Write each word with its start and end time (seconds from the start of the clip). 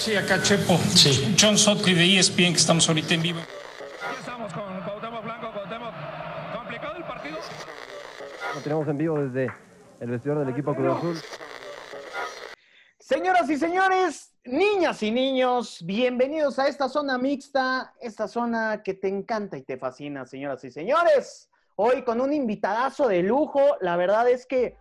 Sí, 0.00 0.16
acá 0.16 0.40
Chepo. 0.40 0.78
Sí. 0.96 1.36
John 1.38 1.58
Sotcliffe 1.58 2.00
de 2.00 2.18
ESPN, 2.18 2.52
que 2.54 2.58
estamos 2.58 2.88
ahorita 2.88 3.12
en 3.12 3.20
vivo. 3.20 3.40
Estamos 4.18 4.50
con 4.50 4.80
Cuauhtémoc 4.80 5.22
Blanco, 5.22 5.52
Cuauhtémoc. 5.52 5.94
¿Complicado 6.56 6.96
el 6.96 7.04
partido? 7.04 7.38
Lo 8.54 8.60
tenemos 8.62 8.88
en 8.88 8.96
vivo 8.96 9.18
desde 9.20 9.52
el 10.00 10.10
vestidor 10.10 10.38
del 10.38 10.48
equipo 10.48 10.74
Cruz 10.74 10.96
Azul. 10.96 11.20
Señoras 12.98 13.50
y 13.50 13.58
señores, 13.58 14.32
niñas 14.44 15.02
y 15.02 15.10
niños, 15.10 15.84
bienvenidos 15.84 16.58
a 16.58 16.68
esta 16.68 16.88
zona 16.88 17.18
mixta, 17.18 17.92
esta 18.00 18.26
zona 18.26 18.82
que 18.82 18.94
te 18.94 19.08
encanta 19.08 19.58
y 19.58 19.62
te 19.62 19.76
fascina, 19.76 20.24
señoras 20.24 20.64
y 20.64 20.70
señores. 20.70 21.50
Hoy 21.76 22.04
con 22.04 22.22
un 22.22 22.32
invitadazo 22.32 23.06
de 23.06 23.22
lujo, 23.22 23.60
la 23.82 23.98
verdad 23.98 24.30
es 24.30 24.46
que 24.46 24.78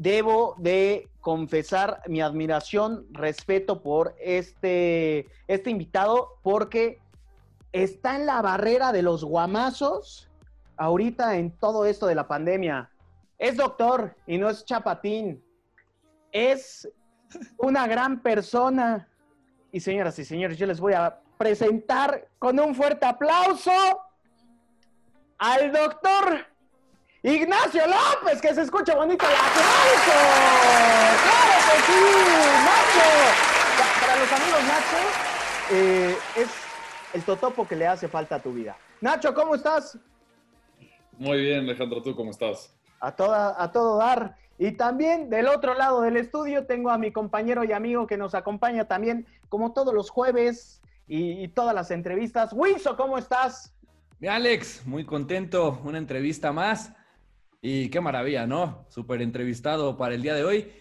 debo 0.00 0.54
de 0.56 1.10
confesar 1.20 2.00
mi 2.06 2.22
admiración, 2.22 3.06
respeto 3.10 3.82
por 3.82 4.14
este, 4.18 5.26
este 5.46 5.68
invitado, 5.68 6.38
porque 6.42 6.98
está 7.70 8.16
en 8.16 8.24
la 8.24 8.40
barrera 8.40 8.92
de 8.92 9.02
los 9.02 9.22
guamazos 9.22 10.30
ahorita 10.78 11.36
en 11.36 11.50
todo 11.50 11.84
esto 11.84 12.06
de 12.06 12.14
la 12.14 12.26
pandemia. 12.26 12.90
Es 13.38 13.58
doctor 13.58 14.16
y 14.26 14.38
no 14.38 14.48
es 14.48 14.64
chapatín. 14.64 15.44
Es 16.32 16.88
una 17.58 17.86
gran 17.86 18.22
persona. 18.22 19.06
Y 19.70 19.80
señoras 19.80 20.18
y 20.18 20.24
señores, 20.24 20.56
yo 20.56 20.66
les 20.66 20.80
voy 20.80 20.94
a 20.94 21.20
presentar 21.36 22.26
con 22.38 22.58
un 22.58 22.74
fuerte 22.74 23.04
aplauso 23.04 23.70
al 25.36 25.70
doctor 25.70 26.49
Ignacio 27.22 27.82
López, 27.86 28.40
que 28.40 28.54
se 28.54 28.62
escucha 28.62 28.94
bonito 28.94 29.26
el 29.26 29.34
aplauso. 29.34 30.18
¡Claro 31.22 31.56
que 31.66 31.76
sí! 31.86 32.02
Nacho. 32.64 33.06
Pa- 33.78 34.00
Para 34.00 34.16
los 34.20 34.32
amigos 34.32 34.62
Nacho, 34.64 34.96
eh, 35.72 36.16
es 36.36 36.48
el 37.12 37.22
totopo 37.22 37.68
que 37.68 37.76
le 37.76 37.86
hace 37.86 38.08
falta 38.08 38.36
a 38.36 38.38
tu 38.40 38.52
vida. 38.52 38.76
Nacho, 39.02 39.34
¿cómo 39.34 39.54
estás? 39.54 39.98
Muy 41.18 41.42
bien, 41.42 41.60
Alejandro, 41.60 42.02
¿tú 42.02 42.16
cómo 42.16 42.30
estás? 42.30 42.74
A, 43.00 43.12
toda, 43.14 43.62
a 43.62 43.70
todo 43.70 43.98
dar. 43.98 44.36
Y 44.58 44.72
también 44.72 45.28
del 45.28 45.48
otro 45.48 45.74
lado 45.74 46.00
del 46.02 46.16
estudio 46.16 46.66
tengo 46.66 46.90
a 46.90 46.96
mi 46.98 47.12
compañero 47.12 47.64
y 47.64 47.72
amigo 47.72 48.06
que 48.06 48.16
nos 48.16 48.34
acompaña 48.34 48.86
también, 48.86 49.26
como 49.50 49.72
todos 49.72 49.92
los 49.92 50.08
jueves 50.10 50.80
y, 51.06 51.42
y 51.44 51.48
todas 51.48 51.74
las 51.74 51.90
entrevistas. 51.90 52.50
Wiso, 52.54 52.96
¿cómo 52.96 53.18
estás? 53.18 53.74
Mi 54.20 54.28
Alex, 54.28 54.86
muy 54.86 55.04
contento, 55.04 55.80
una 55.84 55.98
entrevista 55.98 56.52
más. 56.52 56.92
Y 57.62 57.90
qué 57.90 58.00
maravilla, 58.00 58.46
¿no? 58.46 58.86
Súper 58.88 59.20
entrevistado 59.20 59.96
para 59.96 60.14
el 60.14 60.22
día 60.22 60.34
de 60.34 60.44
hoy. 60.44 60.72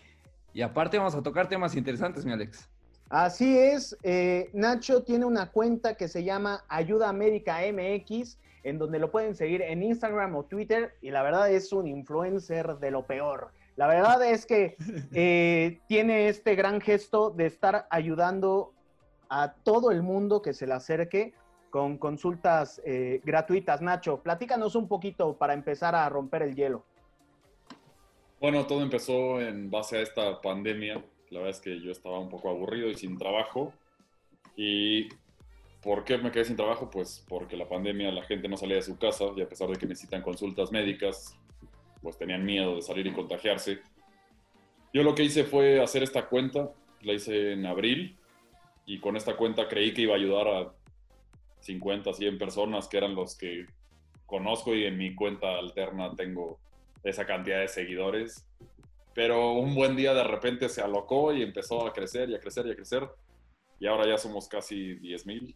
Y 0.53 0.61
aparte 0.61 0.97
vamos 0.97 1.13
a 1.13 1.21
tocar 1.21 1.49
temas 1.49 1.75
interesantes, 1.75 2.25
mi 2.25 2.31
Alex. 2.31 2.69
Así 3.09 3.57
es, 3.57 3.97
eh, 4.03 4.49
Nacho 4.53 5.03
tiene 5.03 5.25
una 5.25 5.51
cuenta 5.51 5.95
que 5.95 6.07
se 6.07 6.23
llama 6.23 6.63
Ayuda 6.69 7.11
Médica 7.11 7.57
MX, 7.71 8.37
en 8.63 8.77
donde 8.77 8.99
lo 8.99 9.09
pueden 9.11 9.35
seguir 9.35 9.63
en 9.63 9.81
Instagram 9.81 10.35
o 10.35 10.43
Twitter, 10.43 10.93
y 11.01 11.09
la 11.09 11.23
verdad 11.23 11.51
es 11.51 11.73
un 11.73 11.87
influencer 11.87 12.77
de 12.77 12.91
lo 12.91 13.05
peor. 13.05 13.51
La 13.75 13.87
verdad 13.87 14.23
es 14.23 14.45
que 14.45 14.77
eh, 15.13 15.79
tiene 15.87 16.29
este 16.29 16.55
gran 16.55 16.79
gesto 16.79 17.31
de 17.31 17.47
estar 17.47 17.87
ayudando 17.89 18.73
a 19.27 19.53
todo 19.53 19.91
el 19.91 20.03
mundo 20.03 20.41
que 20.41 20.53
se 20.53 20.67
le 20.67 20.73
acerque 20.73 21.33
con 21.69 21.97
consultas 21.97 22.81
eh, 22.85 23.21
gratuitas. 23.23 23.81
Nacho, 23.81 24.21
platícanos 24.21 24.75
un 24.75 24.87
poquito 24.87 25.37
para 25.37 25.53
empezar 25.53 25.95
a 25.95 26.07
romper 26.09 26.43
el 26.43 26.55
hielo. 26.55 26.83
Bueno, 28.39 28.65
todo 28.65 28.81
empezó 28.81 29.41
en 29.41 29.69
base 29.69 29.97
a 29.97 30.01
esta 30.01 30.41
pandemia. 30.41 31.03
La 31.29 31.39
verdad 31.39 31.55
es 31.55 31.61
que 31.61 31.79
yo 31.81 31.91
estaba 31.91 32.19
un 32.19 32.29
poco 32.29 32.49
aburrido 32.49 32.89
y 32.89 32.95
sin 32.95 33.17
trabajo. 33.17 33.73
¿Y 34.55 35.09
por 35.81 36.03
qué 36.03 36.17
me 36.17 36.31
quedé 36.31 36.45
sin 36.45 36.55
trabajo? 36.55 36.89
Pues 36.89 37.25
porque 37.27 37.57
la 37.57 37.67
pandemia 37.67 38.11
la 38.11 38.23
gente 38.23 38.47
no 38.47 38.57
salía 38.57 38.77
de 38.77 38.81
su 38.81 38.97
casa 38.97 39.25
y 39.35 39.41
a 39.41 39.49
pesar 39.49 39.69
de 39.69 39.75
que 39.75 39.85
necesitan 39.85 40.21
consultas 40.21 40.71
médicas, 40.71 41.37
pues 42.01 42.17
tenían 42.17 42.45
miedo 42.45 42.75
de 42.75 42.81
salir 42.81 43.07
y 43.07 43.13
contagiarse. 43.13 43.79
Yo 44.93 45.03
lo 45.03 45.13
que 45.15 45.23
hice 45.23 45.43
fue 45.43 45.81
hacer 45.81 46.01
esta 46.01 46.27
cuenta, 46.27 46.71
la 47.01 47.13
hice 47.13 47.53
en 47.53 47.65
abril 47.65 48.17
y 48.85 48.99
con 48.99 49.15
esta 49.15 49.35
cuenta 49.35 49.67
creí 49.67 49.93
que 49.93 50.01
iba 50.01 50.13
a 50.13 50.17
ayudar 50.17 50.47
a 50.47 50.73
50, 51.61 52.13
100 52.13 52.37
personas 52.37 52.87
que 52.87 52.97
eran 52.97 53.15
los 53.15 53.37
que 53.37 53.65
conozco 54.25 54.75
y 54.75 54.85
en 54.85 54.97
mi 54.97 55.15
cuenta 55.15 55.57
alterna 55.57 56.15
tengo 56.15 56.59
esa 57.03 57.25
cantidad 57.25 57.59
de 57.59 57.67
seguidores. 57.67 58.45
Pero 59.13 59.53
un 59.53 59.75
buen 59.75 59.95
día 59.95 60.13
de 60.13 60.23
repente 60.23 60.69
se 60.69 60.81
alocó 60.81 61.33
y 61.33 61.41
empezó 61.41 61.85
a 61.85 61.93
crecer 61.93 62.29
y 62.29 62.35
a 62.35 62.39
crecer 62.39 62.67
y 62.67 62.71
a 62.71 62.75
crecer. 62.75 63.09
Y 63.79 63.87
ahora 63.87 64.07
ya 64.07 64.17
somos 64.17 64.47
casi 64.47 64.93
10 64.95 65.25
mil. 65.25 65.55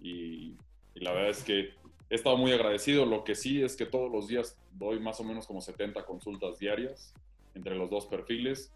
Y, 0.00 0.56
la 0.94 1.12
verdad 1.12 1.30
es 1.30 1.44
que 1.44 1.74
he 2.10 2.14
estado 2.14 2.36
muy 2.36 2.50
agradecido. 2.52 3.04
Lo 3.06 3.22
que 3.22 3.34
sí 3.34 3.62
es 3.62 3.76
que 3.76 3.86
todos 3.86 4.10
los 4.10 4.26
días 4.26 4.58
doy 4.72 4.98
más 4.98 5.20
o 5.20 5.24
menos 5.24 5.46
como 5.46 5.60
70 5.60 6.04
consultas 6.04 6.58
diarias 6.58 7.14
entre 7.54 7.76
los 7.76 7.90
dos 7.90 8.06
perfiles. 8.06 8.72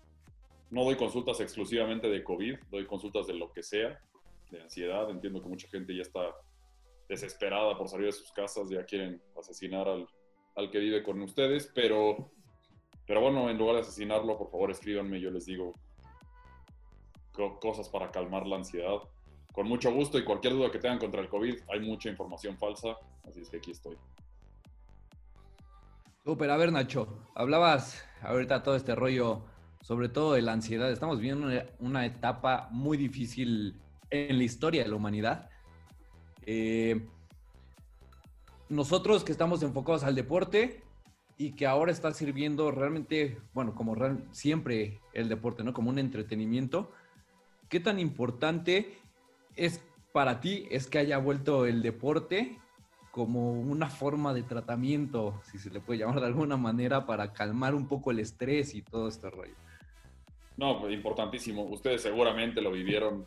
No 0.71 0.85
doy 0.85 0.97
consultas 0.97 1.41
exclusivamente 1.41 2.09
de 2.09 2.23
COVID, 2.23 2.57
doy 2.71 2.87
consultas 2.87 3.27
de 3.27 3.35
lo 3.35 3.53
que 3.53 3.63
sea, 3.63 4.01
de 4.51 4.63
ansiedad. 4.63 5.11
Entiendo 5.11 5.43
que 5.43 5.49
mucha 5.49 5.69
gente 5.69 5.95
ya 5.95 6.03
está 6.03 6.33
desesperada 7.13 7.77
por 7.77 7.89
salir 7.89 8.07
de 8.07 8.13
sus 8.13 8.33
casas, 8.33 8.71
ya 8.71 8.85
quieren 8.85 9.23
asesinar 9.39 9.87
al, 9.87 10.09
al 10.57 10.71
que 10.71 10.79
vive 10.79 11.03
con 11.03 11.21
ustedes, 11.21 11.71
pero, 11.75 12.33
pero 13.07 13.21
bueno, 13.21 13.51
en 13.51 13.59
lugar 13.59 13.77
de 13.77 13.83
asesinarlo, 13.83 14.39
por 14.39 14.51
favor 14.51 14.71
escríbanme, 14.71 15.21
yo 15.21 15.31
les 15.31 15.45
digo 15.45 15.75
co- 17.33 17.61
cosas 17.61 17.89
para 17.91 18.11
calmar 18.11 18.47
la 18.47 18.57
ansiedad. 18.57 18.97
Con 19.53 19.69
mucho 19.69 19.93
gusto 19.93 20.19
y 20.19 20.25
cualquier 20.25 20.55
duda 20.55 20.71
que 20.71 20.79
tengan 20.79 20.99
contra 20.99 21.21
el 21.21 21.29
COVID, 21.29 21.55
hay 21.71 21.81
mucha 21.81 22.09
información 22.09 22.57
falsa, 22.57 22.97
así 23.29 23.43
es 23.43 23.51
que 23.51 23.59
aquí 23.59 23.73
estoy. 23.73 23.99
Súper, 26.25 26.49
a 26.51 26.57
ver, 26.57 26.73
Nacho, 26.73 27.29
hablabas 27.35 28.03
ahorita 28.23 28.63
todo 28.63 28.77
este 28.77 28.95
rollo, 28.95 29.45
sobre 29.83 30.09
todo 30.09 30.33
de 30.33 30.41
la 30.41 30.53
ansiedad. 30.53 30.91
Estamos 30.91 31.19
viviendo 31.19 31.49
una, 31.79 32.07
etapa 32.07 32.69
muy 32.71 32.97
difícil 32.97 33.83
en 34.09 34.39
la 34.39 34.45
historia 34.45 34.85
de 34.85 34.89
la 34.89 34.97
humanidad. 34.97 35.51
Eh, 36.47 37.07
nosotros 38.69 39.25
que 39.25 39.33
estamos 39.33 39.63
enfocados 39.63 40.03
al 40.05 40.15
deporte 40.15 40.83
y 41.39 41.53
que 41.53 41.67
ahora 41.67 41.93
está 41.93 42.13
sirviendo 42.13 42.71
realmente, 42.71 43.39
bueno, 43.53 43.75
como 43.75 43.95
real- 43.95 44.27
siempre 44.31 45.01
el 45.13 45.29
deporte, 45.29 45.63
¿no? 45.65 45.73
Como 45.73 45.91
un 45.91 45.99
entretenimiento. 45.99 46.91
¿Qué 47.69 47.81
tan 47.81 47.99
importante 47.99 48.99
es 49.57 49.81
para 50.13 50.41
ti 50.41 50.67
es 50.71 50.87
que 50.87 50.99
haya 50.99 51.19
vuelto 51.19 51.67
el 51.67 51.83
deporte 51.83 52.59
como 53.11 53.53
una 53.53 53.89
forma 53.91 54.33
de 54.33 54.43
tratamiento, 54.43 55.41
si 55.51 55.59
se 55.59 55.71
le 55.71 55.81
puede 55.81 56.01
llamar 56.01 56.21
de 56.21 56.27
alguna 56.27 56.57
manera, 56.57 57.05
para 57.05 57.33
calmar 57.33 57.75
un 57.75 57.87
poco 57.87 58.11
el 58.11 58.21
estrés 58.21 58.75
y 58.75 58.81
todo 58.83 59.09
este 59.09 59.29
rollo? 59.29 59.55
No, 60.57 60.81
pues, 60.81 60.93
importantísimo. 60.95 61.63
Ustedes 61.65 62.03
seguramente 62.03 62.61
lo 62.63 62.71
vivieron. 62.73 63.25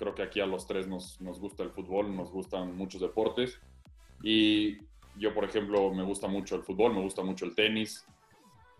Creo 0.00 0.14
que 0.14 0.22
aquí 0.22 0.40
a 0.40 0.46
los 0.46 0.66
tres 0.66 0.88
nos, 0.88 1.20
nos 1.20 1.38
gusta 1.38 1.62
el 1.62 1.72
fútbol, 1.72 2.16
nos 2.16 2.32
gustan 2.32 2.74
muchos 2.74 3.02
deportes. 3.02 3.60
Y 4.22 4.78
yo, 5.18 5.34
por 5.34 5.44
ejemplo, 5.44 5.92
me 5.92 6.02
gusta 6.02 6.26
mucho 6.26 6.56
el 6.56 6.62
fútbol, 6.62 6.94
me 6.94 7.02
gusta 7.02 7.22
mucho 7.22 7.44
el 7.44 7.54
tenis. 7.54 8.06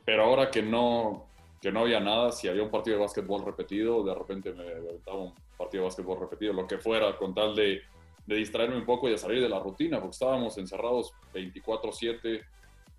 Pero 0.07 0.25
ahora 0.25 0.51
que 0.51 0.63
no, 0.63 1.27
que 1.61 1.71
no 1.71 1.81
había 1.81 2.01
nada, 2.01 2.33
si 2.33 2.49
había 2.49 2.63
un 2.63 2.71
partido 2.71 2.97
de 2.97 3.03
básquetbol 3.03 3.45
repetido, 3.45 4.03
de 4.03 4.15
repente 4.15 4.55
me 4.55 4.63
aventaba 4.63 5.19
un 5.19 5.35
partido 5.59 5.83
de 5.83 5.89
básquetbol 5.89 6.21
repetido, 6.21 6.55
lo 6.55 6.67
que 6.67 6.79
fuera, 6.79 7.15
con 7.19 7.35
tal 7.35 7.55
de, 7.55 7.83
de 8.25 8.37
distraerme 8.37 8.79
un 8.79 8.87
poco 8.87 9.07
y 9.07 9.11
de 9.11 9.19
salir 9.19 9.43
de 9.43 9.49
la 9.51 9.61
rutina, 9.61 9.99
porque 9.99 10.15
estábamos 10.15 10.57
encerrados 10.57 11.13
24/7. 11.35 12.43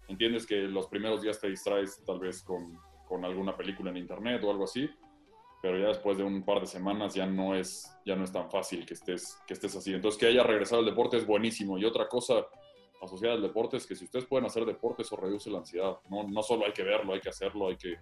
Entiendes 0.10 0.46
que 0.46 0.58
los 0.58 0.86
primeros 0.86 1.24
días 1.24 1.42
te 1.42 1.50
distraes 1.50 2.04
tal 2.06 2.20
vez 2.20 2.44
con, 2.44 2.78
con 3.08 3.26
alguna 3.26 3.58
película 3.58 3.90
en 3.90 3.98
internet 3.98 4.44
o 4.44 4.52
algo 4.52 4.66
así, 4.66 4.88
pero 5.62 5.78
ya 5.78 5.88
después 5.88 6.18
de 6.18 6.24
un 6.24 6.44
par 6.44 6.60
de 6.60 6.68
semanas 6.68 7.14
ya 7.14 7.26
no 7.26 7.56
es, 7.56 7.96
ya 8.06 8.16
no 8.16 8.24
es 8.24 8.32
tan 8.32 8.50
fácil 8.50 8.86
que 8.86 8.96
estés, 8.96 9.38
que 9.46 9.54
estés 9.54 9.76
así. 9.76 9.94
Entonces 9.94 10.20
que 10.20 10.26
haya 10.28 10.44
regresado 10.44 10.80
al 10.80 10.86
deporte 10.88 11.18
es 11.18 11.26
buenísimo. 11.28 11.78
Y 11.78 11.86
otra 11.86 12.08
cosa 12.08 12.48
asociada 13.02 13.36
al 13.36 13.42
deporte 13.42 13.78
es 13.78 13.86
que 13.86 13.96
si 13.96 14.06
ustedes 14.06 14.26
pueden 14.26 14.46
hacer 14.46 14.66
deporte, 14.66 15.04
eso 15.04 15.16
reduce 15.16 15.50
la 15.52 15.60
ansiedad. 15.60 15.98
No, 16.10 16.24
no 16.28 16.42
solo 16.44 16.66
hay 16.66 16.74
que 16.74 16.84
verlo, 16.84 17.14
hay 17.14 17.20
que 17.20 17.30
hacerlo, 17.30 17.68
hay 17.68 17.78
que, 17.78 17.96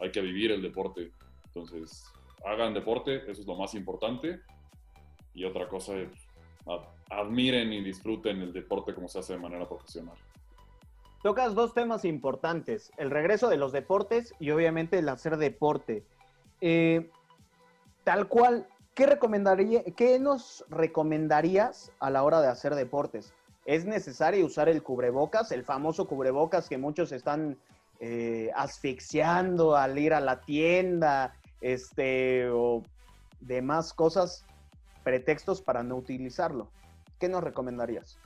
hay 0.00 0.10
que 0.12 0.20
vivir 0.20 0.52
el 0.52 0.62
deporte. 0.62 1.10
Entonces, 1.46 2.04
hagan 2.44 2.72
deporte, 2.72 3.30
eso 3.30 3.40
es 3.40 3.46
lo 3.46 3.56
más 3.56 3.74
importante. 3.74 4.40
Y 5.34 5.44
otra 5.44 5.68
cosa 5.68 5.96
es, 5.96 6.10
ad- 6.66 6.86
admiren 7.10 7.72
y 7.72 7.82
disfruten 7.82 8.40
el 8.42 8.52
deporte 8.52 8.94
como 8.94 9.08
se 9.08 9.18
hace 9.18 9.32
de 9.32 9.38
manera 9.40 9.68
profesional. 9.68 10.16
Tocas 11.22 11.54
dos 11.54 11.72
temas 11.72 12.04
importantes, 12.04 12.90
el 12.96 13.10
regreso 13.10 13.48
de 13.48 13.56
los 13.56 13.70
deportes 13.70 14.34
y 14.40 14.50
obviamente 14.50 14.98
el 14.98 15.08
hacer 15.08 15.36
deporte. 15.36 16.04
Eh, 16.62 17.10
tal 18.04 18.28
cual, 18.28 18.68
¿qué, 18.94 19.04
recomendaría, 19.06 19.82
¿qué 19.96 20.18
nos 20.20 20.64
recomendarías 20.70 21.90
a 21.98 22.08
la 22.08 22.22
hora 22.22 22.40
de 22.40 22.46
hacer 22.46 22.76
deportes? 22.76 23.34
¿Es 23.66 23.84
necesario 23.84 24.46
usar 24.46 24.68
el 24.68 24.82
cubrebocas, 24.82 25.50
el 25.50 25.64
famoso 25.64 26.06
cubrebocas 26.06 26.68
que 26.68 26.78
muchos 26.78 27.10
están 27.10 27.58
eh, 27.98 28.50
asfixiando 28.54 29.76
al 29.76 29.98
ir 29.98 30.14
a 30.14 30.20
la 30.20 30.40
tienda, 30.40 31.34
este, 31.60 32.48
o 32.50 32.82
demás 33.40 33.92
cosas, 33.92 34.44
pretextos 35.02 35.62
para 35.62 35.82
no 35.82 35.96
utilizarlo. 35.96 36.68
¿Qué 37.18 37.28
nos 37.28 37.42
recomendarías? 37.42 38.18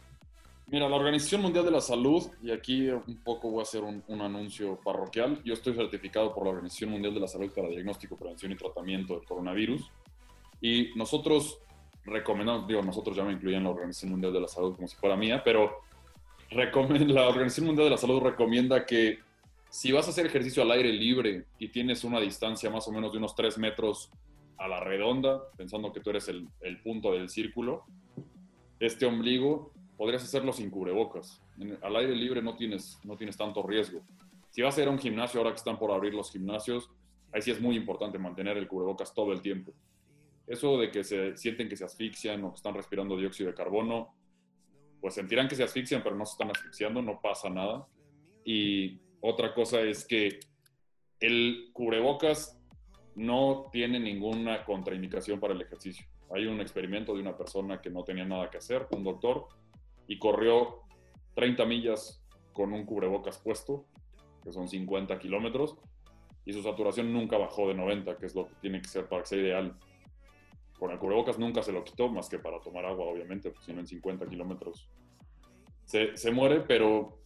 Mira, 0.69 0.89
la 0.89 0.97
Organización 0.97 1.43
Mundial 1.43 1.65
de 1.65 1.71
la 1.71 1.81
Salud, 1.81 2.25
y 2.43 2.51
aquí 2.51 2.89
un 2.89 3.23
poco 3.23 3.51
voy 3.51 3.61
a 3.61 3.63
hacer 3.63 3.85
un, 3.85 4.03
un, 4.09 4.21
anuncio 4.21 4.81
parroquial, 4.83 5.41
yo 5.45 5.55
estoy 5.55 5.75
certificado 5.75 6.35
por 6.35 6.43
la 6.43 6.51
Organización 6.51 6.91
Mundial 6.91 7.15
de 7.15 7.21
la 7.21 7.29
Salud 7.29 7.53
para 7.55 7.69
diagnóstico, 7.69 8.17
prevención 8.17 8.51
y 8.51 8.57
tratamiento 8.57 9.15
del 9.15 9.25
coronavirus, 9.25 9.89
y 10.61 10.91
nosotros 10.97 11.61
recomendamos, 12.05 12.67
digo, 12.67 12.83
nosotros 12.83 13.17
ya 13.17 13.23
me 13.23 13.33
incluyen 13.33 13.63
la 13.63 13.71
Organización 13.71 14.11
Mundial 14.11 14.33
de 14.33 14.41
la 14.41 14.49
Salud 14.49 14.75
como 14.75 14.89
si 14.89 14.97
fuera 14.97 15.17
mía, 15.17 15.41
pero 15.45 15.83
la 16.51 17.29
Organización 17.29 17.67
Mundial 17.67 17.87
de 17.87 17.91
la 17.91 17.99
Salud 17.99 18.21
recomienda 18.21 18.85
que 18.85 19.21
si 19.71 19.93
vas 19.93 20.09
a 20.09 20.11
hacer 20.11 20.27
ejercicio 20.27 20.65
al 20.65 20.73
aire 20.73 20.93
libre 20.93 21.45
y 21.61 21.69
tienes 21.69 22.03
una 22.03 22.19
distancia 22.19 22.71
más 22.71 22.89
o 22.89 22.93
menos 22.93 23.12
de 23.12 23.19
unos 23.19 23.37
3 23.37 23.59
metros 23.59 24.11
a 24.59 24.67
la 24.67 24.81
redonda, 24.81 25.43
pensando 25.57 25.93
que 25.93 26.01
tú 26.01 26.11
eres 26.11 26.27
el, 26.29 26.49
el 26.61 26.83
punto 26.83 27.12
del 27.12 27.29
círculo, 27.29 27.85
este 28.81 29.07
ombligo 29.07 29.73
podrías 29.97 30.23
hacerlo 30.23 30.53
sin 30.53 30.71
cubrebocas. 30.71 31.43
En, 31.59 31.79
al 31.83 31.97
aire 31.97 32.15
libre 32.15 32.43
no 32.43 32.57
tienes, 32.57 32.99
no 33.05 33.17
tienes 33.17 33.37
tanto 33.37 33.63
riesgo. 33.63 34.03
Si 34.51 34.63
vas 34.63 34.77
a 34.79 34.83
ir 34.83 34.89
a 34.89 34.91
un 34.91 34.99
gimnasio, 34.99 35.41
ahora 35.41 35.53
que 35.53 35.59
están 35.59 35.79
por 35.79 35.91
abrir 35.91 36.15
los 36.15 36.31
gimnasios, 36.31 36.91
ahí 37.33 37.43
sí 37.43 37.51
es 37.51 37.61
muy 37.61 37.77
importante 37.77 38.19
mantener 38.19 38.57
el 38.57 38.69
cubrebocas 38.69 39.13
todo 39.15 39.33
el 39.33 39.43
tiempo. 39.43 39.73
Eso 40.47 40.79
de 40.79 40.91
que 40.91 41.03
se 41.03 41.37
sienten 41.37 41.69
que 41.69 41.77
se 41.77 41.85
asfixian 41.85 42.45
o 42.45 42.51
que 42.51 42.57
están 42.57 42.75
respirando 42.75 43.17
dióxido 43.17 43.51
de 43.51 43.55
carbono, 43.55 44.15
pues 45.01 45.15
sentirán 45.15 45.49
que 45.49 45.57
se 45.57 45.65
asfixian, 45.65 46.03
pero 46.03 46.17
no 46.17 46.25
se 46.25 46.33
están 46.33 46.51
asfixiando, 46.51 47.03
no 47.03 47.21
pasa 47.21 47.51
nada. 47.51 47.87
Y 48.45 49.01
otra 49.21 49.53
cosa 49.55 49.81
es 49.81 50.07
que 50.07 50.39
el 51.21 51.71
cubrebocas 51.73 52.61
no 53.17 53.69
tiene 53.73 53.99
ninguna 53.99 54.65
contraindicación 54.65 55.41
para 55.41 55.55
el 55.55 55.63
ejercicio. 55.63 56.07
Hay 56.35 56.47
un 56.47 56.61
experimento 56.61 57.15
de 57.15 57.21
una 57.21 57.37
persona 57.37 57.81
que 57.81 57.91
no 57.91 58.05
tenía 58.05 58.25
nada 58.25 58.51
que 58.51 58.59
hacer, 58.59 58.87
un 58.91 59.05
doctor, 59.05 59.49
y 60.06 60.19
corrió 60.19 60.82
30 61.35 61.64
millas 61.67 62.23
con 62.53 62.73
un 62.73 62.85
cubrebocas 62.85 63.38
puesto, 63.38 63.87
que 64.43 64.53
son 64.53 64.69
50 64.69 65.19
kilómetros, 65.19 65.76
y 66.44 66.53
su 66.53 66.62
saturación 66.62 67.12
nunca 67.12 67.37
bajó 67.37 67.69
de 67.69 67.75
90, 67.75 68.17
que 68.17 68.26
es 68.26 68.35
lo 68.35 68.47
que 68.47 68.55
tiene 68.61 68.81
que 68.81 68.88
ser 68.88 69.08
para 69.08 69.23
que 69.23 69.29
sea 69.29 69.38
ideal. 69.38 69.76
Con 70.79 70.91
el 70.91 70.99
cubrebocas 70.99 71.38
nunca 71.38 71.62
se 71.62 71.73
lo 71.73 71.85
quitó, 71.85 72.08
más 72.08 72.29
que 72.29 72.38
para 72.38 72.61
tomar 72.61 72.85
agua, 72.85 73.06
obviamente, 73.06 73.50
pues 73.50 73.64
si 73.64 73.73
en 73.73 73.87
50 73.87 74.26
kilómetros 74.26 74.88
se, 75.85 76.17
se, 76.17 76.31
muere, 76.31 76.61
pero, 76.61 77.19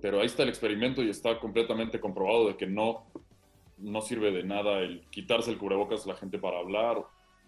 pero 0.00 0.20
ahí 0.20 0.26
está 0.26 0.42
el 0.42 0.48
experimento 0.48 1.02
y 1.02 1.10
está 1.10 1.38
completamente 1.38 2.00
comprobado 2.00 2.48
de 2.48 2.56
que 2.56 2.66
no, 2.66 3.06
no 3.78 4.00
sirve 4.00 4.30
de 4.32 4.42
nada 4.42 4.80
el 4.80 5.06
quitarse 5.10 5.50
el 5.50 5.58
cubrebocas 5.58 6.04
a 6.04 6.10
la 6.10 6.16
gente 6.16 6.38
para 6.38 6.58
hablar, 6.58 7.04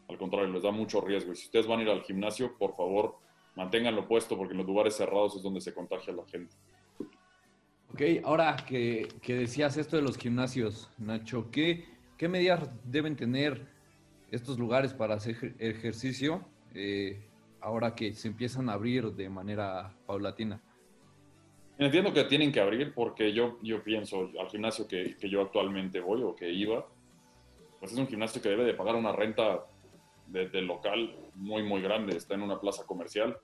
al 0.09 0.17
contrario, 0.17 0.51
les 0.53 0.63
da 0.63 0.71
mucho 0.71 1.01
riesgo. 1.01 1.33
Y 1.33 1.37
si 1.37 1.47
ustedes 1.47 1.67
van 1.67 1.81
a 1.81 1.83
ir 1.83 1.91
al 1.91 2.03
gimnasio, 2.03 2.57
por 2.57 2.75
favor, 2.75 3.17
manténganlo 3.59 4.07
puesto 4.07 4.39
porque 4.39 4.53
en 4.53 4.59
los 4.59 4.67
lugares 4.67 4.95
cerrados 4.95 5.35
es 5.35 5.43
donde 5.43 5.61
se 5.61 5.75
contagia 5.75 6.15
la 6.15 6.25
gente. 6.27 6.55
Ok, 7.93 8.01
ahora 8.23 8.57
que, 8.57 9.09
que 9.21 9.35
decías 9.35 9.77
esto 9.77 9.97
de 9.97 10.03
los 10.03 10.17
gimnasios, 10.17 10.89
Nacho, 10.97 11.51
¿qué, 11.51 11.85
¿qué, 12.17 12.29
medidas 12.29 12.71
deben 12.85 13.17
tener 13.17 13.67
estos 14.31 14.61
lugares 14.61 14.95
para 14.95 15.15
hacer 15.15 15.57
ejercicio 15.59 16.47
eh, 16.73 17.21
ahora 17.61 17.97
que 17.97 18.15
se 18.15 18.29
empiezan 18.29 18.69
a 18.69 18.75
abrir 18.75 19.07
de 19.13 19.29
manera 19.29 19.93
paulatina? 20.07 20.63
Entiendo 21.79 22.13
que 22.13 22.25
tienen 22.25 22.53
que 22.53 22.61
abrir 22.61 22.95
porque 22.95 23.33
yo, 23.33 23.59
yo 23.61 23.83
pienso, 23.83 24.31
al 24.39 24.49
gimnasio 24.49 24.87
que, 24.87 25.17
que 25.17 25.29
yo 25.29 25.43
actualmente 25.43 25.99
voy 25.99 26.23
o 26.23 26.37
que 26.37 26.49
iba, 26.49 26.87
pues 27.81 27.91
es 27.91 27.99
un 27.99 28.07
gimnasio 28.07 28.41
que 28.41 28.51
debe 28.51 28.65
de 28.65 28.75
pagar 28.75 28.95
una 28.95 29.11
renta 29.11 29.65
de, 30.29 30.49
de, 30.49 30.63
local 30.63 31.17
muy, 31.35 31.63
muy 31.63 31.83
grande, 31.83 32.17
está 32.17 32.35
en 32.35 32.43
una 32.43 32.61
plaza 32.61 32.85
comercial. 32.85 33.39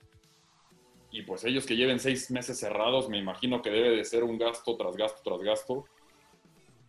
Y 1.10 1.22
pues 1.22 1.44
ellos 1.44 1.64
que 1.66 1.76
lleven 1.76 2.00
seis 2.00 2.30
meses 2.30 2.58
cerrados, 2.58 3.08
me 3.08 3.18
imagino 3.18 3.62
que 3.62 3.70
debe 3.70 3.96
de 3.96 4.04
ser 4.04 4.24
un 4.24 4.36
gasto 4.36 4.76
tras 4.76 4.96
gasto 4.96 5.20
tras 5.22 5.40
gasto. 5.42 5.84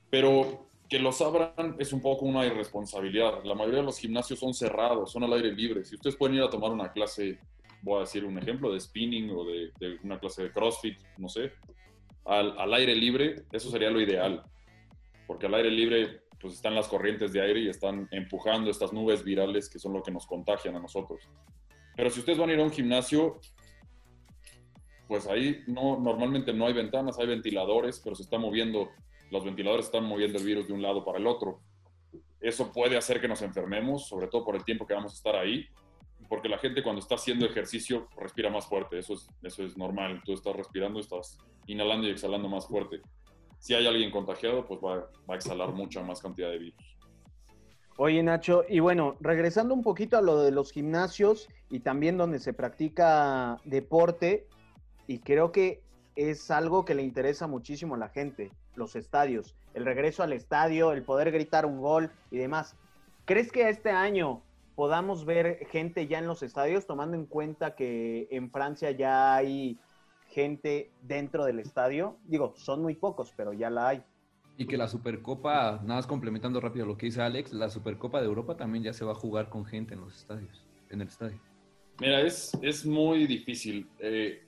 Pero 0.09 0.67
que 0.89 0.99
los 0.99 1.21
abran 1.21 1.75
es 1.79 1.93
un 1.93 2.01
poco 2.01 2.25
una 2.25 2.45
irresponsabilidad. 2.45 3.43
La 3.43 3.55
mayoría 3.55 3.79
de 3.79 3.85
los 3.85 3.99
gimnasios 3.99 4.39
son 4.39 4.53
cerrados, 4.53 5.11
son 5.11 5.23
al 5.23 5.33
aire 5.33 5.51
libre. 5.51 5.83
Si 5.83 5.95
ustedes 5.95 6.15
pueden 6.15 6.37
ir 6.37 6.43
a 6.43 6.49
tomar 6.49 6.71
una 6.71 6.91
clase, 6.91 7.39
voy 7.81 7.97
a 7.97 7.99
decir 8.01 8.25
un 8.25 8.37
ejemplo, 8.37 8.71
de 8.71 8.79
spinning 8.79 9.31
o 9.31 9.45
de, 9.45 9.71
de 9.79 9.99
una 10.03 10.19
clase 10.19 10.43
de 10.43 10.51
CrossFit, 10.51 10.97
no 11.17 11.29
sé, 11.29 11.53
al, 12.25 12.57
al 12.57 12.73
aire 12.73 12.95
libre, 12.95 13.43
eso 13.51 13.69
sería 13.69 13.89
lo 13.89 14.01
ideal. 14.01 14.43
Porque 15.27 15.47
al 15.47 15.55
aire 15.55 15.71
libre 15.71 16.21
pues 16.39 16.53
están 16.53 16.75
las 16.75 16.87
corrientes 16.87 17.31
de 17.33 17.41
aire 17.41 17.59
y 17.59 17.69
están 17.69 18.07
empujando 18.11 18.69
estas 18.69 18.93
nubes 18.93 19.23
virales 19.23 19.69
que 19.69 19.79
son 19.79 19.93
lo 19.93 20.03
que 20.03 20.11
nos 20.11 20.25
contagian 20.25 20.75
a 20.75 20.79
nosotros. 20.79 21.27
Pero 21.95 22.09
si 22.09 22.19
ustedes 22.19 22.37
van 22.37 22.49
a 22.49 22.53
ir 22.53 22.59
a 22.59 22.63
un 22.63 22.71
gimnasio, 22.71 23.39
pues 25.07 25.27
ahí 25.27 25.63
no, 25.67 25.99
normalmente 25.99 26.53
no 26.53 26.67
hay 26.67 26.73
ventanas, 26.73 27.17
hay 27.19 27.27
ventiladores, 27.27 28.01
pero 28.03 28.15
se 28.15 28.23
está 28.23 28.37
moviendo, 28.37 28.89
los 29.31 29.45
ventiladores 29.45 29.85
están 29.85 30.05
moviendo 30.05 30.37
el 30.37 30.45
virus 30.45 30.67
de 30.67 30.73
un 30.73 30.81
lado 30.81 31.05
para 31.05 31.19
el 31.19 31.27
otro. 31.27 31.61
Eso 32.41 32.71
puede 32.71 32.97
hacer 32.97 33.21
que 33.21 33.27
nos 33.27 33.41
enfermemos, 33.41 34.07
sobre 34.07 34.27
todo 34.27 34.43
por 34.43 34.55
el 34.55 34.65
tiempo 34.65 34.85
que 34.85 34.93
vamos 34.93 35.13
a 35.13 35.15
estar 35.15 35.35
ahí, 35.35 35.65
porque 36.27 36.49
la 36.49 36.57
gente 36.57 36.83
cuando 36.83 37.01
está 37.01 37.15
haciendo 37.15 37.45
ejercicio 37.45 38.09
respira 38.17 38.49
más 38.49 38.67
fuerte, 38.67 38.99
eso 38.99 39.13
es, 39.13 39.27
eso 39.43 39.63
es 39.63 39.77
normal, 39.77 40.21
tú 40.25 40.33
estás 40.33 40.55
respirando, 40.55 40.99
estás 40.99 41.37
inhalando 41.67 42.07
y 42.07 42.11
exhalando 42.11 42.49
más 42.49 42.67
fuerte 42.67 43.01
si 43.59 43.73
hay 43.73 43.87
alguien 43.87 44.11
contagiado, 44.11 44.65
pues 44.65 44.79
va, 44.79 45.07
a 45.27 45.35
exhalar 45.35 45.71
mucha 45.71 46.01
más 46.01 46.21
cantidad 46.21 46.49
de 46.49 46.59
virus. 46.59 46.97
Oye, 47.97 48.21
Nacho, 48.21 48.63
y 48.67 48.79
bueno, 48.79 49.15
regresando 49.21 49.73
un 49.73 49.81
poquito 49.81 50.17
a 50.17 50.21
lo 50.21 50.41
de 50.41 50.51
los 50.51 50.71
gimnasios 50.71 51.47
y 51.69 51.79
también 51.79 52.17
donde 52.17 52.39
se 52.39 52.53
practica 52.53 53.57
deporte, 53.63 54.47
y 55.07 55.19
creo 55.19 55.51
que 55.51 55.81
es 56.15 56.51
algo 56.51 56.83
que 56.83 56.95
le 56.95 57.03
interesa 57.03 57.47
muchísimo 57.47 57.95
a 57.95 57.97
la 57.97 58.09
gente, 58.09 58.51
los 58.75 58.95
estadios, 58.95 59.55
el 59.73 59.85
regreso 59.85 60.23
al 60.23 60.33
estadio, 60.33 60.91
el 60.91 61.03
poder 61.03 61.31
gritar 61.31 61.65
un 61.65 61.79
gol 61.79 62.11
y 62.31 62.37
demás. 62.37 62.75
¿Crees 63.25 63.51
que 63.51 63.69
este 63.69 63.91
año 63.91 64.41
podamos 64.75 65.25
ver 65.25 65.65
gente 65.71 66.07
ya 66.07 66.19
en 66.19 66.27
los 66.27 66.43
estadios, 66.43 66.85
tomando 66.85 67.15
en 67.15 67.25
cuenta 67.25 67.75
que 67.75 68.27
en 68.29 68.51
Francia 68.51 68.91
ya 68.91 69.35
hay 69.35 69.79
gente 70.35 70.91
dentro 71.01 71.45
del 71.45 71.59
estadio. 71.59 72.17
Digo, 72.25 72.53
son 72.57 72.81
muy 72.81 72.95
pocos, 72.95 73.33
pero 73.37 73.53
ya 73.53 73.69
la 73.69 73.87
hay. 73.87 74.03
Y 74.57 74.67
que 74.67 74.77
la 74.77 74.89
Supercopa, 74.89 75.79
nada 75.83 75.95
más 75.95 76.07
complementando 76.07 76.59
rápido 76.59 76.85
lo 76.85 76.97
que 76.97 77.05
dice 77.05 77.21
Alex, 77.21 77.53
la 77.53 77.69
Supercopa 77.69 78.19
de 78.19 78.27
Europa 78.27 78.57
también 78.57 78.83
ya 78.83 78.93
se 78.93 79.05
va 79.05 79.13
a 79.13 79.15
jugar 79.15 79.49
con 79.49 79.65
gente 79.65 79.93
en 79.93 80.01
los 80.01 80.13
estadios, 80.15 80.65
en 80.89 81.01
el 81.01 81.07
estadio. 81.07 81.39
Mira, 81.99 82.21
es, 82.21 82.51
es 82.61 82.85
muy 82.85 83.25
difícil. 83.27 83.87
Eh, 83.99 84.43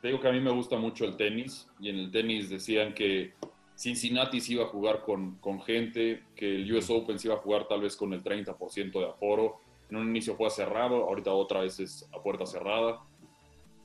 te 0.00 0.08
digo 0.08 0.20
que 0.20 0.28
a 0.28 0.32
mí 0.32 0.40
me 0.40 0.52
gusta 0.52 0.78
mucho 0.78 1.04
el 1.04 1.16
tenis 1.16 1.68
y 1.80 1.88
en 1.88 1.96
el 1.96 2.10
tenis 2.12 2.48
decían 2.48 2.94
que 2.94 3.32
Cincinnati 3.76 4.40
se 4.40 4.52
iba 4.52 4.64
a 4.64 4.68
jugar 4.68 5.02
con, 5.02 5.36
con 5.38 5.60
gente, 5.60 6.22
que 6.36 6.56
el 6.56 6.72
US 6.72 6.90
Open 6.90 7.18
se 7.18 7.26
iba 7.26 7.34
a 7.34 7.40
jugar 7.40 7.66
tal 7.66 7.80
vez 7.80 7.96
con 7.96 8.12
el 8.12 8.22
30% 8.22 8.92
de 8.92 9.06
aforo. 9.06 9.60
En 9.90 9.96
un 9.96 10.08
inicio 10.08 10.36
fue 10.36 10.48
cerrado, 10.50 11.08
ahorita 11.08 11.32
otra 11.32 11.60
vez 11.60 11.80
es 11.80 12.08
a 12.12 12.22
puerta 12.22 12.46
cerrada 12.46 13.00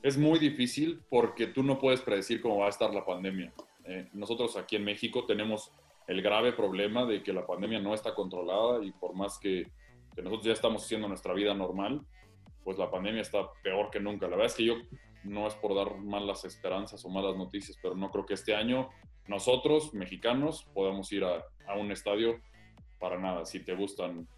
es 0.04 0.18
muy 0.18 0.38
difícil 0.38 1.00
porque 1.08 1.46
tú 1.46 1.62
no 1.62 1.78
puedes 1.78 2.02
predecir 2.02 2.42
cómo 2.42 2.58
va 2.58 2.66
a 2.66 2.68
estar 2.68 2.92
la 2.92 3.06
pandemia. 3.06 3.54
Eh, 3.86 4.10
nosotros 4.12 4.54
aquí 4.58 4.76
en 4.76 4.84
México 4.84 5.24
tenemos 5.24 5.72
el 6.06 6.20
grave 6.20 6.52
problema 6.52 7.06
de 7.06 7.22
que 7.22 7.32
la 7.32 7.46
pandemia 7.46 7.80
no 7.80 7.94
está 7.94 8.14
controlada 8.14 8.84
y 8.84 8.92
por 8.92 9.14
más 9.14 9.38
que, 9.38 9.66
que, 10.14 10.20
nosotros 10.20 10.44
ya 10.44 10.52
estamos 10.52 10.84
haciendo 10.84 11.08
nuestra 11.08 11.32
vida 11.32 11.54
normal, 11.54 12.02
pues 12.62 12.76
la 12.76 12.90
pandemia 12.90 13.22
está 13.22 13.50
peor 13.62 13.88
que 13.90 13.98
nunca. 13.98 14.26
La 14.26 14.32
verdad 14.36 14.48
es 14.48 14.54
que 14.54 14.66
yo 14.66 14.74
no 15.22 15.46
es 15.46 15.54
por 15.54 15.74
dar 15.74 15.96
malas 15.96 16.44
esperanzas 16.44 17.02
o 17.06 17.08
malas 17.08 17.34
noticias, 17.34 17.78
pero 17.80 17.94
no 17.94 18.10
creo 18.10 18.26
que 18.26 18.34
este 18.34 18.54
año 18.54 18.90
nosotros, 19.26 19.94
mexicanos, 19.94 20.68
podamos 20.74 21.10
ir 21.12 21.24
a, 21.24 21.42
a 21.66 21.78
un 21.78 21.90
estadio 21.90 22.42
para 22.98 23.18
nada. 23.18 23.46
Si 23.46 23.60
te 23.60 23.74
gustan, 23.74 24.28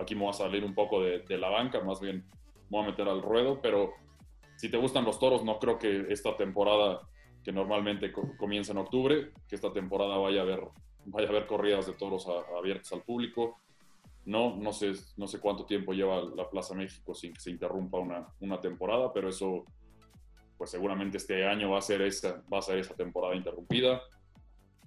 aquí 0.00 0.16
me 0.16 0.22
voy 0.22 0.30
a 0.30 0.32
salir 0.32 0.64
un 0.64 0.74
poco 0.74 1.00
de, 1.00 1.20
de 1.20 1.38
la 1.38 1.48
banca, 1.48 1.80
más 1.80 2.00
bien 2.00 2.24
me 2.70 2.78
voy 2.78 2.82
a 2.82 2.86
meter 2.88 3.08
al 3.08 3.22
ruedo, 3.22 3.60
pero 3.62 3.94
si 4.60 4.68
te 4.68 4.76
gustan 4.76 5.06
los 5.06 5.18
toros, 5.18 5.42
no 5.42 5.58
creo 5.58 5.78
que 5.78 6.04
esta 6.10 6.36
temporada, 6.36 7.00
que 7.42 7.50
normalmente 7.50 8.12
comienza 8.12 8.72
en 8.72 8.78
octubre, 8.78 9.32
que 9.48 9.54
esta 9.54 9.72
temporada 9.72 10.18
vaya 10.18 10.40
a 10.40 10.42
haber, 10.42 10.60
vaya 11.06 11.28
a 11.28 11.30
haber 11.30 11.46
corridas 11.46 11.86
de 11.86 11.94
toros 11.94 12.26
abiertas 12.28 12.92
al 12.92 13.00
público. 13.00 13.58
No, 14.26 14.54
no 14.56 14.74
sé, 14.74 14.92
no 15.16 15.26
sé 15.26 15.40
cuánto 15.40 15.64
tiempo 15.64 15.94
lleva 15.94 16.20
la 16.36 16.50
Plaza 16.50 16.74
México 16.74 17.14
sin 17.14 17.32
que 17.32 17.40
se 17.40 17.50
interrumpa 17.50 18.00
una, 18.00 18.26
una 18.40 18.60
temporada, 18.60 19.10
pero 19.14 19.30
eso, 19.30 19.64
pues 20.58 20.68
seguramente 20.68 21.16
este 21.16 21.46
año 21.46 21.70
va 21.70 21.78
a 21.78 21.80
ser 21.80 22.02
esa, 22.02 22.44
va 22.52 22.58
a 22.58 22.62
ser 22.62 22.80
esa 22.80 22.94
temporada 22.94 23.34
interrumpida. 23.34 24.02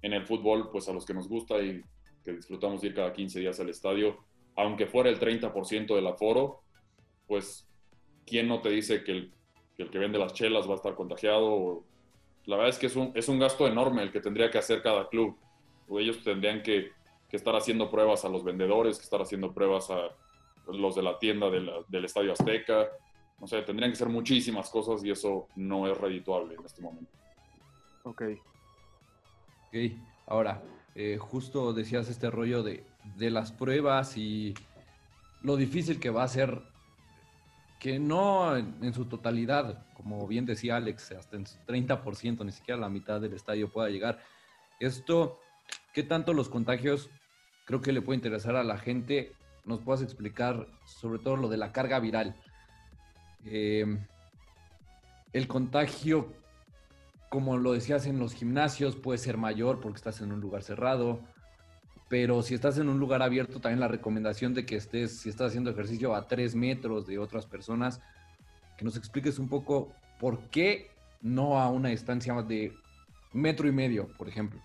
En 0.04 0.14
el 0.14 0.28
fútbol, 0.28 0.70
pues 0.70 0.88
a 0.88 0.94
los 0.94 1.04
que 1.04 1.16
nos 1.16 1.28
gusta 1.28 1.60
y 1.60 1.82
que 2.24 2.34
disfrutamos 2.34 2.84
ir 2.84 2.94
cada 2.94 3.12
15 3.12 3.40
días 3.40 3.60
al 3.60 3.70
estadio, 3.70 4.20
aunque 4.56 4.86
fuera 4.86 5.10
el 5.10 5.20
30% 5.20 5.96
del 5.96 6.06
aforo, 6.06 6.62
pues 7.26 7.68
¿quién 8.24 8.48
no 8.48 8.62
te 8.62 8.70
dice 8.70 9.04
que 9.04 9.14
el 9.14 9.34
que 9.76 9.84
el 9.84 9.90
que 9.90 10.00
vende 10.00 10.20
las 10.20 10.34
chelas 10.34 10.68
va 10.68 10.74
a 10.74 10.76
estar 10.76 10.96
contagiado. 10.96 11.84
La 12.46 12.58
verdad 12.58 12.70
es 12.70 12.80
que 12.80 12.88
es 12.88 12.96
un, 12.96 13.12
es 13.16 13.30
un 13.30 13.40
gasto 13.40 13.68
enorme 13.68 14.04
el 14.04 14.12
que 14.12 14.20
tendría 14.22 14.52
que 14.52 14.58
hacer 14.58 14.82
cada 14.82 15.08
club. 15.10 15.38
O 15.88 16.00
ellos 16.00 16.24
tendrían 16.24 16.62
que, 16.62 16.92
que, 17.30 17.38
estar 17.38 17.56
haciendo 17.56 17.90
pruebas 17.90 18.26
a 18.26 18.30
los 18.30 18.44
vendedores, 18.44 18.98
que 18.98 19.04
estar 19.04 19.22
haciendo 19.22 19.54
pruebas 19.54 19.90
a, 19.90 20.10
los 20.72 20.96
de 20.96 21.04
la 21.04 21.18
tienda 21.20 21.50
de 21.50 21.62
la- 21.62 21.84
del 21.88 22.06
Estadio 22.06 22.32
Azteca. 22.32 22.88
O 23.40 23.48
sea, 23.48 23.66
tendrían 23.66 23.92
que 23.92 23.98
ser 23.98 24.10
muchísimas 24.10 24.70
cosas 24.70 25.04
y 25.04 25.12
eso 25.12 25.48
no 25.56 25.88
es 25.92 25.98
redituable 25.98 26.56
en 26.56 26.66
este 26.66 26.82
momento. 26.82 27.12
Ok. 28.04 28.22
Ok, 29.68 29.76
ahora, 30.28 30.62
eh, 30.96 31.18
justo 31.20 31.74
decías 31.74 32.08
este 32.10 32.30
rollo 32.30 32.62
de, 32.64 32.86
de 33.18 33.32
las 33.32 33.52
pruebas 33.52 34.16
y 34.18 34.54
lo 35.42 35.58
difícil 35.58 36.00
que 36.00 36.10
va 36.10 36.24
a 36.24 36.28
ser 36.28 36.62
que 37.84 38.00
no 38.00 38.56
en, 38.56 38.94
su 38.94 39.04
totalidad, 39.04 39.86
como 39.94 40.26
bien 40.26 40.46
decía 40.46 40.78
Alex, 40.78 41.12
hasta 41.12 41.36
en 41.36 41.46
su 41.46 41.58
30%, 41.68 42.46
ni 42.46 42.54
siquiera 42.54 42.80
la 42.80 42.88
mitad 42.88 43.20
del 43.20 43.34
estadio 43.34 43.70
pueda 43.70 43.90
llegar. 43.90 44.24
Esto, 44.80 45.38
¿qué 45.94 46.02
tanto 46.02 46.32
los 46.32 46.48
contagios 46.48 47.10
creo 47.66 47.82
que 47.82 47.92
le 47.92 48.02
puede 48.02 48.16
interesar 48.16 48.56
a 48.56 48.64
la 48.64 48.78
gente? 48.78 49.34
Nos 49.66 49.82
puedas 49.82 50.02
explicar 50.02 50.66
sobre 50.86 51.20
todo 51.20 51.36
lo 51.36 51.50
de 51.50 51.58
la 51.58 51.74
carga 51.74 52.00
viral. 52.00 52.38
Eh, 53.48 53.98
el 55.34 55.48
contagio 55.50 56.30
como 57.28 57.58
lo 57.58 57.74
decías 57.74 58.06
en 58.06 58.20
los 58.20 58.36
gimnasios, 58.36 58.96
puede 58.96 59.18
ser 59.18 59.38
mayor 59.38 59.82
porque 59.82 59.98
estás 59.98 60.22
en 60.22 60.32
un 60.32 60.40
lugar 60.40 60.62
cerrado, 60.62 61.20
pero 62.14 62.44
si 62.44 62.54
estás 62.54 62.78
en 62.78 62.90
un 62.90 63.00
lugar 63.00 63.24
abierto, 63.24 63.60
también 63.60 63.80
la 63.80 63.88
recomendación 63.88 64.54
de 64.54 64.68
que 64.68 64.76
estés, 64.76 65.22
si 65.22 65.30
estás 65.30 65.48
haciendo 65.48 65.72
ejercicio 65.72 66.14
a 66.14 66.28
tres 66.28 66.54
metros 66.54 67.08
de 67.08 67.18
otras 67.18 67.48
personas, 67.48 68.02
que 68.78 68.86
nos 68.86 68.96
expliques 68.98 69.40
un 69.40 69.50
poco 69.50 69.92
por 70.20 70.38
qué 70.52 70.92
no 71.24 71.60
a 71.60 71.72
una 71.72 71.90
distancia 71.90 72.40
de 72.44 72.72
metro 73.32 73.68
y 73.68 73.72
medio, 73.72 74.10
por 74.16 74.30
ejemplo. 74.30 74.62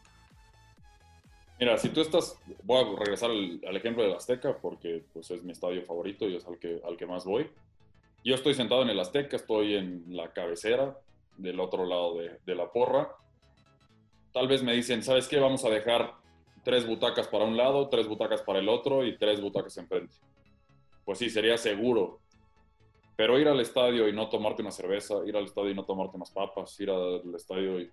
Mira, 1.58 1.78
si 1.78 1.88
tú 1.88 2.02
estás, 2.02 2.38
voy 2.64 2.84
a 2.84 2.98
regresar 2.98 3.30
al, 3.30 3.62
al 3.66 3.76
ejemplo 3.78 4.02
del 4.02 4.12
Azteca 4.12 4.54
porque 4.60 5.02
pues, 5.14 5.30
es 5.30 5.42
mi 5.42 5.52
estadio 5.52 5.82
favorito 5.86 6.28
y 6.28 6.36
es 6.36 6.46
al 6.46 6.58
que, 6.58 6.82
al 6.86 6.98
que 6.98 7.06
más 7.06 7.24
voy. 7.24 7.50
Yo 8.26 8.34
estoy 8.34 8.52
sentado 8.52 8.82
en 8.82 8.90
el 8.90 9.00
Azteca, 9.00 9.36
estoy 9.36 9.74
en 9.74 10.04
la 10.08 10.34
cabecera 10.34 10.98
del 11.38 11.60
otro 11.60 11.86
lado 11.86 12.18
de, 12.18 12.40
de 12.44 12.54
la 12.54 12.70
porra. 12.70 13.08
Tal 14.34 14.48
vez 14.48 14.62
me 14.62 14.74
dicen, 14.74 15.02
¿sabes 15.02 15.28
qué? 15.28 15.40
Vamos 15.40 15.64
a 15.64 15.70
dejar 15.70 16.27
tres 16.68 16.86
butacas 16.86 17.26
para 17.28 17.46
un 17.46 17.56
lado, 17.56 17.88
tres 17.88 18.06
butacas 18.06 18.42
para 18.42 18.58
el 18.58 18.68
otro 18.68 19.02
y 19.02 19.16
tres 19.16 19.40
butacas 19.40 19.78
enfrente. 19.78 20.14
Pues 21.02 21.18
sí, 21.18 21.30
sería 21.30 21.56
seguro. 21.56 22.20
Pero 23.16 23.38
ir 23.38 23.48
al 23.48 23.58
estadio 23.60 24.06
y 24.06 24.12
no 24.12 24.28
tomarte 24.28 24.60
una 24.60 24.70
cerveza, 24.70 25.14
ir 25.26 25.34
al 25.34 25.44
estadio 25.44 25.70
y 25.70 25.74
no 25.74 25.86
tomarte 25.86 26.18
unas 26.18 26.30
papas, 26.30 26.78
ir 26.78 26.90
al 26.90 27.34
estadio 27.34 27.80
y... 27.80 27.90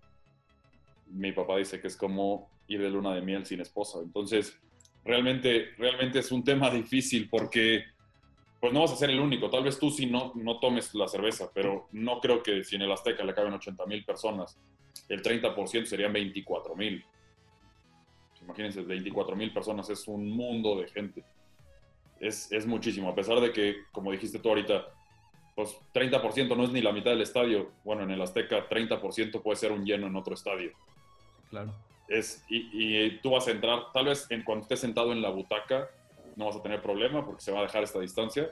Mi 1.07 1.31
papá 1.31 1.55
dice 1.55 1.79
que 1.79 1.87
es 1.87 1.95
como 1.95 2.49
ir 2.67 2.81
de 2.81 2.89
luna 2.89 3.15
de 3.15 3.21
miel 3.21 3.45
sin 3.45 3.61
esposa. 3.61 3.99
Entonces, 4.03 4.59
realmente, 5.05 5.69
realmente 5.77 6.19
es 6.19 6.29
un 6.33 6.43
tema 6.43 6.69
difícil 6.69 7.29
porque 7.29 7.85
pues 8.59 8.73
no 8.73 8.81
vas 8.81 8.91
a 8.91 8.97
ser 8.97 9.09
el 9.09 9.21
único. 9.21 9.49
Tal 9.49 9.63
vez 9.63 9.79
tú 9.79 9.89
sí 9.89 10.05
no, 10.05 10.33
no 10.35 10.59
tomes 10.59 10.93
la 10.95 11.07
cerveza, 11.07 11.49
pero 11.53 11.87
no 11.93 12.19
creo 12.19 12.43
que 12.43 12.65
si 12.65 12.75
en 12.75 12.81
el 12.81 12.91
Azteca 12.91 13.23
le 13.23 13.33
caben 13.33 13.53
80 13.53 13.85
mil 13.85 14.03
personas, 14.03 14.59
el 15.07 15.23
30% 15.23 15.85
serían 15.85 16.11
24 16.11 16.75
mil. 16.75 17.05
Imagínense, 18.45 18.81
24 18.81 19.35
mil 19.35 19.51
personas 19.51 19.89
es 19.89 20.07
un 20.07 20.29
mundo 20.29 20.79
de 20.79 20.87
gente. 20.87 21.23
Es, 22.19 22.51
es 22.51 22.65
muchísimo, 22.65 23.09
a 23.09 23.15
pesar 23.15 23.41
de 23.41 23.51
que, 23.51 23.75
como 23.91 24.11
dijiste 24.11 24.39
tú 24.39 24.49
ahorita, 24.49 24.87
pues 25.55 25.77
30% 25.93 26.55
no 26.55 26.63
es 26.63 26.71
ni 26.71 26.81
la 26.81 26.91
mitad 26.91 27.11
del 27.11 27.21
estadio. 27.21 27.71
Bueno, 27.83 28.03
en 28.03 28.11
el 28.11 28.21
Azteca 28.21 28.69
30% 28.69 29.41
puede 29.41 29.57
ser 29.57 29.71
un 29.71 29.85
lleno 29.85 30.07
en 30.07 30.15
otro 30.15 30.33
estadio. 30.33 30.71
Claro. 31.49 31.73
Es, 32.07 32.45
y, 32.49 32.67
y 32.71 33.19
tú 33.19 33.31
vas 33.31 33.47
a 33.47 33.51
entrar, 33.51 33.91
tal 33.91 34.05
vez 34.05 34.27
en 34.29 34.43
cuando 34.43 34.63
estés 34.63 34.79
sentado 34.79 35.11
en 35.11 35.21
la 35.21 35.29
butaca, 35.29 35.89
no 36.35 36.45
vas 36.45 36.55
a 36.55 36.61
tener 36.61 36.81
problema 36.81 37.25
porque 37.25 37.41
se 37.41 37.51
va 37.51 37.59
a 37.59 37.63
dejar 37.63 37.83
esta 37.83 37.99
distancia, 37.99 38.49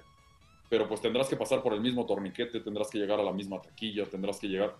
pero 0.69 0.87
pues 0.87 1.01
tendrás 1.01 1.27
que 1.27 1.35
pasar 1.35 1.61
por 1.61 1.73
el 1.73 1.81
mismo 1.81 2.05
torniquete, 2.05 2.59
tendrás 2.61 2.89
que 2.89 2.97
llegar 2.97 3.19
a 3.19 3.23
la 3.23 3.31
misma 3.31 3.61
taquilla, 3.61 4.05
tendrás 4.05 4.39
que 4.39 4.47
llegar... 4.47 4.75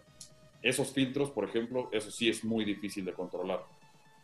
Esos 0.62 0.94
filtros, 0.94 1.30
por 1.30 1.44
ejemplo, 1.44 1.90
eso 1.92 2.10
sí 2.10 2.30
es 2.30 2.44
muy 2.46 2.64
difícil 2.64 3.04
de 3.04 3.12
controlar. 3.12 3.66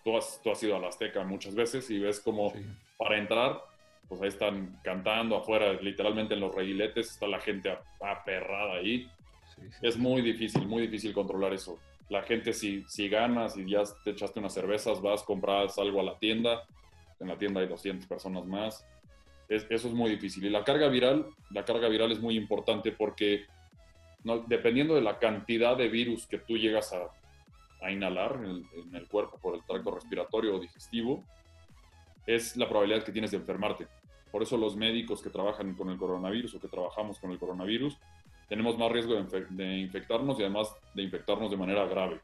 Tú 0.04 0.18
has, 0.18 0.40
tú 0.44 0.52
has 0.52 0.62
ido 0.64 0.76
a 0.76 0.80
la 0.80 0.88
Azteca 0.88 1.24
muchas 1.24 1.56
veces 1.56 1.90
y 1.90 2.00
ves 2.00 2.20
como 2.20 2.52
Sí. 2.52 2.60
para 2.98 3.18
entrar, 3.18 3.62
pues 4.08 4.22
ahí 4.22 4.28
están 4.30 4.80
cantando 4.84 5.36
afuera, 5.38 5.74
literalmente 5.74 6.34
en 6.34 6.40
los 6.40 6.54
reguiletes, 6.56 7.12
está 7.12 7.28
la 7.28 7.40
gente 7.40 7.78
aperrada 8.02 8.74
ahí. 8.76 9.10
Sí, 9.56 9.62
sí. 9.70 9.78
Es 9.82 9.98
muy 9.98 10.22
difícil, 10.22 10.68
muy 10.68 10.84
difícil 10.84 11.14
controlar 11.14 11.54
eso. 11.54 11.80
La 12.10 12.24
gente, 12.24 12.54
si, 12.54 12.84
si 12.88 13.08
ganas 13.10 13.56
y 13.58 13.70
ya 13.70 13.84
te 14.04 14.12
echaste 14.12 14.40
unas 14.40 14.54
cervezas, 14.54 15.02
vas, 15.02 15.22
compras 15.24 15.78
algo 15.78 16.00
a 16.00 16.04
la 16.04 16.18
tienda, 16.18 16.64
en 17.20 17.28
la 17.28 17.38
tienda 17.38 17.62
hay 17.62 17.68
200 17.68 18.08
personas 18.08 18.46
más. 18.46 18.86
Es- 19.48 19.68
eso 19.70 19.88
es 19.90 19.94
muy 19.94 20.10
difícil. 20.12 20.46
Y 20.46 20.50
la 20.50 20.64
carga 20.64 20.88
viral, 20.88 21.28
la 21.52 21.66
carga 21.66 21.88
viral 21.90 22.12
es 22.12 22.20
muy 22.20 22.36
importante 22.36 22.92
porque 22.94 23.46
no, 24.24 24.40
dependiendo 24.40 24.96
de 24.96 25.02
la 25.02 25.20
cantidad 25.20 25.78
de 25.78 25.88
virus 25.88 26.26
que 26.28 26.40
tú 26.40 26.58
llegas 26.58 26.94
a, 26.94 27.10
a 27.82 27.92
inhalar 27.92 28.36
en 28.38 28.46
el, 28.46 28.66
en 28.74 28.96
el 28.96 29.08
cuerpo 29.08 29.38
por 29.40 29.56
el 29.56 29.64
tracto 29.64 29.92
respiratorio 29.92 30.56
o 30.56 30.60
digestivo, 30.60 31.24
es 32.26 32.56
la 32.58 32.68
probabilidad 32.68 33.04
que 33.04 33.12
tienes 33.12 33.32
de 33.32 33.38
enfermarte. 33.38 33.88
Por 34.32 34.44
eso 34.44 34.58
los 34.58 34.76
médicos 34.76 35.22
que 35.22 35.30
trabajan 35.30 35.74
con 35.74 35.90
el 35.90 35.98
coronavirus 35.98 36.56
o 36.56 36.60
que 36.60 36.68
trabajamos 36.68 37.20
con 37.20 37.32
el 37.32 37.40
coronavirus, 37.40 37.98
tenemos 38.48 38.78
más 38.78 38.92
riesgo 38.92 39.16
de, 39.16 39.46
de 39.50 39.78
infectarnos 39.78 40.40
y 40.40 40.44
además 40.44 40.74
de 40.94 41.04
infectarnos 41.04 41.50
de 41.50 41.58
manera 41.58 41.86
grave. 41.86 42.20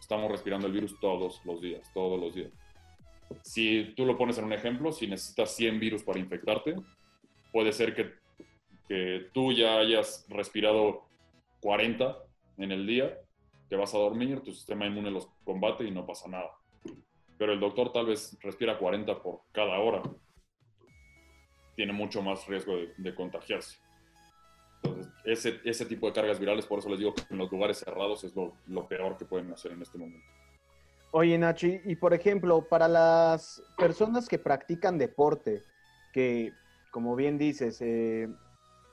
Estamos 0.00 0.30
respirando 0.30 0.66
el 0.66 0.72
virus 0.72 0.98
todos 1.00 1.40
los 1.44 1.60
días, 1.60 1.90
todos 1.92 2.18
los 2.18 2.34
días. 2.34 2.52
Si 3.42 3.92
tú 3.96 4.04
lo 4.04 4.16
pones 4.16 4.38
en 4.38 4.44
un 4.44 4.52
ejemplo, 4.52 4.92
si 4.92 5.06
necesitas 5.06 5.54
100 5.56 5.80
virus 5.80 6.02
para 6.02 6.18
infectarte, 6.18 6.76
puede 7.52 7.72
ser 7.72 7.94
que, 7.94 8.12
que 8.88 9.28
tú 9.32 9.52
ya 9.52 9.78
hayas 9.78 10.26
respirado 10.28 11.06
40 11.60 12.16
en 12.58 12.72
el 12.72 12.86
día, 12.86 13.18
te 13.68 13.76
vas 13.76 13.94
a 13.94 13.98
dormir, 13.98 14.40
tu 14.40 14.52
sistema 14.52 14.86
inmune 14.86 15.10
los 15.10 15.28
combate 15.44 15.84
y 15.84 15.90
no 15.90 16.06
pasa 16.06 16.28
nada. 16.28 16.50
Pero 17.38 17.52
el 17.52 17.60
doctor 17.60 17.92
tal 17.92 18.06
vez 18.06 18.36
respira 18.40 18.78
40 18.78 19.22
por 19.22 19.40
cada 19.52 19.78
hora. 19.78 20.02
Tiene 21.74 21.92
mucho 21.92 22.22
más 22.22 22.46
riesgo 22.46 22.76
de, 22.76 22.94
de 22.96 23.14
contagiarse. 23.14 23.78
Entonces, 24.82 25.12
ese, 25.24 25.60
ese 25.64 25.84
tipo 25.84 26.06
de 26.06 26.12
cargas 26.14 26.38
virales, 26.38 26.64
por 26.66 26.78
eso 26.78 26.88
les 26.88 26.98
digo 26.98 27.12
que 27.14 27.22
en 27.28 27.38
los 27.38 27.50
lugares 27.50 27.78
cerrados 27.78 28.24
es 28.24 28.34
lo, 28.34 28.54
lo 28.68 28.86
peor 28.88 29.16
que 29.18 29.24
pueden 29.24 29.52
hacer 29.52 29.72
en 29.72 29.82
este 29.82 29.98
momento. 29.98 30.24
Oye, 31.10 31.36
Nachi, 31.36 31.80
y 31.84 31.96
por 31.96 32.14
ejemplo, 32.14 32.68
para 32.68 32.88
las 32.88 33.62
personas 33.76 34.28
que 34.28 34.38
practican 34.38 34.96
deporte, 34.98 35.64
que, 36.12 36.52
como 36.90 37.16
bien 37.16 37.36
dices, 37.38 37.80
eh, 37.82 38.28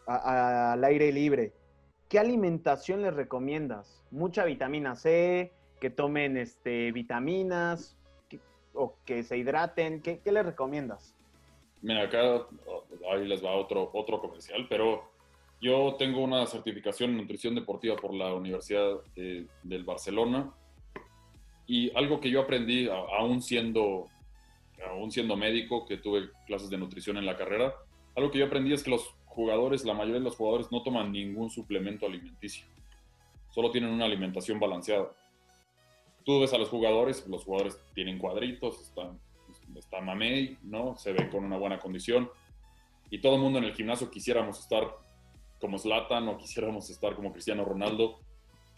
a- 0.07 0.15
a- 0.15 0.73
al 0.73 0.83
aire 0.83 1.11
libre, 1.11 1.53
¿qué 2.13 2.19
alimentación 2.19 3.01
les 3.01 3.15
recomiendas? 3.15 4.05
¿Mucha 4.11 4.45
vitamina 4.45 4.95
C? 4.95 5.51
¿Que 5.81 5.89
tomen 5.89 6.37
este, 6.37 6.91
vitaminas? 6.91 7.97
¿O 8.75 8.93
que 9.03 9.23
se 9.23 9.35
hidraten? 9.35 9.99
¿Qué, 9.99 10.19
qué 10.19 10.31
les 10.31 10.45
recomiendas? 10.45 11.15
Mira, 11.81 12.03
acá 12.03 12.45
oh, 12.67 12.85
ahí 13.11 13.27
les 13.27 13.43
va 13.43 13.55
otro, 13.55 13.89
otro 13.93 14.21
comercial, 14.21 14.67
pero 14.69 15.09
yo 15.59 15.95
tengo 15.97 16.21
una 16.23 16.45
certificación 16.45 17.09
en 17.09 17.17
nutrición 17.17 17.55
deportiva 17.55 17.95
por 17.95 18.13
la 18.13 18.31
Universidad 18.31 18.91
eh, 19.15 19.47
del 19.63 19.83
Barcelona 19.83 20.53
y 21.65 21.91
algo 21.97 22.19
que 22.19 22.29
yo 22.29 22.41
aprendí 22.41 22.89
aún 22.89 23.41
siendo, 23.41 24.05
aún 24.87 25.09
siendo 25.09 25.35
médico, 25.35 25.87
que 25.87 25.97
tuve 25.97 26.29
clases 26.45 26.69
de 26.69 26.77
nutrición 26.77 27.17
en 27.17 27.25
la 27.25 27.37
carrera, 27.37 27.73
algo 28.15 28.29
que 28.29 28.37
yo 28.37 28.45
aprendí 28.45 28.71
es 28.71 28.83
que 28.83 28.91
los 28.91 29.15
jugadores, 29.33 29.85
la 29.85 29.93
mayoría 29.93 30.19
de 30.19 30.25
los 30.25 30.35
jugadores 30.35 30.71
no 30.71 30.83
toman 30.83 31.11
ningún 31.11 31.49
suplemento 31.49 32.05
alimenticio, 32.05 32.65
solo 33.49 33.71
tienen 33.71 33.91
una 33.91 34.05
alimentación 34.05 34.59
balanceada. 34.59 35.11
Tú 36.23 36.39
ves 36.39 36.53
a 36.53 36.57
los 36.57 36.69
jugadores, 36.69 37.27
los 37.27 37.43
jugadores 37.43 37.77
tienen 37.93 38.17
cuadritos, 38.17 38.79
están 38.81 39.19
está 39.75 40.01
mamey, 40.01 40.57
¿no? 40.63 40.95
Se 40.97 41.11
ve 41.13 41.29
con 41.29 41.43
una 41.43 41.57
buena 41.57 41.79
condición. 41.79 42.29
Y 43.09 43.19
todo 43.19 43.35
el 43.35 43.41
mundo 43.41 43.59
en 43.59 43.65
el 43.65 43.73
gimnasio 43.73 44.09
quisiéramos 44.09 44.59
estar 44.59 44.95
como 45.59 45.77
Zlatan 45.77 46.27
o 46.27 46.37
quisiéramos 46.37 46.89
estar 46.89 47.15
como 47.15 47.31
Cristiano 47.31 47.63
Ronaldo. 47.63 48.19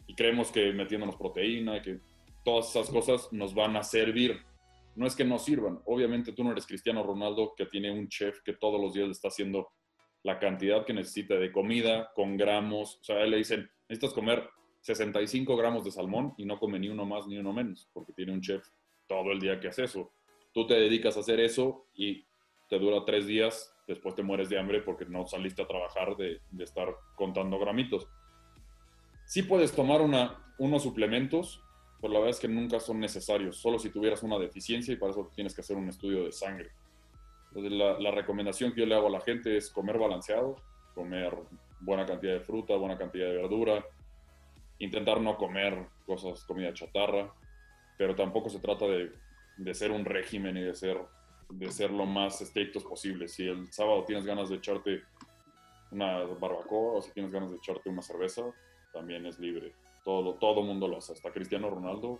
Y 0.07 0.15
creemos 0.15 0.51
que 0.51 0.71
metiéndonos 0.71 1.15
proteína, 1.15 1.81
que 1.81 1.99
todas 2.43 2.69
esas 2.69 2.89
cosas 2.89 3.31
nos 3.31 3.53
van 3.53 3.75
a 3.75 3.83
servir. 3.83 4.39
No 4.95 5.07
es 5.07 5.15
que 5.15 5.25
no 5.25 5.39
sirvan. 5.39 5.79
Obviamente 5.85 6.31
tú 6.31 6.43
no 6.43 6.51
eres 6.51 6.65
Cristiano 6.65 7.03
Ronaldo 7.03 7.53
que 7.55 7.65
tiene 7.65 7.91
un 7.91 8.07
chef 8.07 8.41
que 8.43 8.53
todos 8.53 8.79
los 8.79 8.93
días 8.93 9.07
le 9.07 9.13
está 9.13 9.29
haciendo 9.29 9.69
la 10.25 10.39
cantidad 10.39 10.85
que 10.85 10.93
necesita 10.93 11.35
de 11.35 11.51
comida 11.51 12.11
con 12.15 12.35
gramos. 12.35 12.97
O 13.01 13.03
sea, 13.03 13.17
a 13.17 13.21
él 13.23 13.31
le 13.31 13.37
dicen, 13.37 13.69
necesitas 13.87 14.13
comer 14.13 14.49
65 14.81 15.55
gramos 15.55 15.85
de 15.85 15.91
salmón 15.91 16.33
y 16.37 16.45
no 16.45 16.59
come 16.59 16.79
ni 16.79 16.89
uno 16.89 17.05
más 17.05 17.27
ni 17.27 17.37
uno 17.37 17.53
menos, 17.53 17.89
porque 17.93 18.13
tiene 18.13 18.33
un 18.33 18.41
chef 18.41 18.67
todo 19.07 19.31
el 19.31 19.39
día 19.39 19.59
que 19.59 19.69
hace 19.69 19.85
eso 19.85 20.11
tú 20.55 20.65
te 20.65 20.73
dedicas 20.73 21.17
a 21.17 21.19
hacer 21.19 21.41
eso 21.41 21.85
y 21.93 22.25
te 22.69 22.79
dura 22.79 23.03
tres 23.05 23.27
días, 23.27 23.75
después 23.87 24.15
te 24.15 24.23
mueres 24.23 24.47
de 24.47 24.57
hambre 24.57 24.81
porque 24.81 25.03
no 25.05 25.27
saliste 25.27 25.61
a 25.61 25.67
trabajar 25.67 26.15
de, 26.15 26.39
de 26.49 26.63
estar 26.63 26.95
contando 27.15 27.59
gramitos. 27.59 28.07
Sí 29.25 29.43
puedes 29.43 29.73
tomar 29.73 29.99
una, 29.99 30.55
unos 30.57 30.81
suplementos, 30.81 31.61
pero 31.99 32.13
la 32.13 32.19
verdad 32.19 32.35
es 32.35 32.39
que 32.39 32.47
nunca 32.47 32.79
son 32.79 33.01
necesarios, 33.01 33.57
solo 33.57 33.77
si 33.77 33.89
tuvieras 33.89 34.23
una 34.23 34.39
deficiencia 34.39 34.93
y 34.93 34.97
para 34.97 35.11
eso 35.11 35.29
tienes 35.35 35.53
que 35.53 35.59
hacer 35.59 35.75
un 35.75 35.89
estudio 35.89 36.23
de 36.23 36.31
sangre. 36.31 36.71
La, 37.55 37.99
la 37.99 38.11
recomendación 38.11 38.73
que 38.73 38.81
yo 38.81 38.85
le 38.85 38.95
hago 38.95 39.07
a 39.07 39.11
la 39.11 39.21
gente 39.21 39.55
es 39.55 39.69
comer 39.69 39.97
balanceado, 39.97 40.57
comer 40.93 41.33
buena 41.79 42.05
cantidad 42.05 42.33
de 42.33 42.41
fruta, 42.41 42.75
buena 42.75 42.97
cantidad 42.97 43.27
de 43.27 43.37
verdura, 43.37 43.85
intentar 44.79 45.21
no 45.21 45.37
comer 45.37 45.87
cosas, 46.05 46.43
comida 46.43 46.73
chatarra, 46.73 47.33
pero 47.97 48.15
tampoco 48.15 48.49
se 48.49 48.59
trata 48.59 48.85
de, 48.87 49.11
de 49.57 49.73
ser 49.73 49.91
un 49.91 50.03
régimen 50.05 50.57
y 50.57 50.61
de 50.61 50.75
ser, 50.75 50.97
de 51.49 51.71
ser 51.71 51.91
lo 51.91 52.05
más 52.05 52.41
estrictos 52.41 52.83
posible. 52.83 53.27
Si 53.27 53.47
el 53.47 53.71
sábado 53.71 54.03
tienes 54.03 54.25
ganas 54.25 54.49
de 54.49 54.55
echarte 54.55 55.03
una 55.91 56.23
barbacoa 56.23 56.97
o 56.97 57.01
si 57.01 57.11
tienes 57.11 57.31
ganas 57.31 57.51
de 57.51 57.57
echarte 57.57 57.89
una 57.89 58.01
cerveza, 58.01 58.43
también 58.91 59.25
es 59.25 59.39
libre. 59.39 59.73
Todo, 60.03 60.35
todo 60.35 60.61
mundo 60.61 60.87
lo 60.87 60.97
hace. 60.97 61.13
Hasta 61.13 61.31
Cristiano 61.31 61.69
Ronaldo, 61.69 62.19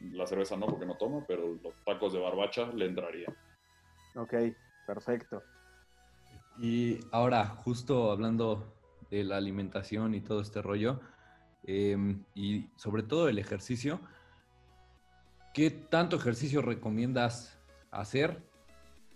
la 0.00 0.26
cerveza 0.26 0.56
no 0.56 0.66
porque 0.66 0.86
no 0.86 0.96
toma, 0.96 1.24
pero 1.26 1.54
los 1.62 1.84
tacos 1.84 2.12
de 2.12 2.20
barbacha 2.20 2.66
le 2.74 2.86
entrarían. 2.86 3.34
Ok, 4.16 4.34
perfecto. 4.86 5.42
Y 6.58 7.00
ahora, 7.10 7.46
justo 7.46 8.10
hablando 8.12 8.74
de 9.10 9.24
la 9.24 9.36
alimentación 9.36 10.14
y 10.14 10.20
todo 10.20 10.40
este 10.40 10.62
rollo, 10.62 11.00
eh, 11.64 11.96
y 12.34 12.68
sobre 12.76 13.02
todo 13.02 13.28
el 13.28 13.38
ejercicio, 13.38 14.00
¿qué 15.54 15.70
tanto 15.70 16.16
ejercicio 16.16 16.62
recomiendas 16.62 17.58
hacer? 17.90 18.42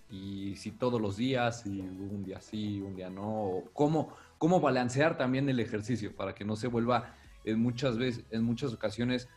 Y 0.09 0.55
si 0.57 0.71
todos 0.71 1.01
los 1.01 1.17
días, 1.17 1.63
si 1.63 1.81
un 1.81 2.23
día 2.23 2.41
sí, 2.41 2.81
un 2.81 2.95
día 2.95 3.11
no, 3.11 3.65
¿cómo, 3.73 4.15
cómo 4.39 4.61
balancear 4.61 5.19
también 5.19 5.49
el 5.49 5.59
ejercicio 5.59 6.15
para 6.15 6.35
que 6.35 6.45
no 6.45 6.57
se 6.57 6.69
vuelva 6.69 7.15
en 7.45 7.61
muchas 7.61 7.99
veces, 7.99 8.25
en 8.31 8.45
muchas 8.45 8.73
ocasiones, 8.73 9.29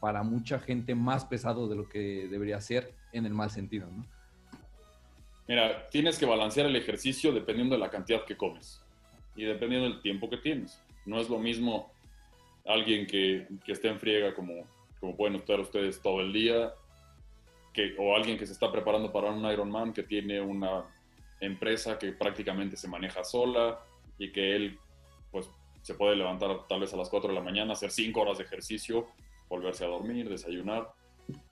para 0.00 0.22
mucha 0.22 0.58
gente 0.58 0.94
más 0.94 1.26
pesado 1.26 1.68
de 1.68 1.76
lo 1.76 1.88
que 1.88 2.26
debería 2.30 2.60
ser 2.60 2.94
en 3.12 3.26
el 3.26 3.34
mal 3.34 3.50
sentido, 3.50 3.88
¿no? 3.90 4.06
Mira, 5.48 5.88
tienes 5.90 6.18
que 6.18 6.26
balancear 6.26 6.66
el 6.66 6.76
ejercicio 6.76 7.32
dependiendo 7.32 7.74
de 7.74 7.80
la 7.80 7.90
cantidad 7.90 8.24
que 8.24 8.36
comes 8.36 8.82
y 9.34 9.44
dependiendo 9.44 9.88
del 9.88 10.00
tiempo 10.00 10.30
que 10.30 10.36
tienes. 10.36 10.80
No 11.06 11.20
es 11.20 11.28
lo 11.28 11.38
mismo 11.38 11.92
alguien 12.66 13.06
que, 13.06 13.46
que 13.64 13.72
esté 13.72 13.88
en 13.88 13.98
friega 13.98 14.34
como, 14.34 14.64
como 15.00 15.16
pueden 15.16 15.36
estar 15.36 15.58
ustedes 15.58 16.00
todo 16.00 16.20
el 16.20 16.32
día, 16.32 16.72
que, 17.72 17.94
o 17.98 18.14
alguien 18.14 18.38
que 18.38 18.46
se 18.46 18.52
está 18.52 18.70
preparando 18.70 19.12
para 19.12 19.30
un 19.30 19.44
Ironman 19.44 19.92
que 19.92 20.02
tiene 20.02 20.40
una 20.40 20.84
empresa 21.40 21.98
que 21.98 22.12
prácticamente 22.12 22.76
se 22.76 22.88
maneja 22.88 23.24
sola 23.24 23.80
y 24.18 24.30
que 24.30 24.54
él 24.54 24.78
pues 25.30 25.48
se 25.82 25.94
puede 25.94 26.16
levantar 26.16 26.66
tal 26.68 26.80
vez 26.80 26.92
a 26.92 26.96
las 26.96 27.08
4 27.08 27.30
de 27.30 27.34
la 27.34 27.40
mañana, 27.40 27.72
hacer 27.72 27.90
5 27.90 28.20
horas 28.20 28.38
de 28.38 28.44
ejercicio, 28.44 29.08
volverse 29.48 29.84
a 29.84 29.88
dormir, 29.88 30.28
desayunar. 30.28 30.92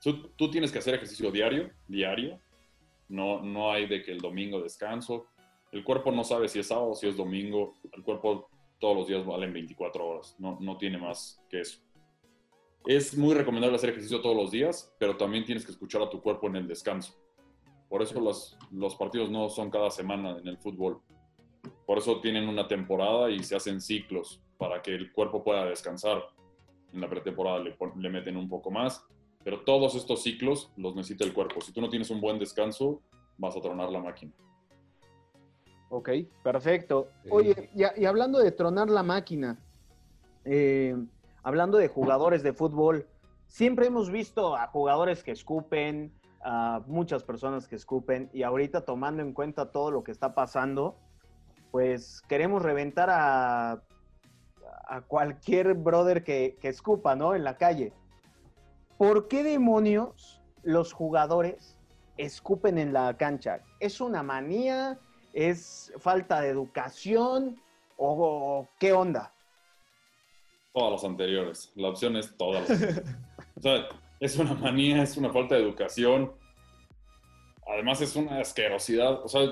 Tú, 0.02 0.28
tú 0.36 0.50
tienes 0.50 0.70
que 0.70 0.78
hacer 0.78 0.94
ejercicio 0.94 1.30
diario, 1.30 1.70
diario. 1.86 2.38
No, 3.08 3.42
no 3.42 3.70
hay 3.72 3.86
de 3.86 4.02
que 4.02 4.12
el 4.12 4.18
domingo 4.18 4.60
descanso. 4.60 5.26
El 5.72 5.84
cuerpo 5.84 6.12
no 6.12 6.24
sabe 6.24 6.48
si 6.48 6.58
es 6.60 6.68
sábado 6.68 6.94
si 6.94 7.08
es 7.08 7.16
domingo. 7.16 7.74
El 7.92 8.02
cuerpo 8.02 8.48
todos 8.78 8.96
los 8.96 9.08
días 9.08 9.24
valen 9.24 9.52
24 9.52 10.06
horas. 10.06 10.36
No, 10.38 10.58
no 10.60 10.76
tiene 10.76 10.98
más 10.98 11.42
que 11.48 11.60
eso. 11.60 11.80
Es 12.86 13.16
muy 13.16 13.34
recomendable 13.34 13.76
hacer 13.76 13.90
ejercicio 13.90 14.20
todos 14.20 14.36
los 14.36 14.50
días, 14.50 14.94
pero 14.98 15.16
también 15.16 15.44
tienes 15.44 15.64
que 15.64 15.72
escuchar 15.72 16.00
a 16.02 16.08
tu 16.08 16.22
cuerpo 16.22 16.46
en 16.46 16.56
el 16.56 16.68
descanso. 16.68 17.14
Por 17.88 18.02
eso 18.02 18.20
los, 18.20 18.56
los 18.70 18.94
partidos 18.96 19.30
no 19.30 19.48
son 19.48 19.70
cada 19.70 19.90
semana 19.90 20.38
en 20.38 20.46
el 20.46 20.58
fútbol. 20.58 21.00
Por 21.86 21.98
eso 21.98 22.20
tienen 22.20 22.48
una 22.48 22.68
temporada 22.68 23.30
y 23.30 23.42
se 23.42 23.56
hacen 23.56 23.80
ciclos 23.80 24.42
para 24.58 24.82
que 24.82 24.94
el 24.94 25.12
cuerpo 25.12 25.42
pueda 25.42 25.64
descansar. 25.64 26.22
En 26.92 27.00
la 27.00 27.08
pretemporada 27.08 27.58
le, 27.58 27.76
le 27.96 28.10
meten 28.10 28.36
un 28.36 28.48
poco 28.48 28.70
más, 28.70 29.04
pero 29.44 29.60
todos 29.64 29.94
estos 29.94 30.22
ciclos 30.22 30.70
los 30.76 30.94
necesita 30.94 31.24
el 31.24 31.32
cuerpo. 31.32 31.60
Si 31.60 31.72
tú 31.72 31.80
no 31.80 31.88
tienes 31.88 32.10
un 32.10 32.20
buen 32.20 32.38
descanso, 32.38 33.00
vas 33.36 33.56
a 33.56 33.60
tronar 33.60 33.90
la 33.90 34.00
máquina. 34.00 34.32
Ok, 35.90 36.10
perfecto. 36.42 37.08
Oye, 37.30 37.70
y, 37.74 38.02
y 38.02 38.04
hablando 38.04 38.38
de 38.38 38.52
tronar 38.52 38.90
la 38.90 39.02
máquina, 39.02 39.58
eh, 40.44 40.94
hablando 41.42 41.78
de 41.78 41.88
jugadores 41.88 42.42
de 42.42 42.52
fútbol, 42.52 43.06
siempre 43.46 43.86
hemos 43.86 44.10
visto 44.10 44.54
a 44.54 44.66
jugadores 44.66 45.22
que 45.22 45.30
escupen, 45.30 46.12
a 46.44 46.82
muchas 46.86 47.24
personas 47.24 47.66
que 47.66 47.76
escupen, 47.76 48.28
y 48.34 48.42
ahorita 48.42 48.84
tomando 48.84 49.22
en 49.22 49.32
cuenta 49.32 49.72
todo 49.72 49.90
lo 49.90 50.04
que 50.04 50.12
está 50.12 50.34
pasando, 50.34 50.96
pues 51.70 52.22
queremos 52.28 52.62
reventar 52.62 53.08
a, 53.10 53.82
a 54.88 55.00
cualquier 55.06 55.74
brother 55.74 56.22
que, 56.22 56.58
que 56.60 56.68
escupa, 56.68 57.16
¿no? 57.16 57.34
En 57.34 57.44
la 57.44 57.56
calle. 57.56 57.92
¿Por 58.98 59.28
qué 59.28 59.44
demonios 59.44 60.40
los 60.64 60.92
jugadores 60.92 61.78
escupen 62.16 62.78
en 62.78 62.92
la 62.92 63.16
cancha? 63.16 63.62
¿Es 63.78 64.00
una 64.00 64.24
manía? 64.24 64.98
¿Es 65.32 65.92
falta 65.98 66.40
de 66.40 66.48
educación? 66.48 67.62
¿O, 67.96 68.66
qué 68.80 68.92
onda? 68.92 69.32
Todas 70.72 70.92
las 70.92 71.04
anteriores. 71.04 71.72
La 71.76 71.90
opción 71.90 72.16
es 72.16 72.36
todas 72.36 72.68
las. 72.68 73.02
O 73.56 73.60
sea, 73.60 73.88
es 74.20 74.36
una 74.36 74.54
manía, 74.54 75.02
es 75.02 75.16
una 75.16 75.32
falta 75.32 75.56
de 75.56 75.62
educación. 75.62 76.32
Además 77.66 78.00
es 78.00 78.14
una 78.14 78.40
asquerosidad. 78.40 79.24
O 79.24 79.28
sea, 79.28 79.42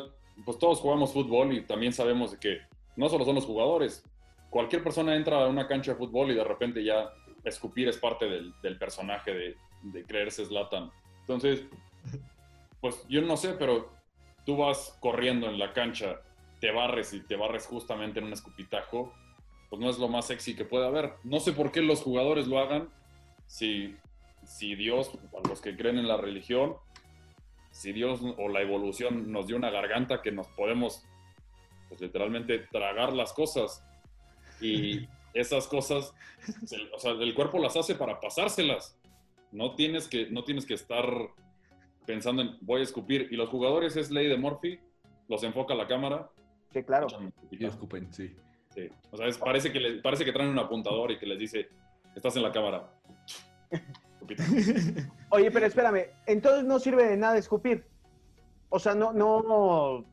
pues 0.44 0.58
todos 0.58 0.80
jugamos 0.80 1.12
fútbol 1.12 1.52
y 1.52 1.66
también 1.66 1.92
sabemos 1.92 2.36
que 2.36 2.60
no 2.96 3.08
solo 3.08 3.24
son 3.24 3.36
los 3.36 3.46
jugadores. 3.46 4.04
Cualquier 4.50 4.82
persona 4.82 5.16
entra 5.16 5.44
a 5.44 5.48
una 5.48 5.66
cancha 5.66 5.92
de 5.92 5.98
fútbol 5.98 6.30
y 6.30 6.34
de 6.34 6.44
repente 6.44 6.84
ya 6.84 7.10
escupir 7.46 7.88
es 7.88 7.96
parte 7.96 8.26
del, 8.26 8.52
del 8.60 8.78
personaje 8.78 9.32
de, 9.32 9.56
de 9.82 10.04
creerse 10.04 10.44
Zlatan. 10.44 10.90
Entonces, 11.20 11.64
pues 12.80 13.06
yo 13.08 13.22
no 13.22 13.36
sé, 13.36 13.54
pero 13.54 13.90
tú 14.44 14.56
vas 14.56 14.96
corriendo 15.00 15.48
en 15.48 15.58
la 15.58 15.72
cancha, 15.72 16.20
te 16.60 16.70
barres 16.70 17.12
y 17.12 17.20
te 17.20 17.36
barres 17.36 17.66
justamente 17.66 18.18
en 18.18 18.26
un 18.26 18.32
escupitajo, 18.32 19.12
pues 19.70 19.80
no 19.80 19.90
es 19.90 19.98
lo 19.98 20.08
más 20.08 20.26
sexy 20.26 20.54
que 20.54 20.64
puede 20.64 20.86
haber. 20.86 21.14
No 21.24 21.40
sé 21.40 21.52
por 21.52 21.72
qué 21.72 21.82
los 21.82 22.02
jugadores 22.02 22.46
lo 22.46 22.58
hagan, 22.58 22.88
si, 23.46 23.96
si 24.44 24.74
Dios, 24.74 25.10
los 25.48 25.60
que 25.60 25.76
creen 25.76 25.98
en 25.98 26.08
la 26.08 26.16
religión, 26.16 26.76
si 27.70 27.92
Dios 27.92 28.20
o 28.38 28.48
la 28.48 28.62
evolución 28.62 29.30
nos 29.30 29.46
dio 29.46 29.56
una 29.56 29.70
garganta 29.70 30.22
que 30.22 30.32
nos 30.32 30.46
podemos, 30.48 31.04
pues 31.88 32.00
literalmente 32.00 32.58
tragar 32.58 33.12
las 33.12 33.32
cosas. 33.32 33.84
Y 34.60 35.08
esas 35.40 35.66
cosas, 35.68 36.12
el- 36.72 36.90
o 36.94 36.98
sea, 36.98 37.12
el 37.12 37.34
cuerpo 37.34 37.58
las 37.58 37.76
hace 37.76 37.94
para 37.94 38.20
pasárselas. 38.20 38.96
No 39.52 39.74
tienes 39.74 40.08
que, 40.08 40.30
no 40.30 40.44
tienes 40.44 40.66
que 40.66 40.74
estar 40.74 41.06
pensando 42.04 42.42
en 42.42 42.56
voy 42.60 42.80
a 42.80 42.84
escupir. 42.84 43.28
Y 43.30 43.36
los 43.36 43.48
jugadores 43.48 43.96
es 43.96 44.10
ley 44.10 44.28
de 44.28 44.36
Murphy, 44.36 44.78
los 45.28 45.42
enfoca 45.42 45.74
la 45.74 45.86
cámara. 45.86 46.28
Sí, 46.72 46.82
claro. 46.82 47.06
Y 47.50 47.64
escupen, 47.64 48.12
sí. 48.12 48.34
Sí. 48.74 48.88
O 49.10 49.16
sea, 49.16 49.26
es- 49.26 49.38
parece, 49.38 49.72
que 49.72 49.80
le- 49.80 50.02
parece 50.02 50.24
que 50.24 50.32
traen 50.32 50.50
un 50.50 50.58
apuntador 50.58 51.10
y 51.10 51.18
que 51.18 51.26
les 51.26 51.38
dice, 51.38 51.68
estás 52.14 52.36
en 52.36 52.42
la 52.42 52.52
cámara. 52.52 52.90
Oye, 55.30 55.50
pero 55.50 55.66
espérame, 55.66 56.06
entonces 56.26 56.64
no 56.64 56.78
sirve 56.78 57.04
de 57.08 57.16
nada 57.16 57.38
escupir. 57.38 57.84
O 58.68 58.78
sea, 58.78 58.94
no, 58.94 59.12
no, 59.12 60.04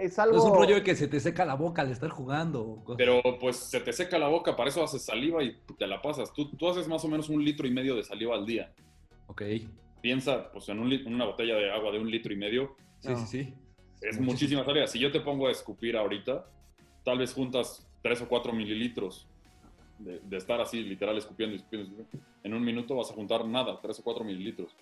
es 0.00 0.18
algo... 0.18 0.36
No 0.36 0.42
es 0.44 0.50
un 0.50 0.56
rollo 0.56 0.74
de 0.76 0.82
que 0.82 0.94
se 0.94 1.08
te 1.08 1.20
seca 1.20 1.44
la 1.44 1.54
boca 1.54 1.82
al 1.82 1.90
estar 1.90 2.10
jugando. 2.10 2.82
Pero 2.96 3.22
pues 3.40 3.56
se 3.56 3.80
te 3.80 3.92
seca 3.92 4.18
la 4.18 4.28
boca, 4.28 4.56
para 4.56 4.70
eso 4.70 4.82
haces 4.82 5.02
saliva 5.02 5.42
y 5.42 5.56
te 5.78 5.86
la 5.86 6.00
pasas. 6.02 6.32
Tú, 6.32 6.50
tú 6.56 6.68
haces 6.68 6.88
más 6.88 7.04
o 7.04 7.08
menos 7.08 7.28
un 7.28 7.44
litro 7.44 7.66
y 7.66 7.70
medio 7.70 7.94
de 7.96 8.02
saliva 8.04 8.34
al 8.34 8.46
día. 8.46 8.72
Ok. 9.26 9.42
Piensa 10.00 10.50
pues 10.52 10.68
en, 10.68 10.78
un 10.78 10.92
en 10.92 11.12
una 11.14 11.24
botella 11.24 11.56
de 11.56 11.70
agua 11.70 11.90
de 11.92 11.98
un 11.98 12.10
litro 12.10 12.32
y 12.32 12.36
medio, 12.36 12.76
Sí, 13.00 13.08
No. 13.10 13.16
sí, 13.18 13.26
sí. 13.26 13.38
es 14.00 14.18
Muchísimo. 14.18 14.24
muchísima 14.32 14.64
saliva. 14.64 14.86
Si 14.86 14.98
yo 14.98 15.10
te 15.12 15.20
pongo 15.20 15.48
a 15.48 15.50
escupir 15.50 15.96
ahorita, 15.96 16.46
tal 17.04 17.18
vez 17.18 17.32
juntas 17.34 17.86
3 18.02 18.22
o 18.22 18.28
4 18.28 18.52
mililitros 18.52 19.26
de, 19.98 20.20
de 20.20 20.36
estar 20.36 20.60
así, 20.60 20.82
literal, 20.82 21.16
escupiendo 21.18 21.54
y 21.54 21.58
escupiendo, 21.58 21.88
escupiendo. 21.88 22.24
En 22.44 22.54
un 22.54 22.62
minuto 22.64 22.94
vas 22.94 23.10
a 23.10 23.14
juntar 23.14 23.44
nada, 23.44 23.80
3 23.80 23.98
o 23.98 24.02
4 24.04 24.24
mililitros. 24.24 24.72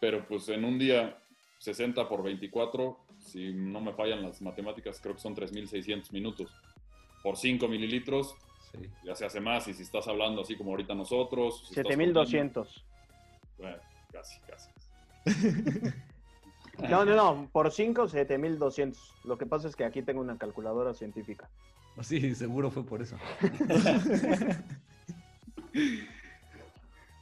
Pero 0.00 0.26
pues 0.26 0.48
en 0.50 0.64
un 0.64 0.78
día, 0.78 1.16
60 1.58 2.06
por 2.08 2.22
24, 2.22 2.98
si 3.24 3.52
no 3.52 3.80
me 3.80 3.92
fallan 3.92 4.22
las 4.22 4.40
matemáticas, 4.42 5.00
creo 5.00 5.14
que 5.14 5.20
son 5.20 5.34
3.600 5.34 6.12
minutos. 6.12 6.50
Por 7.22 7.36
5 7.36 7.66
mililitros, 7.68 8.36
sí. 8.70 8.78
ya 9.04 9.14
se 9.14 9.24
hace 9.24 9.40
más. 9.40 9.66
Y 9.68 9.74
si 9.74 9.82
estás 9.82 10.06
hablando 10.08 10.42
así 10.42 10.56
como 10.56 10.70
ahorita 10.70 10.94
nosotros... 10.94 11.60
si 11.68 11.80
estás 11.80 11.88
7200. 11.88 12.68
comiendo, 12.68 13.58
Bueno, 13.58 13.78
casi, 14.12 14.40
casi. 14.40 14.70
No, 16.88 17.04
no, 17.04 17.14
no, 17.14 17.48
por 17.52 17.70
5, 17.70 18.08
7200. 18.08 19.14
Lo 19.24 19.38
que 19.38 19.46
pasa 19.46 19.68
es 19.68 19.76
que 19.76 19.84
aquí 19.84 20.02
tengo 20.02 20.20
una 20.20 20.36
calculadora 20.36 20.92
científica. 20.92 21.48
Sí, 22.02 22.34
seguro 22.34 22.70
fue 22.70 22.84
por 22.84 23.02
eso. 23.02 23.16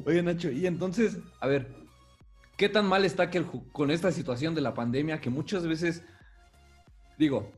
Oye, 0.04 0.22
Nacho, 0.22 0.50
y 0.50 0.66
entonces, 0.66 1.18
a 1.40 1.46
ver, 1.46 1.68
¿qué 2.62 2.68
tan 2.68 2.86
mal 2.86 3.04
está 3.04 3.28
con 3.72 3.90
esta 3.90 4.12
situación 4.12 4.54
de 4.54 4.60
la 4.60 4.72
pandemia 4.72 5.20
que 5.20 5.30
muchas 5.30 5.66
veces, 5.66 6.04
digo, 7.18 7.50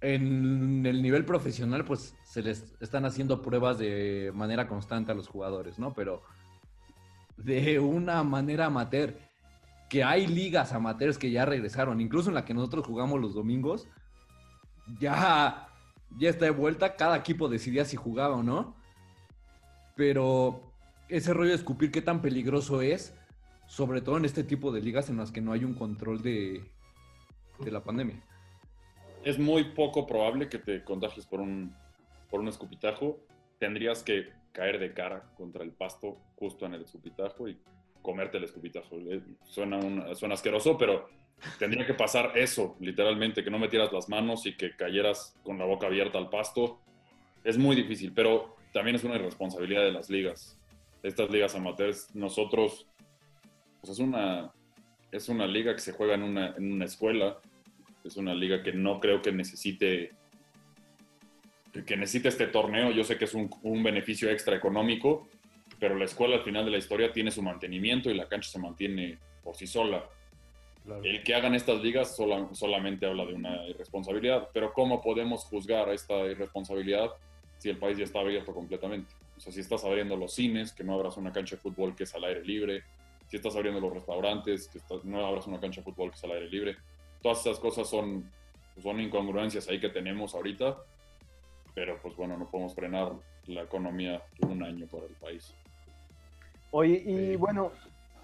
en 0.00 0.86
el 0.86 1.02
nivel 1.02 1.24
profesional, 1.24 1.84
pues 1.84 2.14
se 2.22 2.42
les 2.42 2.72
están 2.80 3.04
haciendo 3.04 3.42
pruebas 3.42 3.78
de 3.78 4.30
manera 4.32 4.68
constante 4.68 5.10
a 5.10 5.16
los 5.16 5.26
jugadores, 5.26 5.80
¿no? 5.80 5.92
Pero 5.92 6.22
de 7.36 7.80
una 7.80 8.22
manera 8.22 8.66
amateur, 8.66 9.18
que 9.90 10.04
hay 10.04 10.28
ligas 10.28 10.72
amateurs 10.72 11.18
que 11.18 11.32
ya 11.32 11.44
regresaron, 11.44 12.00
incluso 12.00 12.28
en 12.28 12.36
la 12.36 12.44
que 12.44 12.54
nosotros 12.54 12.86
jugamos 12.86 13.20
los 13.20 13.34
domingos, 13.34 13.88
ya, 15.00 15.66
ya 16.16 16.30
está 16.30 16.44
de 16.44 16.52
vuelta, 16.52 16.94
cada 16.94 17.16
equipo 17.16 17.48
decidía 17.48 17.84
si 17.84 17.96
jugaba 17.96 18.36
o 18.36 18.44
no, 18.44 18.76
pero 19.96 20.62
ese 21.08 21.34
rollo 21.34 21.50
de 21.50 21.56
escupir 21.56 21.90
qué 21.90 22.02
tan 22.02 22.22
peligroso 22.22 22.82
es, 22.82 23.17
sobre 23.68 24.00
todo 24.00 24.16
en 24.16 24.24
este 24.24 24.42
tipo 24.42 24.72
de 24.72 24.80
ligas 24.80 25.08
en 25.10 25.18
las 25.18 25.30
que 25.30 25.40
no 25.40 25.52
hay 25.52 25.62
un 25.64 25.74
control 25.74 26.20
de, 26.22 26.64
de 27.60 27.70
la 27.70 27.84
pandemia. 27.84 28.20
Es 29.24 29.38
muy 29.38 29.64
poco 29.64 30.06
probable 30.06 30.48
que 30.48 30.58
te 30.58 30.82
contagies 30.82 31.26
por 31.26 31.40
un, 31.40 31.72
por 32.30 32.40
un 32.40 32.48
escupitajo. 32.48 33.20
Tendrías 33.58 34.02
que 34.02 34.32
caer 34.52 34.78
de 34.78 34.92
cara 34.94 35.30
contra 35.36 35.62
el 35.62 35.72
pasto 35.72 36.18
justo 36.36 36.66
en 36.66 36.74
el 36.74 36.82
escupitajo 36.82 37.48
y 37.48 37.58
comerte 38.02 38.38
el 38.38 38.44
escupitajo. 38.44 38.96
Suena, 39.44 39.76
un- 39.76 40.16
suena 40.16 40.34
asqueroso, 40.34 40.78
pero 40.78 41.08
tendría 41.58 41.86
que 41.86 41.94
pasar 41.94 42.32
eso, 42.36 42.76
literalmente, 42.80 43.44
que 43.44 43.50
no 43.50 43.58
metieras 43.58 43.92
las 43.92 44.08
manos 44.08 44.46
y 44.46 44.56
que 44.56 44.74
cayeras 44.76 45.36
con 45.44 45.58
la 45.58 45.64
boca 45.66 45.86
abierta 45.88 46.18
al 46.18 46.30
pasto. 46.30 46.80
Es 47.44 47.58
muy 47.58 47.76
difícil, 47.76 48.12
pero 48.12 48.56
también 48.72 48.96
es 48.96 49.04
una 49.04 49.16
irresponsabilidad 49.16 49.82
de 49.82 49.92
las 49.92 50.08
ligas. 50.08 50.58
Estas 51.02 51.30
ligas 51.30 51.54
amateurs, 51.54 52.14
nosotros, 52.14 52.86
pues 53.88 53.98
es 53.98 54.04
una, 54.04 54.52
es 55.10 55.30
una 55.30 55.46
liga 55.46 55.72
que 55.74 55.80
se 55.80 55.92
juega 55.92 56.14
en 56.14 56.22
una, 56.22 56.54
en 56.58 56.72
una 56.72 56.84
escuela, 56.84 57.38
es 58.04 58.18
una 58.18 58.34
liga 58.34 58.62
que 58.62 58.72
no 58.72 59.00
creo 59.00 59.22
que 59.22 59.32
necesite 59.32 60.10
que 61.86 61.96
necesite 61.96 62.28
este 62.28 62.48
torneo. 62.48 62.90
Yo 62.90 63.02
sé 63.04 63.16
que 63.16 63.24
es 63.24 63.32
un, 63.32 63.48
un 63.62 63.82
beneficio 63.82 64.30
extra 64.30 64.56
económico, 64.56 65.26
pero 65.78 65.94
la 65.94 66.04
escuela 66.04 66.36
al 66.36 66.42
final 66.42 66.66
de 66.66 66.70
la 66.72 66.76
historia 66.76 67.12
tiene 67.12 67.30
su 67.30 67.40
mantenimiento 67.40 68.10
y 68.10 68.14
la 68.14 68.28
cancha 68.28 68.50
se 68.50 68.58
mantiene 68.58 69.18
por 69.42 69.54
sí 69.54 69.66
sola. 69.66 70.04
El 71.02 71.22
que 71.22 71.34
hagan 71.34 71.54
estas 71.54 71.82
ligas 71.82 72.14
sola- 72.14 72.48
solamente 72.52 73.06
habla 73.06 73.24
de 73.24 73.32
una 73.34 73.66
irresponsabilidad, 73.68 74.48
pero 74.52 74.72
¿cómo 74.74 75.00
podemos 75.00 75.44
juzgar 75.44 75.88
esta 75.90 76.26
irresponsabilidad 76.26 77.10
si 77.58 77.70
el 77.70 77.78
país 77.78 77.96
ya 77.96 78.04
está 78.04 78.20
abierto 78.20 78.52
completamente? 78.52 79.14
O 79.36 79.40
sea, 79.40 79.50
si 79.52 79.60
estás 79.60 79.82
abriendo 79.84 80.14
los 80.16 80.34
cines, 80.34 80.72
que 80.72 80.84
no 80.84 80.92
abras 80.94 81.16
una 81.16 81.32
cancha 81.32 81.56
de 81.56 81.62
fútbol 81.62 81.94
que 81.96 82.04
es 82.04 82.14
al 82.14 82.24
aire 82.24 82.44
libre, 82.44 82.82
si 83.28 83.36
estás 83.36 83.54
abriendo 83.56 83.80
los 83.80 83.92
restaurantes, 83.92 84.68
que 84.68 84.78
estás- 84.78 85.04
no 85.04 85.24
abras 85.24 85.46
una 85.46 85.60
cancha 85.60 85.80
de 85.80 85.84
fútbol 85.84 86.10
que 86.10 86.16
es 86.16 86.24
al 86.24 86.32
aire 86.32 86.48
libre. 86.48 86.76
Todas 87.22 87.40
esas 87.40 87.58
cosas 87.58 87.88
son, 87.88 88.30
son 88.82 89.00
incongruencias 89.00 89.68
ahí 89.68 89.80
que 89.80 89.88
tenemos 89.90 90.34
ahorita, 90.34 90.78
pero 91.74 92.00
pues 92.02 92.16
bueno, 92.16 92.36
no 92.36 92.50
podemos 92.50 92.74
frenar 92.74 93.12
la 93.46 93.62
economía 93.62 94.22
por 94.38 94.50
un 94.50 94.62
año 94.62 94.86
para 94.86 95.04
el 95.04 95.14
país. 95.14 95.54
Oye, 96.70 97.02
y 97.04 97.36
bueno, 97.36 97.72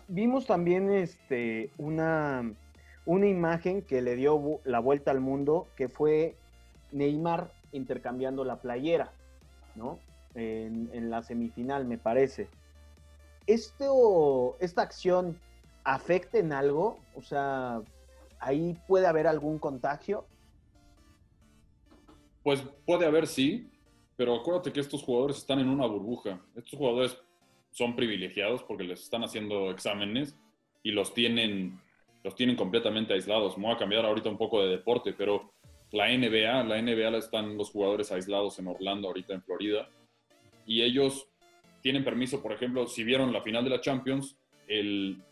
vimos 0.09 0.47
también 0.47 0.91
este, 0.93 1.71
una, 1.79 2.53
una 3.07 3.27
imagen 3.27 3.83
que 3.83 4.03
le 4.03 4.17
dio 4.17 4.61
la 4.65 4.81
vuelta 4.81 5.11
al 5.11 5.21
mundo, 5.21 5.67
que 5.77 5.89
fue 5.89 6.35
Neymar 6.93 7.51
intercambiando 7.73 8.45
la 8.45 8.57
playera, 8.57 9.13
¿no? 9.75 9.99
En, 10.35 10.91
en 10.93 11.11
la 11.11 11.23
semifinal, 11.23 11.85
me 11.87 11.97
parece. 11.99 12.49
¿Esto, 13.47 14.57
¿Esta 14.61 14.83
acción 14.83 15.39
afecta 15.85 16.39
en 16.39 16.53
algo? 16.53 16.99
O 17.15 17.23
sea, 17.23 17.83
¿ahí 18.39 18.79
puede 18.89 19.07
haber 19.07 19.27
algún 19.27 19.59
contagio? 19.59 20.27
Pues 22.43 22.63
puede 22.87 23.07
haber, 23.07 23.27
sí, 23.27 23.71
pero 24.17 24.35
acuérdate 24.35 24.73
que 24.73 24.81
estos 24.81 25.03
jugadores 25.03 25.39
están 25.39 25.59
en 25.59 25.69
una 25.69 25.87
burbuja. 25.87 26.41
Estos 26.55 26.79
jugadores 26.79 27.19
son 27.71 27.97
privilegiados 27.97 28.63
porque 28.63 28.85
les 28.85 29.03
están 29.03 29.25
haciendo 29.25 29.71
exámenes 29.71 30.39
y 30.83 30.93
los 30.93 31.13
tienen, 31.13 31.81
los 32.23 32.35
tienen 32.35 32.57
completamente 32.57 33.15
aislados. 33.15 33.59
Me 33.59 33.65
voy 33.65 33.75
a 33.75 33.79
cambiar 33.79 34.05
ahorita 34.05 34.29
un 34.29 34.39
poco 34.39 34.63
de 34.63 34.71
deporte, 34.71 35.13
pero 35.13 35.53
la 35.91 36.09
NBA, 36.09 36.65
la 36.65 36.81
NBA 36.81 37.17
están 37.19 37.57
los 37.57 37.71
jugadores 37.71 38.13
aislados 38.13 38.59
en 38.59 38.69
Orlando, 38.69 39.09
ahorita 39.09 39.35
en 39.35 39.43
Florida, 39.43 39.89
y 40.67 40.83
ellos 40.83 41.29
tienen 41.85 42.03
permiso, 42.03 42.43
por 42.43 42.51
ejemplo, 42.51 42.87
si 42.87 43.05
vieron 43.05 43.31
la 43.31 43.43
final 43.43 43.63
de 43.63 43.69
la 43.69 43.81
Champions, 43.83 44.39
el, 44.67 45.23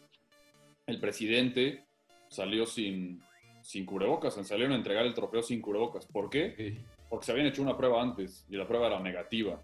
el 0.87 1.01
presidente 1.01 1.87
salió 2.29 2.67
sin, 2.67 3.23
sin 3.63 3.87
cubrebocas, 3.87 4.35
salieron 4.47 4.75
a 4.75 4.77
entregar 4.77 5.07
el 5.07 5.15
trofeo 5.15 5.43
sin 5.43 5.63
cubrebocas. 5.63 6.05
¿Por 6.05 6.29
qué? 6.29 6.77
porque 7.09 7.25
se 7.25 7.33
habían 7.33 7.47
hecho 7.47 7.63
una 7.63 7.77
prueba 7.77 8.03
antes 8.03 8.47
y 8.51 8.57
la 8.57 8.69
prueba 8.69 8.89
era 8.89 9.01
negativa. 9.01 9.63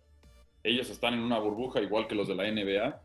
Ellos 0.62 0.88
están 0.88 1.12
en 1.12 1.20
una 1.20 1.38
burbuja 1.38 1.82
igual 1.82 2.06
que 2.06 2.14
los 2.14 2.26
de 2.26 2.34
la 2.34 2.50
NBA, 2.50 3.02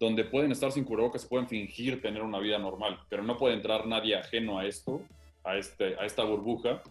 donde 0.00 0.24
pueden 0.24 0.50
estar 0.50 0.72
sin 0.72 0.82
cubrebocas, 0.82 1.24
pueden 1.24 1.46
fingir 1.46 2.02
tener 2.02 2.22
una 2.22 2.40
vida 2.40 2.58
normal, 2.58 2.98
pero 3.08 3.22
no 3.22 3.36
puede 3.36 3.54
entrar 3.54 3.86
nadie 3.86 4.16
ajeno 4.16 4.58
a 4.58 4.66
esto, 4.66 5.02
a, 5.44 5.56
este, 5.56 5.94
a 6.00 6.04
esta 6.04 6.24
burbuja, 6.24 6.82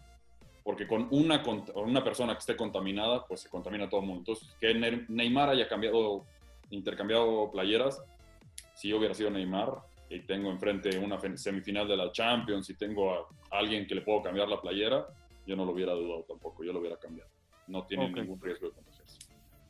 porque 0.64 0.88
con 0.88 1.08
una, 1.12 1.42
con 1.42 1.64
una 1.76 2.04
persona 2.04 2.34
que 2.34 2.40
esté 2.40 2.56
contaminada, 2.56 3.26
pues 3.28 3.42
se 3.42 3.50
contamina 3.50 3.90
todo 3.90 4.02
el 4.02 4.06
mundo. 4.08 4.20
Entonces, 4.22 4.56
que 4.60 4.74
Ne- 4.74 5.06
Neymar 5.08 5.50
haya 5.50 5.68
cambiado, 5.68 6.26
intercambiado 6.70 7.50
playeras, 7.52 8.02
si 8.76 8.90
yo 8.90 8.98
hubiera 8.98 9.14
sido 9.14 9.30
Neymar 9.30 9.74
y 10.10 10.22
tengo 10.22 10.50
enfrente 10.52 10.98
una 10.98 11.20
semifinal 11.38 11.88
de 11.88 11.98
la 11.98 12.12
Champions 12.12 12.70
y 12.70 12.76
tengo 12.76 13.14
a 13.14 13.28
alguien 13.52 13.86
que 13.88 13.96
le 13.96 14.02
puedo 14.02 14.22
cambiar 14.22 14.48
la 14.48 14.62
playera, 14.62 15.06
yo 15.46 15.56
no 15.56 15.66
lo 15.66 15.72
hubiera 15.72 15.94
dudado 15.94 16.24
tampoco, 16.28 16.64
yo 16.64 16.74
lo 16.74 16.80
hubiera 16.80 16.98
cambiado. 16.98 17.30
No 17.68 17.86
tiene 17.86 18.06
Ok. 18.10 18.18
ningún 18.18 18.40
riesgo 18.42 18.68
de 18.70 18.74
contagiarse. 18.76 19.18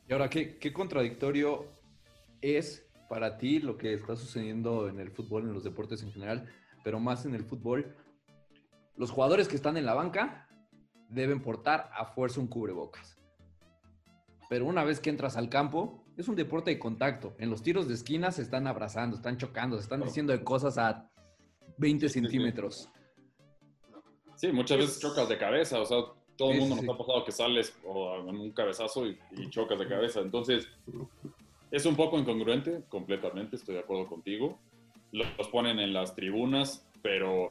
Y 0.08 0.12
ahora, 0.12 0.28
¿qué, 0.28 0.58
qué 0.58 0.72
contradictorio 0.72 1.66
es 2.40 2.86
para 3.08 3.36
ti 3.38 3.58
lo 3.60 3.76
que 3.76 3.94
está 3.94 4.16
sucediendo 4.16 4.88
en 4.88 5.00
el 5.00 5.10
fútbol, 5.10 5.44
en 5.44 5.52
los 5.54 5.64
deportes 5.64 6.02
en 6.02 6.12
general, 6.12 6.48
pero 6.82 6.98
más 7.00 7.24
en 7.26 7.34
el 7.34 7.44
fútbol? 7.44 7.94
Los 8.96 9.10
jugadores 9.10 9.48
que 9.48 9.56
están 9.56 9.76
en 9.76 9.86
la 9.86 9.94
banca 9.94 10.48
deben 11.10 11.42
portar 11.42 11.90
a 11.92 12.06
fuerza 12.06 12.40
un 12.40 12.46
cubrebocas. 12.46 13.18
Pero 14.48 14.66
una 14.66 14.84
vez 14.84 15.00
que 15.00 15.10
entras 15.10 15.36
al 15.36 15.48
campo, 15.48 16.04
es 16.16 16.28
un 16.28 16.36
deporte 16.36 16.70
de 16.70 16.78
contacto. 16.78 17.34
En 17.38 17.50
los 17.50 17.62
tiros 17.62 17.88
de 17.88 17.94
esquina 17.94 18.32
se 18.32 18.42
están 18.42 18.66
abrazando, 18.66 19.16
están 19.16 19.36
chocando, 19.36 19.76
se 19.76 19.82
están 19.82 20.02
diciendo 20.02 20.32
de 20.32 20.42
cosas 20.42 20.76
a 20.78 21.08
20 21.78 22.08
Sí, 22.08 22.12
sí, 22.12 22.20
sí. 22.20 22.26
centímetros. 22.26 22.88
Sí, 24.36 24.50
muchas 24.52 24.78
veces 24.78 25.00
chocas 25.00 25.28
de 25.28 25.36
cabeza, 25.36 25.80
o 25.80 25.84
sea, 25.84 25.98
todo 26.36 26.52
el 26.52 26.60
mundo 26.60 26.76
nos 26.76 26.94
ha 26.94 26.98
pasado 26.98 27.24
que 27.24 27.32
sales 27.32 27.76
o 27.84 28.16
en 28.26 28.36
un 28.36 28.50
cabezazo 28.52 29.06
y, 29.06 29.18
y 29.36 29.50
chocas 29.50 29.78
de 29.78 29.86
cabeza. 29.86 30.20
Entonces, 30.20 30.66
es 31.70 31.84
un 31.86 31.94
poco 31.94 32.18
incongruente, 32.18 32.82
completamente, 32.88 33.56
estoy 33.56 33.74
de 33.74 33.80
acuerdo 33.82 34.06
contigo. 34.08 34.58
Los 35.12 35.48
ponen 35.48 35.78
en 35.78 35.92
las 35.92 36.14
tribunas, 36.14 36.86
pero 37.02 37.50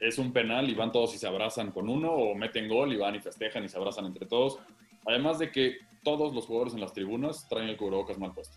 es 0.00 0.18
un 0.18 0.32
penal 0.32 0.68
y 0.68 0.74
van 0.74 0.90
todos 0.92 1.14
y 1.14 1.18
se 1.18 1.26
abrazan 1.26 1.70
con 1.72 1.88
uno, 1.88 2.10
o 2.12 2.34
meten 2.34 2.68
gol 2.68 2.92
y 2.92 2.96
van 2.96 3.14
y 3.14 3.20
festejan 3.20 3.64
y 3.64 3.68
se 3.68 3.76
abrazan 3.76 4.06
entre 4.06 4.26
todos. 4.26 4.58
Además 5.06 5.38
de 5.38 5.50
que 5.52 5.76
todos 6.02 6.34
los 6.34 6.46
jugadores 6.46 6.74
en 6.74 6.80
las 6.80 6.92
tribunas 6.94 7.46
traen 7.48 7.68
el 7.68 7.76
cubrebocas 7.76 8.18
mal 8.18 8.32
puesto. 8.32 8.56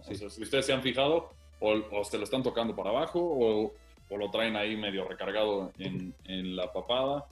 O 0.00 0.04
Sí. 0.04 0.14
sea, 0.16 0.28
si 0.30 0.42
ustedes 0.42 0.66
se 0.66 0.72
han 0.74 0.82
fijado, 0.82 1.30
o, 1.60 1.72
o 1.92 2.04
se 2.04 2.18
lo 2.18 2.24
están 2.24 2.42
tocando 2.42 2.76
para 2.76 2.90
abajo, 2.90 3.20
o, 3.20 3.72
o 4.10 4.16
lo 4.18 4.30
traen 4.30 4.56
ahí 4.56 4.76
medio 4.76 5.08
recargado 5.08 5.72
en, 5.78 6.14
en 6.24 6.54
la 6.56 6.70
papada, 6.72 7.26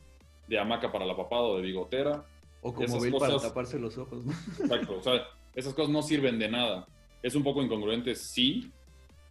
de 0.48 0.58
hamaca 0.58 0.90
para 0.90 1.04
la 1.04 1.14
papada 1.16 1.42
o 1.42 1.56
de 1.56 1.62
bigotera. 1.62 2.24
O 2.62 2.72
como 2.72 2.98
Bale 2.98 3.10
para 3.18 3.32
cosas- 3.34 3.48
taparse 3.48 3.78
los 3.78 3.98
ojos. 3.98 4.24
¿no? 4.24 4.32
Exacto, 4.60 4.96
o 4.98 5.02
sea, 5.02 5.26
esas 5.54 5.74
cosas 5.74 5.90
no 5.92 6.00
sirven 6.02 6.38
de 6.38 6.48
nada. 6.48 6.86
Es 7.22 7.34
un 7.34 7.42
poco 7.42 7.62
incongruente, 7.62 8.14
sí, 8.14 8.70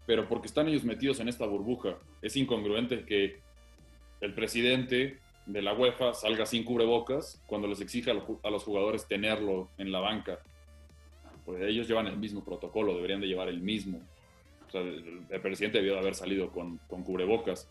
pero 0.05 0.27
porque 0.27 0.47
están 0.47 0.67
ellos 0.67 0.83
metidos 0.83 1.19
en 1.19 1.27
esta 1.29 1.45
burbuja. 1.47 1.97
Es 2.21 2.35
incongruente 2.35 3.03
que 3.05 3.39
el 4.21 4.33
presidente 4.33 5.19
de 5.45 5.61
la 5.61 5.73
UEFA 5.73 6.13
salga 6.13 6.45
sin 6.45 6.63
cubrebocas 6.63 7.41
cuando 7.47 7.67
les 7.67 7.81
exige 7.81 8.11
a 8.11 8.49
los 8.49 8.63
jugadores 8.63 9.07
tenerlo 9.07 9.69
en 9.77 9.91
la 9.91 9.99
banca. 9.99 10.39
Pues 11.45 11.61
ellos 11.63 11.87
llevan 11.87 12.07
el 12.07 12.17
mismo 12.17 12.43
protocolo, 12.43 12.95
deberían 12.95 13.19
de 13.19 13.27
llevar 13.27 13.49
el 13.49 13.61
mismo. 13.61 13.99
O 14.67 14.71
sea, 14.71 14.81
el, 14.81 15.41
presidente 15.41 15.79
debió 15.79 15.93
de 15.93 15.99
haber 15.99 16.15
salido 16.15 16.51
con, 16.51 16.77
con 16.87 17.03
cubrebocas. 17.03 17.69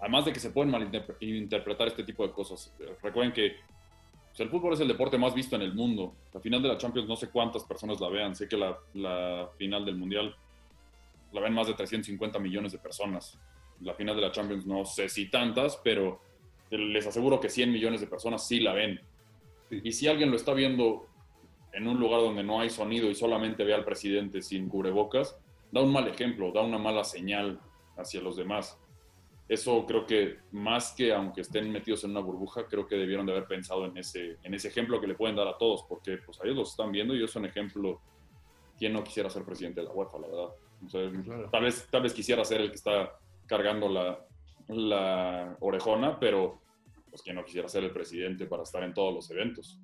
Además 0.00 0.24
de 0.24 0.32
que 0.32 0.40
se 0.40 0.50
pueden 0.50 0.72
malinterpretar 0.72 1.88
este 1.88 2.02
tipo 2.02 2.26
de 2.26 2.32
cosas. 2.32 2.74
Recuerden 3.02 3.32
que 3.32 3.56
sea, 4.32 4.44
el 4.44 4.50
fútbol 4.50 4.72
es 4.72 4.80
el 4.80 4.88
deporte 4.88 5.18
más 5.18 5.34
visto 5.34 5.54
en 5.54 5.62
el 5.62 5.74
mundo. 5.74 6.14
La 6.32 6.40
final 6.40 6.62
de 6.62 6.68
la 6.68 6.78
Champions 6.78 7.06
no 7.06 7.16
sé 7.16 7.28
cuántas 7.28 7.62
personas 7.64 8.00
la 8.00 8.08
vean. 8.08 8.34
Sé 8.34 8.48
que 8.48 8.56
la 8.56 9.48
final 9.58 9.84
del 9.84 9.96
Mundial 9.96 10.34
la 11.32 11.40
ven 11.40 11.52
más 11.52 11.66
de 11.66 11.74
350 11.74 12.38
millones 12.38 12.72
de 12.72 12.78
personas. 12.78 13.38
La 13.82 13.94
final 13.94 14.16
de 14.16 14.22
la 14.22 14.32
Champions 14.32 14.66
no 14.66 14.84
sé 14.84 15.08
si 15.08 15.30
tantas, 15.30 15.76
pero 15.82 16.20
les 16.70 17.06
aseguro 17.06 17.38
que 17.40 17.48
100 17.48 17.70
millones 17.72 18.00
de 18.00 18.06
personas 18.06 18.46
sí 18.46 18.60
la 18.60 18.72
ven. 18.72 19.00
Y 19.70 19.92
si 19.92 20.08
alguien 20.08 20.30
lo 20.30 20.36
está 20.36 20.54
viendo 20.54 21.06
en 21.72 21.86
un 21.88 21.98
lugar 21.98 22.20
donde 22.20 22.42
no 22.42 22.60
hay 22.60 22.70
sonido 22.70 23.10
y 23.10 23.14
solamente 23.14 23.64
ve 23.64 23.74
al 23.74 23.84
presidente 23.84 24.42
sin 24.42 24.68
cubrebocas, 24.68 25.38
da 25.70 25.80
un 25.82 25.92
mal 25.92 26.06
ejemplo, 26.08 26.52
da 26.52 26.60
una 26.62 26.78
mala 26.78 27.04
señal 27.04 27.60
hacia 27.96 28.20
los 28.20 28.36
demás. 28.36 28.78
Eso 29.48 29.84
creo 29.86 30.06
que 30.06 30.38
más 30.52 30.92
que 30.92 31.12
aunque 31.12 31.40
estén 31.42 31.70
metidos 31.72 32.04
en 32.04 32.10
una 32.12 32.20
burbuja, 32.20 32.66
creo 32.66 32.86
que 32.86 32.96
debieron 32.96 33.26
de 33.26 33.32
haber 33.32 33.46
pensado 33.46 33.86
en 33.86 33.96
ese, 33.96 34.36
en 34.42 34.54
ese 34.54 34.68
ejemplo 34.68 35.00
que 35.00 35.06
le 35.06 35.14
pueden 35.14 35.36
dar 35.36 35.48
a 35.48 35.58
todos, 35.58 35.84
porque 35.88 36.18
pues 36.18 36.38
ellos 36.44 36.56
los 36.56 36.70
están 36.70 36.92
viendo 36.92 37.14
y 37.14 37.18
ellos 37.18 37.30
son 37.32 37.44
ejemplo. 37.44 38.00
¿Quién 38.78 38.92
no 38.94 39.04
quisiera 39.04 39.28
ser 39.30 39.44
presidente 39.44 39.80
de 39.80 39.86
la 39.86 39.92
UEFA, 39.92 40.18
la 40.18 40.26
verdad? 40.26 40.48
O 40.84 40.88
sea, 40.88 41.10
Claro. 41.24 41.50
tal, 41.50 41.62
vez, 41.64 41.86
tal 41.90 42.02
vez 42.02 42.12
quisiera 42.14 42.44
ser 42.44 42.60
el 42.62 42.68
que 42.70 42.76
está 42.76 43.12
cargando 43.52 43.86
la, 44.68 45.56
orejona, 45.60 46.18
pero 46.18 46.58
pues 47.10 47.20
quien 47.20 47.36
no 47.36 47.44
quisiera 47.44 47.68
ser 47.68 47.84
el 47.84 47.92
presidente 47.92 48.46
para 48.46 48.62
estar 48.62 48.82
en 48.82 48.94
todos 48.94 49.12
los 49.12 49.30
eventos. 49.30 49.78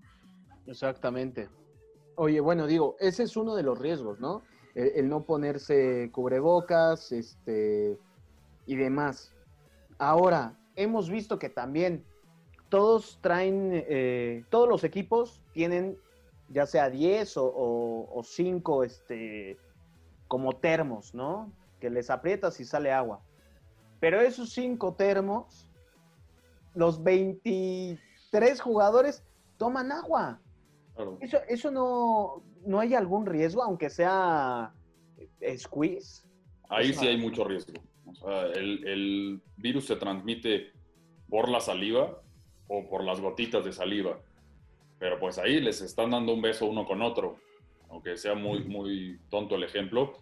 Exactamente. 0.67 1.51
Oye, 2.17 2.41
bueno, 2.41 2.67
digo, 2.67 2.97
ese 2.99 3.25
es 3.25 3.37
uno 3.37 3.55
de 3.55 3.63
los 3.63 3.79
riesgos, 3.79 4.21
¿no? 4.21 4.43
El, 4.75 4.93
el 4.97 5.09
no 5.11 5.25
ponerse 5.25 6.09
cubrebocas, 6.11 7.13
este, 7.13 7.99
y 8.65 8.77
demás. 8.77 9.35
Ahora, 9.99 10.59
hemos 10.75 11.11
visto 11.11 11.39
que 11.39 11.51
también 11.51 12.03
todos 12.71 13.19
traen, 13.21 13.71
eh, 13.73 14.45
todos 14.49 14.67
los 14.67 14.83
equipos 14.83 15.43
tienen 15.53 15.99
ya 16.49 16.65
sea 16.65 16.89
10 16.89 17.37
o, 17.37 17.45
o, 17.45 18.19
o 18.19 18.25
5 18.25 18.85
este, 18.85 19.59
como 20.27 20.55
termos, 20.55 21.15
¿no? 21.15 21.53
Que 21.81 21.91
les 21.91 22.09
aprietas 22.09 22.59
y 22.61 22.65
sale 22.65 22.91
agua. 22.91 23.21
Pero 24.01 24.21
esos 24.21 24.51
5 24.51 24.95
termos, 24.95 25.69
los 26.75 27.03
23 27.03 28.61
jugadores 28.61 29.25
toman 29.57 29.93
agua. 29.93 30.41
Claro. 30.95 31.19
¿Eso, 31.21 31.39
eso 31.49 31.71
no, 31.71 32.43
no 32.65 32.81
hay 32.81 32.95
algún 32.95 33.27
riesgo, 33.27 33.63
aunque 33.63 33.91
sea 33.91 34.73
eh, 35.41 35.59
squeeze? 35.59 36.27
Ahí 36.69 36.93
sí 36.93 37.07
hay 37.07 37.17
mucho 37.17 37.45
riesgo. 37.45 37.75
O 38.07 38.15
sea, 38.15 38.47
el, 38.47 38.87
el 38.87 39.43
virus 39.57 39.87
se 39.87 39.97
transmite 39.97 40.73
por 41.29 41.49
la 41.49 41.61
saliva 41.61 42.21
o 42.69 42.89
por 42.89 43.05
las 43.05 43.21
gotitas 43.21 43.65
de 43.65 43.73
saliva. 43.73 44.19
Pero 44.99 45.19
pues 45.19 45.39
ahí 45.39 45.61
les 45.61 45.81
están 45.81 46.11
dando 46.11 46.35
un 46.35 46.43
beso 46.43 46.67
uno 46.67 46.87
con 46.87 47.03
otro, 47.03 47.37
aunque 47.89 48.17
sea 48.17 48.35
muy, 48.35 48.65
muy 48.65 49.19
tonto 49.31 49.55
el 49.55 49.63
ejemplo. 49.63 50.15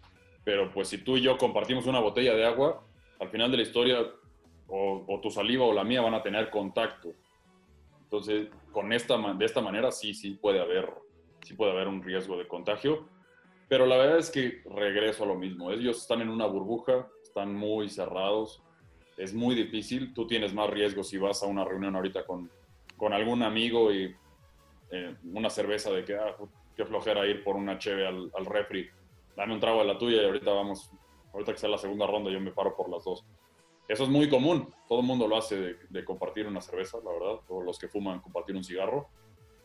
Pero 0.44 0.70
pues 0.72 0.88
si 0.88 0.98
tú 0.98 1.16
y 1.16 1.22
yo 1.22 1.38
compartimos 1.38 1.86
una 1.86 2.00
botella 2.00 2.34
de 2.34 2.46
agua, 2.46 2.85
al 3.20 3.28
final 3.30 3.50
de 3.50 3.56
la 3.58 3.62
historia 3.62 4.06
o, 4.68 5.20
tu 5.22 5.30
saliva 5.30 5.64
o 5.64 5.72
la 5.72 5.84
mía 5.84 6.00
van 6.00 6.14
a 6.14 6.22
tener 6.22 6.50
contacto. 6.50 7.12
Entonces, 8.04 8.48
con 8.72 8.92
esta, 8.92 9.16
de 9.34 9.44
esta 9.44 9.60
manera 9.60 9.90
sí, 9.90 10.14
sí 10.14 10.32
puede 10.32 10.60
haber, 10.60 10.92
sí 11.42 11.54
puede 11.54 11.72
haber 11.72 11.88
un 11.88 12.02
riesgo 12.02 12.36
de 12.36 12.46
contagio. 12.46 13.08
Pero 13.68 13.86
la 13.86 13.96
verdad 13.96 14.18
es 14.18 14.30
que 14.30 14.62
regreso 14.64 15.24
a 15.24 15.26
lo 15.26 15.34
mismo. 15.34 15.72
Ellos 15.72 15.98
están 15.98 16.20
en 16.20 16.28
una 16.28 16.46
burbuja, 16.46 17.08
están 17.22 17.54
muy 17.54 17.88
cerrados. 17.88 18.62
Es 19.16 19.34
muy 19.34 19.54
difícil. 19.54 20.14
Tú 20.14 20.26
tienes 20.26 20.54
más 20.54 20.70
riesgo 20.70 21.02
si 21.02 21.18
vas 21.18 21.42
a 21.42 21.46
una 21.46 21.64
reunión 21.64 21.96
ahorita 21.96 22.24
con, 22.24 22.50
con 22.96 23.12
algún 23.12 23.42
amigo 23.42 23.92
y 23.92 24.14
eh, 24.90 25.16
una 25.32 25.50
cerveza 25.50 25.90
de 25.90 26.04
que, 26.04 26.14
ah, 26.14 26.36
qué 26.76 26.84
flojera 26.84 27.26
ir 27.26 27.42
por 27.42 27.56
una 27.56 27.78
cheve 27.78 28.06
al, 28.06 28.30
al 28.36 28.46
refri. 28.46 28.88
Dame 29.36 29.54
un 29.54 29.60
trago 29.60 29.80
de 29.80 29.86
la 29.86 29.98
tuya 29.98 30.22
y 30.22 30.26
ahorita 30.26 30.52
vamos, 30.52 30.90
ahorita 31.36 31.52
que 31.52 31.58
sea 31.58 31.68
la 31.68 31.78
segunda 31.78 32.06
ronda 32.06 32.30
yo 32.30 32.40
me 32.40 32.50
paro 32.50 32.74
por 32.74 32.88
las 32.88 33.04
dos. 33.04 33.24
Eso 33.88 34.04
es 34.04 34.08
muy 34.08 34.28
común. 34.28 34.68
Todo 34.88 35.00
el 35.00 35.06
mundo 35.06 35.28
lo 35.28 35.36
hace 35.36 35.56
de, 35.56 35.76
de 35.90 36.04
compartir 36.04 36.46
una 36.46 36.60
cerveza, 36.60 36.98
la 37.04 37.12
verdad. 37.12 37.40
Todos 37.46 37.64
los 37.64 37.78
que 37.78 37.88
fuman 37.88 38.20
compartir 38.20 38.56
un 38.56 38.64
cigarro. 38.64 39.08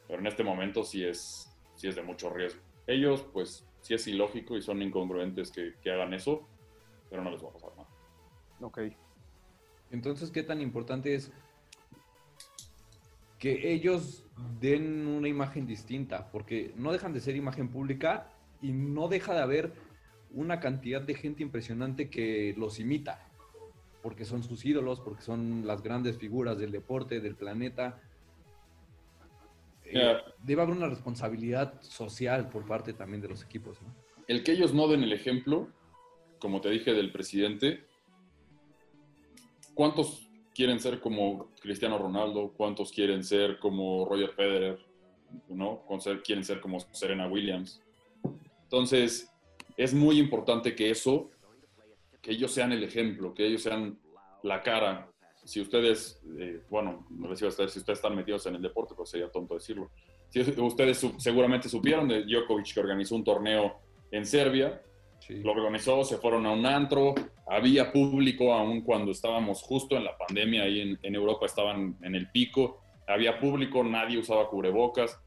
Pero 0.08 0.20
en 0.20 0.28
este 0.28 0.44
momento 0.44 0.84
sí 0.84 1.04
es, 1.04 1.58
sí 1.76 1.88
es 1.88 1.96
de 1.96 2.04
mucho 2.04 2.30
riesgo. 2.30 2.62
Ellos, 2.86 3.26
pues, 3.34 3.66
sí 3.80 3.94
es 3.94 4.06
ilógico 4.08 4.58
y 4.58 4.62
son 4.62 4.82
incongruentes 4.82 5.52
que, 5.52 5.74
que 5.82 5.92
hagan 5.92 6.14
eso, 6.14 6.48
pero 7.10 7.24
no 7.24 7.32
les 7.32 7.44
va 7.44 7.50
a 7.50 7.54
pasar 7.54 7.72
nada. 7.78 7.90
Ok. 8.60 8.80
Entonces, 9.90 10.30
¿qué 10.30 10.44
tan 10.44 10.62
importante 10.62 11.16
es 11.16 11.32
que 13.40 13.72
ellos 13.74 14.26
den 14.60 15.08
una 15.08 15.30
imagen 15.30 15.66
distinta? 15.66 16.30
Porque 16.32 16.74
no 16.76 16.92
dejan 16.92 17.14
de 17.14 17.22
ser 17.22 17.36
imagen 17.36 17.70
pública 17.70 18.32
y 18.62 18.72
no 18.72 19.08
deja 19.08 19.34
de 19.34 19.42
haber 19.42 19.74
una 20.34 20.60
cantidad 20.60 21.02
de 21.02 21.16
gente 21.16 21.44
impresionante 21.44 22.10
que 22.10 22.54
los 22.58 22.80
imita, 22.80 23.28
porque 24.02 24.26
son 24.26 24.44
sus 24.44 24.66
ídolos, 24.66 25.00
porque 25.00 25.22
son 25.22 25.66
las 25.66 25.82
grandes 25.82 26.18
figuras 26.18 26.58
del 26.58 26.72
deporte, 26.72 27.20
del 27.20 27.36
planeta. 27.36 28.02
Eh, 29.86 30.18
debe 30.44 30.62
haber 30.62 30.76
una 30.76 30.88
responsabilidad 30.88 31.82
social 31.82 32.50
por 32.50 32.66
parte 32.66 32.94
también 32.94 33.22
de 33.22 33.28
los 33.28 33.44
equipos, 33.44 33.82
¿no? 33.82 33.94
El 34.28 34.44
que 34.44 34.54
ellos 34.54 34.74
no 34.74 34.88
den 34.88 35.04
el 35.04 35.12
ejemplo, 35.12 35.68
como 36.40 36.62
te 36.62 36.70
dije 36.70 36.94
del 36.94 37.12
presidente, 37.12 37.86
¿cuántos 39.74 40.30
quieren 40.54 40.80
ser 40.80 41.00
como 41.00 41.50
Cristiano 41.62 41.98
Ronaldo? 41.98 42.54
¿Cuántos 42.56 42.92
quieren 42.92 43.24
ser 43.24 43.60
como 43.60 44.06
Roger 44.06 44.30
Federer? 44.30 44.80
¿No? 45.50 45.84
Quieren 46.24 46.44
ser 46.44 46.62
como 46.62 46.80
Serena 46.92 47.28
Williams. 47.28 47.82
Entonces, 48.64 49.31
es 49.78 49.94
muy 49.94 50.20
importante 50.20 50.76
que 50.76 50.90
eso, 50.90 51.30
que 52.22 52.32
ellos 52.32 52.52
sean 52.52 52.72
el 52.72 52.84
ejemplo, 52.84 53.34
que 53.34 53.46
ellos 53.46 53.64
sean 53.64 54.00
la 54.44 54.62
cara. 54.62 55.08
Si 55.44 55.60
ustedes, 55.60 56.22
eh, 56.40 56.62
bueno, 56.70 57.08
no 57.10 57.30
les 57.30 57.42
iba 57.42 57.50
a 57.50 57.52
decir, 57.52 57.70
si 57.70 57.80
ustedes 57.80 57.98
están 58.00 58.16
metidos 58.16 58.46
en 58.46 58.56
el 58.56 58.62
deporte, 58.62 58.94
pues 58.96 59.10
sería 59.10 59.30
tonto 59.32 59.56
decirlo. 59.56 59.90
Si 60.30 60.40
ustedes 60.42 61.06
seguramente 61.18 61.68
supieron 61.68 62.08
de 62.08 62.24
Djokovic 62.24 62.74
que 62.74 62.80
organizó 62.80 63.16
un 63.16 63.24
torneo 63.24 63.80
en 64.12 64.26
Serbia, 64.26 64.82
Sí. 65.20 65.36
lo 65.44 65.52
organizó, 65.52 66.04
se 66.04 66.18
fueron 66.18 66.48
a 66.48 66.52
un 66.52 66.66
antro, 66.66 67.14
había 67.46 67.92
público 67.92 68.54
aún 68.54 68.82
cuando 68.82 69.12
estábamos 69.12 69.62
justo 69.62 69.96
en 69.96 70.04
la 70.04 70.18
pandemia, 70.18 70.64
ahí 70.64 70.82
en, 70.82 71.00
en 71.04 71.14
Europa 71.16 71.46
estaban 71.46 71.96
en 72.02 72.16
el 72.16 72.32
pico, 72.32 72.82
había 73.08 73.40
público, 73.40 73.84
nadie 73.84 74.18
usaba 74.18 74.50
cubrebocas. 74.50 75.20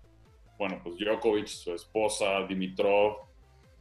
Bueno, 0.59 0.81
pues 0.83 0.97
Djokovic, 0.99 1.47
su 1.47 1.73
esposa, 1.75 2.45
Dimitrov, 2.49 3.19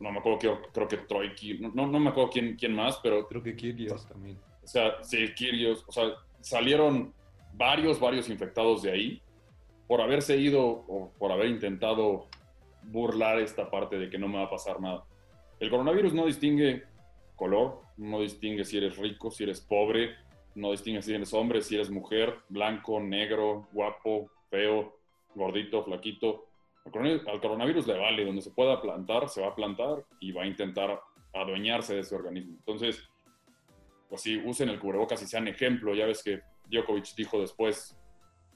no 0.03 0.11
me 0.11 0.19
acuerdo, 0.19 0.37
creo, 0.37 0.61
creo 0.73 0.87
que 0.87 0.97
Troiki, 0.97 1.59
no, 1.59 1.87
no 1.87 1.99
me 1.99 2.09
acuerdo 2.09 2.29
quién, 2.29 2.57
quién 2.57 2.75
más, 2.75 2.99
pero 3.01 3.25
Creo 3.25 3.41
que 3.41 3.55
Kyrgios 3.55 4.05
también. 4.05 4.37
o 4.61 4.67
sea, 4.67 5.01
sí, 5.01 5.33
Kyrgios, 5.33 5.85
o 5.87 5.91
sea, 5.93 6.13
salieron 6.41 7.13
varios, 7.53 7.99
varios 8.01 8.29
infectados 8.29 8.81
de 8.81 8.91
ahí 8.91 9.21
por 9.87 10.01
haberse 10.01 10.35
ido 10.37 10.61
o 10.61 11.13
por 11.17 11.31
haber 11.31 11.47
intentado 11.47 12.27
burlar 12.83 13.39
esta 13.39 13.71
parte 13.71 13.97
de 13.97 14.09
que 14.09 14.17
no 14.17 14.27
me 14.27 14.39
va 14.39 14.43
a 14.43 14.49
pasar 14.49 14.81
nada. 14.81 15.05
El 15.59 15.69
coronavirus 15.69 16.13
no 16.13 16.25
distingue 16.25 16.83
color, 17.35 17.79
no 17.95 18.19
distingue 18.19 18.65
si 18.65 18.77
eres 18.77 18.97
rico, 18.97 19.31
si 19.31 19.43
eres 19.43 19.61
pobre, 19.61 20.15
no 20.55 20.71
distingue 20.71 21.01
si 21.01 21.13
eres 21.13 21.33
hombre, 21.33 21.61
si 21.61 21.75
eres 21.75 21.89
mujer, 21.89 22.39
blanco, 22.49 22.99
negro, 22.99 23.69
guapo, 23.71 24.29
feo, 24.49 24.97
gordito, 25.33 25.81
flaquito. 25.83 26.49
Al 26.85 27.39
coronavirus, 27.39 27.87
le 27.87 27.97
vale, 27.97 28.25
donde 28.25 28.41
se 28.41 28.51
pueda 28.51 28.81
plantar, 28.81 29.29
se 29.29 29.41
va 29.41 29.47
a 29.47 29.55
plantar 29.55 30.05
y 30.19 30.31
va 30.31 30.43
a 30.43 30.45
intentar 30.45 31.01
adueñarse 31.33 31.95
de 31.95 32.01
ese 32.01 32.13
organismo. 32.13 32.55
Entonces, 32.57 33.09
pues 34.09 34.21
sí, 34.21 34.41
usen 34.45 34.69
el 34.69 34.79
cubrebocas 34.79 35.21
y 35.23 35.25
sean 35.25 35.47
ejemplo. 35.47 35.95
Ya 35.95 36.05
ves 36.05 36.21
que 36.21 36.41
Djokovic 36.69 37.15
dijo 37.15 37.39
después, 37.39 37.97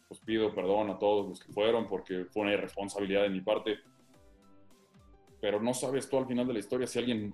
pues 0.08 0.20
pido 0.22 0.54
perdón 0.54 0.90
a 0.90 1.00
todos 1.00 1.28
los 1.28 1.40
que 1.40 1.52
fueron 1.52 1.88
porque 1.88 2.26
fue 2.26 2.44
una 2.44 2.54
irresponsabilidad 2.54 3.24
de 3.24 3.30
mi 3.30 3.42
parte. 3.42 3.80
Pero 5.40 5.62
no 5.62 5.74
sabes 5.74 6.10
tú 6.10 6.18
al 6.18 6.28
final 6.28 6.48
de 6.48 6.54
la 6.54 6.60
historia 6.60 6.86
si 6.86 7.00
alguien 7.00 7.34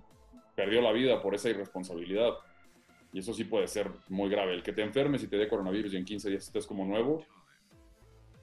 perdió 0.56 0.82
la 0.82 0.91
vida 0.91 1.21
por 1.21 1.36
esa 1.36 1.49
irresponsabilidad. 1.49 2.34
Y 3.12 3.19
eso 3.19 3.34
sí 3.34 3.43
puede 3.43 3.67
ser 3.67 3.91
muy 4.10 4.29
grave. 4.29 4.53
El 4.53 4.63
que 4.63 4.73
te 4.73 4.84
enfermes 4.84 5.23
y 5.23 5.27
te 5.27 5.38
dé 5.38 5.47
coronavirus 5.47 5.93
y 5.93 5.97
en 5.97 6.06
15 6.06 6.29
días 6.29 6.45
estés 6.45 6.65
como 6.65 6.86
nuevo, 6.86 7.25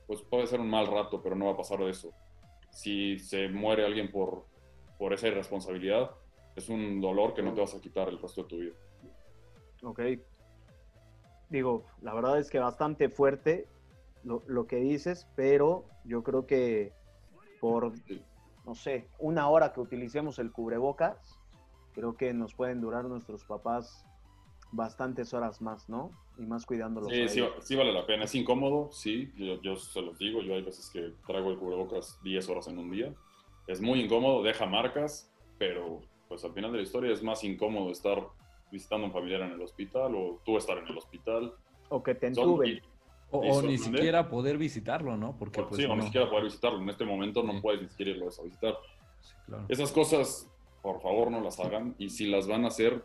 pues 0.06 0.22
puede 0.22 0.46
ser 0.46 0.60
un 0.60 0.68
mal 0.68 0.86
rato, 0.86 1.22
pero 1.22 1.36
no 1.36 1.46
va 1.46 1.52
a 1.52 1.56
pasar 1.56 1.78
de 1.78 1.90
eso. 1.90 2.12
Si 2.70 3.18
se 3.18 3.48
muere 3.48 3.85
alguien 3.85 4.11
por, 4.11 4.46
por 4.98 5.12
esa 5.12 5.28
irresponsabilidad, 5.28 6.11
es 6.56 6.68
un 6.68 7.00
dolor 7.00 7.35
que 7.35 7.42
no 7.42 7.52
te 7.54 7.61
vas 7.61 7.74
a 7.74 7.80
quitar 7.80 8.09
el 8.09 8.20
resto 8.20 8.42
de 8.42 8.48
tu 8.48 8.56
vida. 8.59 8.74
Ok. 9.83 10.00
Digo, 11.48 11.85
la 12.02 12.14
verdad 12.14 12.38
es 12.38 12.50
que 12.50 12.59
bastante 12.59 13.09
fuerte 13.09 13.66
lo, 14.22 14.42
lo 14.46 14.66
que 14.66 14.76
dices, 14.76 15.26
pero 15.35 15.85
yo 16.04 16.22
creo 16.22 16.46
que 16.46 16.92
por, 17.61 17.92
no 18.64 18.74
sé, 18.74 19.09
una 19.18 19.48
hora 19.48 19.72
que 19.72 19.80
utilicemos 19.80 20.38
el 20.38 20.52
cubrebocas, 20.52 21.38
creo 21.92 22.16
que 22.16 22.33
nos 22.33 22.54
pueden 22.54 22.80
durar 22.80 23.04
nuestros 23.04 23.44
papás 23.44 24.06
bastantes 24.72 25.35
horas 25.35 25.61
más, 25.61 25.88
¿no? 25.88 26.11
Y 26.38 26.42
más 26.46 26.64
cuidándolos. 26.66 27.11
Sí, 27.12 27.28
sí, 27.28 27.42
sí 27.61 27.76
vale 27.76 27.92
la 27.92 28.06
pena. 28.06 28.24
Es 28.24 28.35
incómodo, 28.35 28.90
sí. 28.92 29.33
Yo, 29.37 29.61
yo 29.62 29.76
se 29.76 30.00
los 30.02 30.18
digo. 30.18 30.40
Yo 30.42 30.54
hay 30.54 30.62
veces 30.62 30.90
que 30.90 31.12
traigo 31.26 31.50
el 31.50 31.59
cubrebocas 31.59 32.18
10 32.22 32.48
horas 32.48 32.68
en 32.68 32.78
un 32.78 32.90
día. 32.90 33.12
Es 33.66 33.80
muy 33.80 34.00
incómodo, 34.00 34.42
deja 34.42 34.66
marcas, 34.66 35.33
pero 35.59 36.00
pues 36.28 36.44
al 36.44 36.52
final 36.52 36.70
de 36.72 36.78
la 36.78 36.83
historia 36.85 37.12
es 37.12 37.22
más 37.22 37.42
incómodo 37.44 37.90
estar 37.90 38.26
visitando 38.70 39.04
a 39.04 39.09
un 39.09 39.12
familiar 39.12 39.42
en 39.42 39.52
el 39.52 39.61
hospital 39.62 40.14
o 40.14 40.40
tú 40.44 40.56
estar 40.56 40.78
en 40.78 40.87
el 40.87 40.96
hospital. 40.96 41.52
O 41.88 42.02
que 42.02 42.14
te 42.14 42.28
entuben. 42.28 42.80
O, 43.33 43.38
o 43.38 43.62
ni 43.62 43.78
siquiera 43.78 44.28
poder 44.28 44.59
visitarlo, 44.59 45.16
¿no? 45.16 45.37
Porque 45.37 45.61
Por- 45.61 45.68
pues 45.70 45.80
sí, 45.80 45.85
o 45.87 45.90
ni 45.90 45.98
no. 45.98 46.02
siquiera 46.04 46.28
poder 46.28 46.44
visitarlo. 46.44 46.80
En 46.80 46.88
este 46.88 47.04
momento 47.04 47.42
no 47.42 47.52
Sí. 47.54 47.61
puedes 47.61 47.83
ni 47.83 47.88
siquiera 47.88 48.11
irlo 48.12 48.26
a 48.26 48.42
visitar. 48.44 48.74
Sí, 49.20 49.35
claro. 49.46 49.64
Esas 49.68 49.92
cosas, 49.92 50.50
por 50.83 51.00
favor, 51.00 51.30
no 51.30 51.40
las 51.40 51.61
hagan. 51.61 51.94
Y 51.98 52.09
si 52.11 52.26
las 52.26 52.48
van 52.48 52.64
a 52.64 52.68
hacer, 52.68 53.04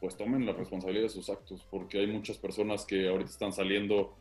pues 0.00 0.16
tomen 0.16 0.44
la 0.46 0.52
responsabilidad 0.52 1.04
de 1.04 1.08
sus 1.10 1.30
actos, 1.30 1.66
porque 1.70 1.98
hay 2.00 2.06
muchas 2.06 2.38
personas 2.38 2.84
que 2.84 3.08
ahorita 3.08 3.30
están 3.30 3.52
saliendo 3.52 4.14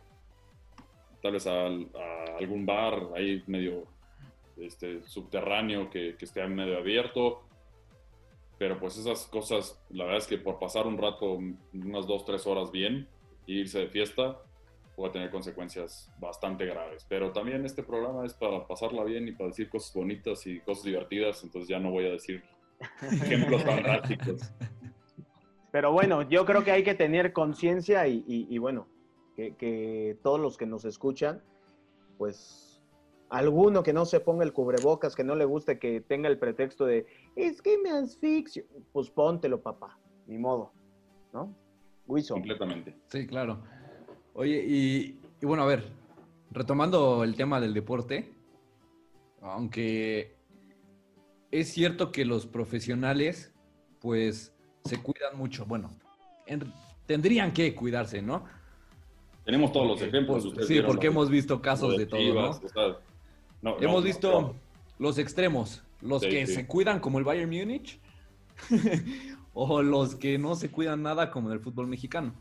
tal 1.21 1.33
vez 1.33 1.47
al- 1.47 1.89
a, 1.95 2.37
algún 2.37 2.65
bar 2.65 3.09
ahí 3.15 3.43
medio 3.47 3.85
este, 4.57 5.03
subterráneo 5.03 5.89
que, 5.89 6.15
que 6.17 6.25
esté 6.25 6.45
medio 6.47 6.77
abierto. 6.77 7.41
Pero 8.57 8.79
pues 8.79 8.95
esas 8.97 9.25
cosas, 9.25 9.83
la 9.89 10.05
verdad 10.05 10.19
es 10.21 10.27
que 10.27 10.37
por 10.37 10.59
pasar 10.59 10.87
un 10.87 10.97
rato, 10.97 11.33
unas 11.73 12.07
dos, 12.07 12.23
tres 12.23 12.47
horas 12.47 12.71
bien, 12.71 13.07
e 13.47 13.51
irse 13.53 13.79
de 13.79 13.87
fiesta, 13.89 14.39
puede 14.95 15.11
tener 15.11 15.29
consecuencias 15.29 16.09
bastante 16.19 16.65
graves. 16.65 17.05
Pero 17.09 17.33
también 17.33 17.65
este 17.65 17.83
programa 17.83 18.25
es 18.25 18.33
para 18.33 18.65
pasarla 18.65 19.03
bien 19.03 19.27
y 19.27 19.33
para 19.33 19.49
decir 19.49 19.67
cosas 19.69 19.93
bonitas 19.93 20.47
y 20.47 20.61
cosas 20.61 20.85
divertidas, 20.85 21.43
entonces 21.43 21.67
ya 21.67 21.79
no 21.79 21.91
voy 21.91 22.05
a 22.05 22.11
decir 22.11 22.43
ejemplos 23.01 23.63
tan 23.65 23.83
drásticos. 23.83 24.53
Pero 25.75 25.91
bueno, 25.91 26.21
yo 26.21 26.45
creo 26.45 26.63
que 26.63 26.71
hay 26.71 26.85
que 26.85 26.95
tener 26.95 27.33
conciencia 27.33 28.07
y, 28.07 28.23
y- 28.25 28.47
y 28.49 28.57
bueno, 28.59 28.87
que, 29.35 29.55
que 29.55 30.17
todos 30.23 30.39
los 30.39 30.55
que 30.57 30.65
nos 30.65 30.85
escuchan, 30.85 31.43
pues 32.17 32.81
alguno 33.29 33.83
que 33.83 33.91
no 33.91 34.05
se 34.05 34.21
ponga 34.21 34.45
el 34.45 34.53
cubrebocas, 34.53 35.17
que 35.17 35.25
no 35.25 35.35
le 35.35 35.43
guste, 35.43 35.77
que 35.77 35.99
tenga 35.99 36.29
el 36.29 36.39
pretexto 36.39 36.85
de, 36.85 37.05
es 37.35 37.61
que 37.61 37.77
me 37.77 37.89
asfixio, 37.89 38.63
pues 38.93 39.09
póntelo, 39.09 39.59
papá, 39.61 39.99
ni 40.27 40.37
modo, 40.37 40.71
¿no? 41.33 41.53
Wilson. 42.07 42.37
Completamente. 42.37 42.95
Sí, 43.07 43.27
claro. 43.27 43.61
Oye, 44.33 44.63
y, 44.65 45.19
y 45.41 45.45
bueno, 45.45 45.63
a 45.63 45.65
ver, 45.65 45.91
retomando 46.51 47.21
el 47.25 47.35
tema 47.35 47.59
del 47.59 47.73
deporte, 47.73 48.33
aunque 49.41 50.37
es 51.51 51.67
cierto 51.67 52.13
que 52.13 52.23
los 52.23 52.47
profesionales, 52.47 53.53
pues, 53.99 54.54
se 54.85 55.01
cuidan 55.01 55.37
mucho. 55.37 55.65
Bueno, 55.65 55.89
en- 56.45 56.71
tendrían 57.05 57.51
que 57.51 57.73
cuidarse, 57.75 58.21
¿no? 58.21 58.45
Tenemos 59.43 59.71
todos 59.71 59.87
los 59.87 60.01
ejemplos. 60.01 60.51
pues, 60.53 60.67
sí, 60.67 60.81
porque 60.81 61.07
hemos 61.07 61.29
visto 61.29 61.61
casos 61.61 61.97
de 61.97 62.05
todo, 62.05 62.33
¿no? 62.33 62.49
o 62.49 62.53
sea, 62.69 62.97
no, 63.61 63.77
Hemos 63.79 63.97
no, 63.97 64.01
visto 64.01 64.41
no. 64.41 64.55
los 64.99 65.17
extremos, 65.17 65.83
los 66.01 66.21
Sí, 66.23 66.29
que 66.29 66.47
sí. 66.47 66.53
se 66.55 66.67
cuidan 66.67 66.99
como 66.99 67.19
el 67.19 67.25
Bayern 67.25 67.49
Múnich 67.49 67.99
o 69.53 69.81
los 69.81 70.15
que 70.15 70.37
no 70.37 70.55
se 70.55 70.69
cuidan 70.71 71.03
nada 71.03 71.29
como 71.31 71.49
en 71.49 71.53
el 71.53 71.59
fútbol 71.59 71.87
mexicano. 71.87 72.33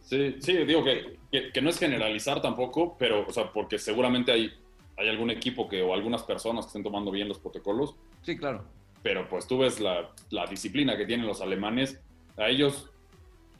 Sí, 0.00 0.36
sí, 0.40 0.52
digo 0.64 0.84
que, 0.84 1.18
que, 1.32 1.50
que 1.52 1.60
no 1.60 1.68
es 1.68 1.78
generalizar 1.78 2.40
tampoco, 2.40 2.96
pero, 2.98 3.26
o 3.26 3.32
sea, 3.32 3.52
porque 3.52 3.78
seguramente 3.78 4.30
hay, 4.32 4.52
hay 4.96 5.08
algún 5.08 5.30
equipo 5.30 5.68
que, 5.68 5.82
o 5.82 5.92
algunas 5.92 6.22
personas 6.22 6.64
que 6.64 6.68
estén 6.68 6.84
tomando 6.84 7.10
bien 7.10 7.28
los 7.28 7.38
protocolos, 7.38 7.94
Sí, 8.22 8.36
claro. 8.36 8.64
Pero 9.06 9.28
pues 9.28 9.46
tú 9.46 9.58
ves 9.58 9.78
la, 9.78 10.10
disciplina 10.50 10.96
que 10.96 11.06
tienen 11.06 11.28
los 11.28 11.40
alemanes, 11.40 12.02
a 12.36 12.48
ellos 12.48 12.90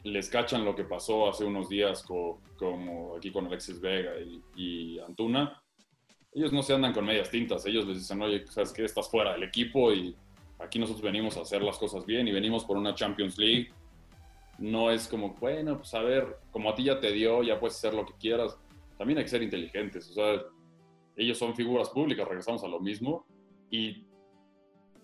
les 0.03 0.29
cachan 0.29 0.65
lo 0.65 0.75
que 0.75 0.83
pasó 0.83 1.29
hace 1.29 1.45
unos 1.45 1.69
días 1.69 2.03
co- 2.03 2.41
como 2.57 3.15
aquí 3.15 3.31
con 3.31 3.45
Alexis 3.45 3.79
Vega 3.79 4.11
y, 4.57 4.99
Antuna. 4.99 5.63
Ellos 6.33 6.51
no 6.51 6.61
se 6.63 6.73
andan 6.73 6.91
con 6.91 7.05
medias 7.05 7.31
tintas, 7.31 7.65
ellos 7.65 7.87
les 7.87 7.99
dicen, 7.99 8.21
oye, 8.21 8.45
¿sabes 8.47 8.73
qué? 8.73 8.83
Estás 8.83 9.09
fuera 9.09 9.31
del 9.31 9.43
equipo 9.43 9.93
y 9.93 10.17
aquí 10.59 10.79
nosotros 10.79 11.01
venimos 11.01 11.37
a 11.37 11.43
hacer 11.43 11.61
las 11.61 11.77
cosas 11.77 12.05
bien 12.05 12.27
y 12.27 12.33
venimos 12.33 12.65
por 12.65 12.75
una 12.75 12.93
Champions 12.93 13.37
League. 13.37 13.69
No 14.57 14.91
es 14.91 15.07
como, 15.07 15.33
bueno, 15.35 15.77
pues 15.77 15.93
a 15.93 16.01
ver, 16.01 16.39
como 16.51 16.69
a 16.71 16.75
ti 16.75 16.83
ya 16.83 16.99
te 16.99 17.13
dio, 17.13 17.41
ya 17.41 17.57
puedes 17.57 17.77
hacer 17.77 17.93
lo 17.93 18.05
que 18.05 18.15
quieras. 18.19 18.59
También 18.97 19.17
hay 19.17 19.23
que 19.23 19.29
ser 19.29 19.43
inteligentes, 19.43 20.09
o 20.09 20.13
sea, 20.13 20.41
ellos 21.15 21.37
son 21.37 21.55
figuras 21.55 21.87
públicas, 21.87 22.27
regresamos 22.27 22.65
a 22.65 22.67
lo 22.67 22.81
mismo 22.81 23.25
y 23.71 24.06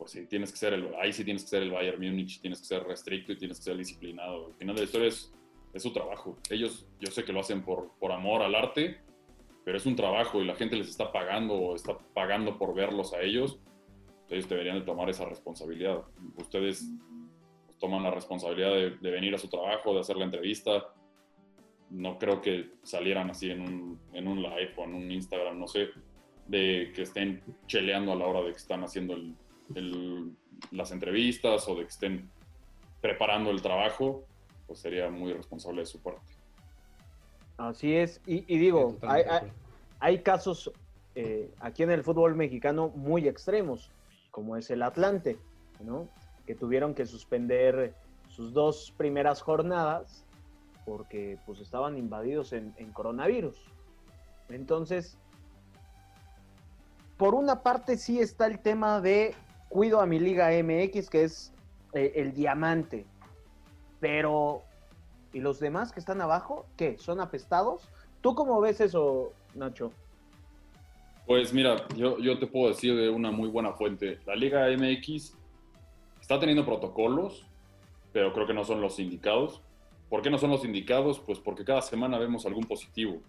pues 0.04 0.12
sí, 0.12 0.26
tienes 0.26 0.52
que 0.52 0.58
ser 0.58 0.74
el, 0.74 0.94
ahí 0.96 1.14
sí 1.14 1.24
tienes 1.24 1.44
que 1.44 1.50
ser 1.50 1.64
el 1.64 1.72
Bayern 1.72 1.98
Múnich, 1.98 2.42
tienes 2.42 2.60
que 2.60 2.66
ser 2.66 2.84
restricto 2.84 3.32
y 3.32 3.38
tienes 3.38 3.60
que 3.60 3.64
ser 3.64 3.78
disciplinado. 3.78 4.48
Al 4.48 4.54
final 4.56 4.76
de 4.76 4.82
la 4.82 4.86
historia 4.86 5.08
es, 5.08 5.34
es 5.72 5.82
su 5.82 5.94
trabajo. 5.94 6.38
Ellos, 6.50 6.86
yo 7.00 7.10
sé 7.10 7.24
que 7.24 7.32
lo 7.32 7.40
hacen 7.40 7.64
por, 7.64 7.94
por 8.02 8.12
amor 8.12 8.42
al 8.42 8.54
arte, 8.54 9.00
pero 9.64 9.78
es 9.78 9.86
un 9.86 9.96
trabajo 9.96 10.42
y 10.42 10.46
la 10.46 10.56
gente 10.56 10.76
les 10.76 10.90
está 10.90 11.14
pagando 11.14 11.54
o 11.54 11.74
está 11.74 11.98
pagando 12.14 12.58
por 12.58 12.76
verlos 12.76 13.14
a 13.14 13.22
ellos. 13.22 13.60
Ellos 14.28 14.50
deberían 14.50 14.80
de 14.80 14.86
tomar 14.86 15.10
esa 15.10 15.24
responsabilidad. 15.24 16.04
Ustedes 16.36 16.86
pues, 17.66 17.78
toman 17.80 18.04
la 18.04 18.12
responsabilidad 18.12 18.74
de, 18.74 18.90
de 18.98 19.10
venir 19.10 19.34
a 19.34 19.38
su 19.38 19.48
trabajo, 19.48 19.94
de 19.94 20.02
hacer 20.02 20.18
la 20.18 20.26
entrevista. 20.26 20.94
No 21.92 22.20
creo 22.20 22.42
que 22.42 22.72
salieran 22.84 23.30
así 23.30 23.52
en 23.52 23.62
un, 23.62 24.02
en 24.12 24.28
un 24.28 24.42
live 24.42 24.74
o 24.76 24.84
en 24.84 24.96
un 24.96 25.10
Instagram, 25.10 25.58
no 25.58 25.68
sé, 25.70 25.92
de 26.46 26.92
que 26.94 27.04
estén 27.04 27.42
cheleando 27.68 28.12
a 28.12 28.16
la 28.18 28.28
hora 28.28 28.42
de 28.42 28.52
que 28.52 28.58
están 28.58 28.84
haciendo 28.84 29.14
el, 29.14 29.34
el- 29.76 30.36
las 30.72 30.92
entrevistas 30.92 31.68
o 31.68 31.76
de 31.76 31.82
que 31.84 31.90
estén 31.90 32.30
preparando 33.02 33.52
el 33.52 33.62
trabajo, 33.62 34.24
pues 34.68 34.80
sería 34.80 35.10
muy 35.10 35.32
irresponsable 35.32 35.82
de 35.82 35.86
su 35.86 36.00
parte. 36.00 36.22
Así 37.58 37.96
es. 37.96 38.22
Y, 38.26 38.46
y 38.54 38.58
digo, 38.58 38.98
Sí, 39.02 39.08
hay, 40.00 40.20
casos 40.20 40.72
eh, 41.16 41.52
aquí 41.60 41.84
en 41.84 41.92
el 41.92 42.04
fútbol 42.04 42.36
mexicano 42.36 42.90
muy 42.96 43.28
extremos, 43.28 43.90
como 44.32 44.58
es 44.58 44.70
el 44.72 44.82
Atlante, 44.82 45.38
¿no? 45.82 46.08
Que 46.48 46.56
tuvieron 46.56 46.94
que 46.96 47.06
suspender 47.06 47.94
sus 48.30 48.54
dos 48.54 48.94
primeras 48.98 49.42
jornadas 49.42 50.26
porque 50.86 51.38
pues 51.46 51.60
estaban 51.60 51.98
invadidos 51.98 52.52
en, 52.54 52.74
en 52.78 52.92
coronavirus. 52.92 53.56
Entonces, 54.50 55.18
por 57.18 57.36
una 57.36 57.62
parte 57.62 57.98
sí 57.98 58.20
está 58.20 58.48
el 58.48 58.60
tema 58.60 59.00
de 59.00 59.36
cuido 59.74 60.00
a 60.00 60.06
mi 60.06 60.20
Liga 60.20 60.52
MX, 60.52 61.10
que 61.10 61.24
es 61.24 61.52
eh, 61.94 62.14
el 62.18 62.32
diamante, 62.32 63.08
pero 64.00 64.62
¿y 65.34 65.40
los 65.40 65.60
demás 65.60 65.92
que 65.92 66.00
están 66.00 66.22
abajo? 66.22 66.68
¿Qué? 66.78 67.00
¿Son 67.00 67.20
apestados? 67.20 67.90
¿Tú 68.22 68.36
cómo 68.36 68.62
ves 68.62 68.80
eso, 68.82 69.34
Nacho? 69.56 69.92
Pues 71.26 71.54
mira, 71.54 71.88
yo, 71.96 72.20
yo 72.20 72.38
te 72.38 72.46
puedo 72.46 72.68
decir 72.68 72.96
de 72.96 73.10
una 73.10 73.32
muy 73.32 73.50
buena 73.50 73.74
fuente. 73.74 74.20
La 74.28 74.36
Liga 74.36 74.68
MX 74.78 75.36
está 76.22 76.40
teniendo 76.40 76.64
protocolos, 76.66 77.48
pero 78.12 78.32
creo 78.32 78.46
que 78.46 78.54
no 78.54 78.66
son 78.66 78.80
los 78.80 79.00
indicados. 79.00 79.60
¿Por 80.08 80.22
qué 80.22 80.30
no 80.30 80.38
son 80.38 80.52
los 80.52 80.64
indicados? 80.66 81.20
Pues 81.20 81.40
porque 81.40 81.66
cada 81.66 81.82
semana 81.82 82.20
vemos 82.20 82.46
algún 82.46 82.66
positivo. 82.66 83.22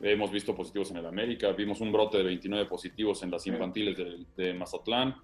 Hemos 0.00 0.30
visto 0.30 0.54
positivos 0.54 0.92
en 0.92 0.98
el 0.98 1.06
América, 1.06 1.50
vimos 1.52 1.80
un 1.80 1.90
brote 1.90 2.18
de 2.18 2.22
29 2.22 2.66
positivos 2.66 3.20
en 3.24 3.32
las 3.32 3.44
infantiles 3.48 3.96
de, 3.96 4.26
de 4.36 4.54
Mazatlán, 4.54 5.16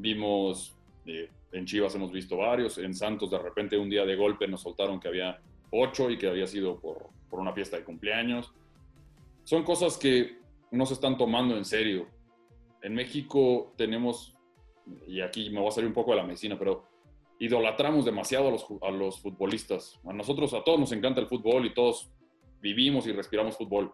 vimos 0.00 0.76
eh, 1.06 1.30
en 1.52 1.66
Chivas 1.66 1.94
hemos 1.94 2.12
visto 2.12 2.36
varios, 2.36 2.78
en 2.78 2.94
Santos 2.94 3.30
de 3.30 3.38
repente 3.38 3.76
un 3.76 3.90
día 3.90 4.04
de 4.04 4.16
golpe 4.16 4.46
nos 4.46 4.62
soltaron 4.62 5.00
que 5.00 5.08
había 5.08 5.40
8 5.70 6.10
y 6.10 6.18
que 6.18 6.28
había 6.28 6.46
sido 6.46 6.78
por, 6.78 7.08
por 7.28 7.40
una 7.40 7.52
fiesta 7.52 7.76
de 7.76 7.84
cumpleaños. 7.84 8.52
Son 9.44 9.64
cosas 9.64 9.96
que 9.96 10.38
no 10.70 10.86
se 10.86 10.94
están 10.94 11.16
tomando 11.16 11.56
en 11.56 11.64
serio. 11.64 12.06
En 12.82 12.94
México 12.94 13.72
tenemos, 13.76 14.36
y 15.06 15.20
aquí 15.20 15.50
me 15.50 15.58
voy 15.58 15.68
a 15.68 15.72
salir 15.72 15.88
un 15.88 15.94
poco 15.94 16.12
de 16.12 16.18
la 16.18 16.24
medicina, 16.24 16.58
pero 16.58 16.84
idolatramos 17.38 18.04
demasiado 18.04 18.48
a 18.48 18.50
los, 18.52 18.66
a 18.82 18.90
los 18.90 19.20
futbolistas. 19.20 19.98
A 20.04 20.12
nosotros, 20.12 20.54
a 20.54 20.62
todos 20.62 20.78
nos 20.78 20.92
encanta 20.92 21.20
el 21.20 21.26
fútbol 21.26 21.66
y 21.66 21.74
todos 21.74 22.12
vivimos 22.60 23.06
y 23.06 23.12
respiramos 23.12 23.56
fútbol. 23.56 23.92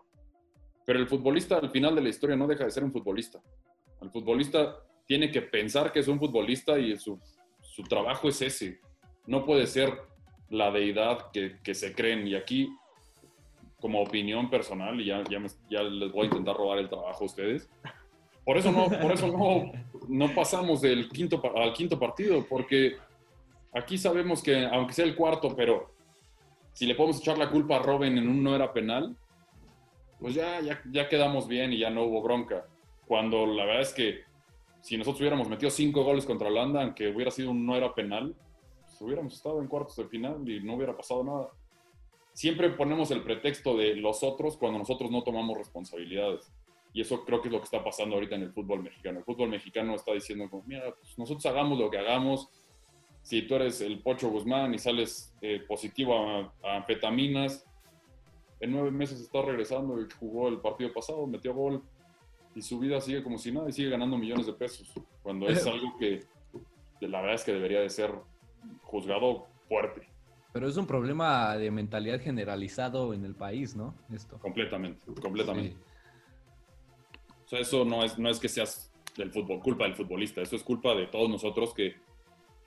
Pero 0.85 0.99
el 0.99 1.09
futbolista 1.09 1.57
al 1.57 1.71
final 1.71 1.95
de 1.95 2.03
la 2.03 2.09
historia 2.09 2.37
no 2.37 2.47
deja 2.47 2.65
de 2.65 2.71
ser 2.71 2.85
un 2.85 2.93
futbolista. 2.93 3.41
El 4.01 4.11
futbolista 4.11 4.77
tiene 5.07 5.31
que 5.31 5.43
pensar 5.43 5.93
que 5.93 6.01
es 6.01 6.09
un 6.09 6.19
futbolista 6.19 6.79
y 6.79 6.97
su, 6.97 7.19
su 7.61 7.83
trabajo 7.85 8.29
es 8.29 8.43
ese. 8.43 8.81
No 9.27 9.45
puede 9.45 9.67
ser 9.67 9.93
la 10.51 10.71
deidad 10.71 11.31
que, 11.33 11.59
que 11.63 11.75
se 11.75 11.95
creen. 11.95 12.27
Y 12.27 12.35
aquí, 12.35 12.69
como 13.81 14.01
opinión 14.03 14.49
personal, 14.51 15.01
y 15.01 15.07
ya, 15.07 15.23
ya, 15.31 15.39
me- 15.39 15.49
ya 15.71 15.83
les 15.83 16.11
voy 16.13 16.23
a 16.25 16.31
intentar 16.31 16.57
robar 16.57 16.79
el 16.79 16.89
trabajo 16.89 17.23
a 17.25 17.27
ustedes, 17.27 17.69
por 18.45 18.57
eso 18.57 18.71
no, 18.71 18.89
por 19.01 19.11
eso 19.13 19.27
no, 19.27 19.73
no 20.09 20.35
pasamos 20.35 20.81
del 20.81 21.09
quinto, 21.09 21.43
al 21.57 21.73
quinto 21.73 21.99
partido, 21.99 22.47
porque 22.49 22.97
aquí 23.73 23.99
sabemos 23.99 24.41
que, 24.43 24.65
aunque 24.67 24.93
sea 24.95 25.05
el 25.05 25.17
cuarto, 25.17 25.55
pero 25.57 25.93
si 26.73 26.87
le 26.87 26.95
podemos 26.95 27.21
echar 27.21 27.39
la 27.39 27.51
culpa 27.51 27.77
a 27.77 27.83
Robin 27.83 28.17
en 28.17 28.29
un 28.29 28.43
no 28.45 28.55
era 28.55 28.73
penal, 28.73 29.17
pues 30.21 30.35
ya, 30.35 30.61
ya, 30.61 30.81
ya 30.93 31.09
quedamos 31.09 31.49
bien 31.49 31.73
y 31.73 31.79
ya 31.79 31.91
no 31.91 32.05
hubo 32.05 32.23
bronca. 32.23 32.67
Cuando 33.07 33.47
la 33.47 33.65
verdad 33.65 33.83
es 33.83 33.93
que 33.93 34.21
si 34.87 34.97
nosotros 34.97 35.21
hubiéramos 35.21 35.49
metido 35.49 35.69
cinco 35.69 36.05
goles 36.05 36.25
contra 36.25 36.47
Holanda, 36.47 36.81
aunque 36.81 37.09
hubiera 37.09 37.33
sido 37.33 37.51
un 37.51 37.67
no 37.67 37.75
era 37.75 37.93
penal, 37.93 38.37
pues 38.85 39.01
hubiéramos 39.01 39.35
estado 39.35 39.61
en 39.61 39.67
cuartos 39.67 39.97
de 39.97 40.05
final 40.05 40.49
y 40.49 40.61
no 40.61 40.77
hubiera 40.77 40.97
pasado 40.97 41.25
nada. 41.25 41.49
Siempre 42.33 42.71
ponemos 42.71 43.11
el 43.11 43.25
pretexto 43.25 43.77
de 43.77 43.97
los 43.97 44.23
otros 44.23 44.57
cuando 44.57 44.79
nosotros 44.79 45.11
no 45.11 45.25
tomamos 45.25 45.59
responsabilidades. 45.59 46.53
Y 46.93 47.01
eso 47.01 47.25
creo 47.25 47.43
que 47.43 47.49
es 47.49 47.53
lo 47.53 47.59
que 47.59 47.65
está 47.65 47.83
pasando 47.83 48.15
ahorita 48.15 48.37
en 48.37 48.43
el 48.43 48.53
fútbol 48.53 48.81
mexicano. 48.81 49.19
El 49.19 49.25
fútbol 49.25 49.49
mexicano 49.49 49.93
está 49.97 50.13
diciendo, 50.13 50.49
como, 50.49 50.63
mira, 50.69 50.95
pues 50.95 51.19
nosotros 51.19 51.45
hagamos 51.47 51.81
lo 51.81 51.91
que 51.91 51.99
hagamos. 51.99 52.49
Si 53.23 53.43
tú 53.43 53.57
eres 53.57 53.81
el 53.81 54.01
Pocho 54.05 54.31
Guzmán 54.31 54.73
y 54.73 54.79
sales 54.79 55.35
eh, 55.43 55.65
positivo 55.67 56.17
a, 56.17 56.55
a 56.63 56.77
anfetaminas, 56.77 57.67
en 58.61 58.71
nueve 58.71 58.93
meses 58.93 59.21
está 59.21 59.43
regresando 59.43 60.01
y 60.01 60.07
jugó 60.21 60.47
el 60.47 60.61
partido 60.61 60.93
pasado, 60.93 61.27
metió 61.27 61.53
gol 61.55 61.83
y 62.57 62.63
su 62.63 62.79
vida 62.79 63.01
sigue 63.01 63.23
como 63.23 63.39
si 63.39 63.53
nada 63.53 63.69
y 63.69 63.73
sigue 63.73 63.91
ganando 63.91 64.19
millones 64.19 64.47
de 64.47 64.55
pesos. 64.55 64.91
Cuando 65.23 65.47
es 65.49 65.65
algo 65.67 65.97
que 65.99 66.25
la 67.01 67.21
verdad 67.21 67.37
es 67.37 67.45
que 67.45 67.53
debería 67.53 67.81
de 67.81 67.91
ser 67.91 68.11
juzgado 68.83 69.47
fuerte, 69.69 70.09
Pero 70.53 70.69
es 70.69 70.77
un 70.77 70.87
problema 70.87 71.57
de 71.57 71.71
mentalidad 71.71 72.21
generalizado 72.21 73.13
en 73.13 73.25
el 73.25 73.35
país, 73.35 73.77
¿no? 73.77 73.95
Esto. 74.13 74.39
completamente, 74.39 75.05
completamente. 75.21 75.77
Sí. 75.77 75.77
O 77.45 77.49
sea, 77.49 77.61
eso 77.61 77.85
no 77.85 78.03
es, 78.03 78.19
no 78.19 78.29
es 78.31 78.41
que 78.41 78.49
seas 78.49 78.93
del 79.17 79.31
fútbol, 79.31 79.61
culpa 79.61 79.85
del 79.85 79.95
futbolista, 79.95 80.41
eso 80.41 80.57
es 80.57 80.63
culpa 80.63 80.95
de 80.95 81.07
todos 81.07 81.29
nosotros 81.29 81.75
que, 81.75 81.95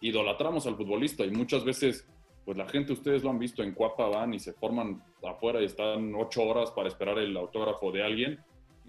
idolatramos 0.01 0.65
al 0.67 0.75
futbolista 0.75 1.25
y 1.25 1.31
muchas 1.31 1.63
veces, 1.63 2.07
pues 2.45 2.57
la 2.57 2.67
gente, 2.67 2.93
ustedes 2.93 3.23
lo 3.23 3.29
han 3.29 3.39
visto, 3.39 3.63
en 3.63 3.73
Cuapa 3.73 4.07
van 4.07 4.33
y 4.33 4.39
se 4.39 4.53
forman 4.53 5.03
afuera 5.23 5.61
y 5.61 5.65
están 5.65 6.13
ocho 6.15 6.43
horas 6.43 6.71
para 6.71 6.87
esperar 6.87 7.19
el 7.19 7.35
autógrafo 7.35 7.91
de 7.91 8.03
alguien. 8.03 8.39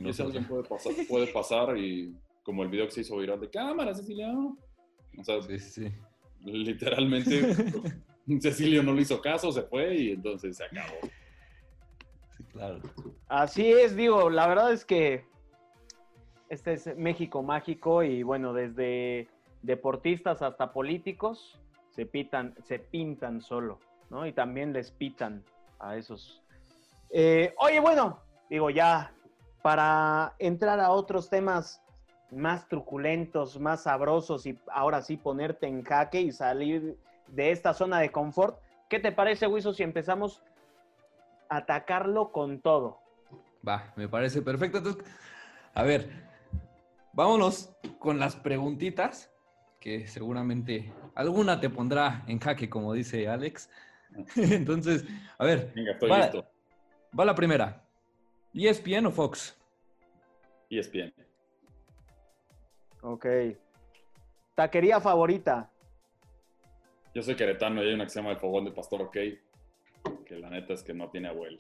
Y 0.01 0.09
ese 0.09 0.23
alguien 0.23 0.47
puede 0.47 0.65
pasar, 0.65 0.93
puede 1.09 1.27
pasar 1.29 1.77
y 1.77 2.15
como 2.43 2.63
el 2.63 2.69
video 2.71 2.87
que 2.87 2.93
se 2.93 3.01
hizo 3.03 3.17
viral 3.19 3.41
de 3.41 3.51
cámara, 3.51 3.95
Cecilia. 3.95 4.33
O 4.33 5.25
sea, 5.25 5.43
Sí, 5.43 5.59
sí, 5.59 5.87
sí. 5.89 5.93
literalmente 6.45 7.55
Cecilio 8.41 8.83
no 8.83 8.93
le 8.95 9.03
hizo 9.03 9.21
caso, 9.21 9.53
se 9.53 9.63
fue 9.63 9.95
y 9.97 10.11
entonces 10.13 10.57
se 10.57 10.65
acabó. 10.65 10.97
Sí, 12.37 12.45
claro. 12.53 12.81
Así 13.29 13.71
es, 13.71 13.95
digo, 13.97 14.31
la 14.31 14.47
verdad 14.47 14.73
es 14.73 14.85
que 14.85 15.25
este 16.49 16.73
es 16.73 16.97
México 16.97 17.43
mágico 17.43 18.03
y 18.03 18.23
bueno, 18.23 18.53
desde 18.53 19.29
deportistas 19.63 20.43
hasta 20.43 20.73
políticos 20.73 21.61
se 21.91 22.07
pitan, 22.07 22.55
se 22.65 22.79
pintan 22.79 23.43
solo, 23.43 23.79
¿no? 24.11 24.27
Y 24.27 24.33
también 24.33 24.73
les 24.73 24.91
pitan 24.91 25.45
a 25.79 25.97
esos. 25.97 26.43
Eh, 27.11 27.53
oye, 27.59 27.81
bueno, 27.81 28.21
digo 28.49 28.71
ya, 28.71 29.13
para 29.63 30.35
entrar 30.39 30.81
a 30.81 30.91
otros 30.91 31.29
temas 31.29 31.83
más 32.31 32.69
truculentos, 32.69 33.59
más 33.59 33.83
sabrosos 33.83 34.47
y 34.47 34.59
ahora 34.73 35.03
sí 35.03 35.17
ponerte 35.17 35.67
en 35.67 35.83
jaque 35.83 36.21
y 36.21 36.33
salir 36.33 36.97
de 37.29 37.51
esta 37.51 37.75
zona 37.75 37.99
de 37.99 38.11
confort, 38.11 38.59
¿qué 38.89 38.99
te 38.99 39.13
parece, 39.13 39.47
Wiso, 39.47 39.73
si 39.73 39.83
empezamos 39.83 40.43
a 41.49 41.59
atacarlo 41.59 42.31
con 42.33 42.61
todo? 42.61 42.99
Va, 43.67 43.93
me 43.97 44.09
parece 44.09 44.43
perfecto. 44.43 44.79
Entonces, 44.79 45.05
a 45.75 45.83
ver, 45.83 46.11
vámonos 47.13 47.75
con 47.99 48.19
las 48.19 48.37
preguntitas, 48.37 49.31
que 49.81 50.07
seguramente 50.07 50.93
alguna 51.15 51.59
te 51.59 51.71
pondrá 51.71 52.23
en 52.27 52.39
jaque, 52.39 52.69
como 52.69 52.93
dice 52.93 53.29
Alex. 53.29 53.71
Entonces, 54.37 55.05
a 55.39 55.45
ver, 55.45 55.73
Venga, 55.75 55.93
estoy 55.93 56.11
va, 56.11 56.19
listo. 56.19 56.47
va 57.19 57.25
la 57.25 57.35
primera. 57.35 57.83
¿ESPN 58.55 59.07
o 59.07 59.11
Fox? 59.11 59.57
ESPN. 60.71 61.13
Ok. 63.03 63.27
Taquería 64.55 65.01
favorita. 65.01 65.71
Yo 67.15 67.23
soy 67.23 67.35
queretano 67.35 67.83
y 67.83 67.89
hay 67.89 67.95
una 67.95 68.05
que 68.05 68.11
se 68.11 68.21
llama 68.21 68.33
El 68.33 68.39
Fogón 68.39 68.65
de 68.67 68.73
Pastor 68.73 69.03
OK, 69.03 69.13
que 69.13 70.39
la 70.39 70.51
neta 70.51 70.75
es 70.75 70.83
que 70.83 70.93
no 70.95 71.09
tiene 71.11 71.29
abuela. 71.29 71.59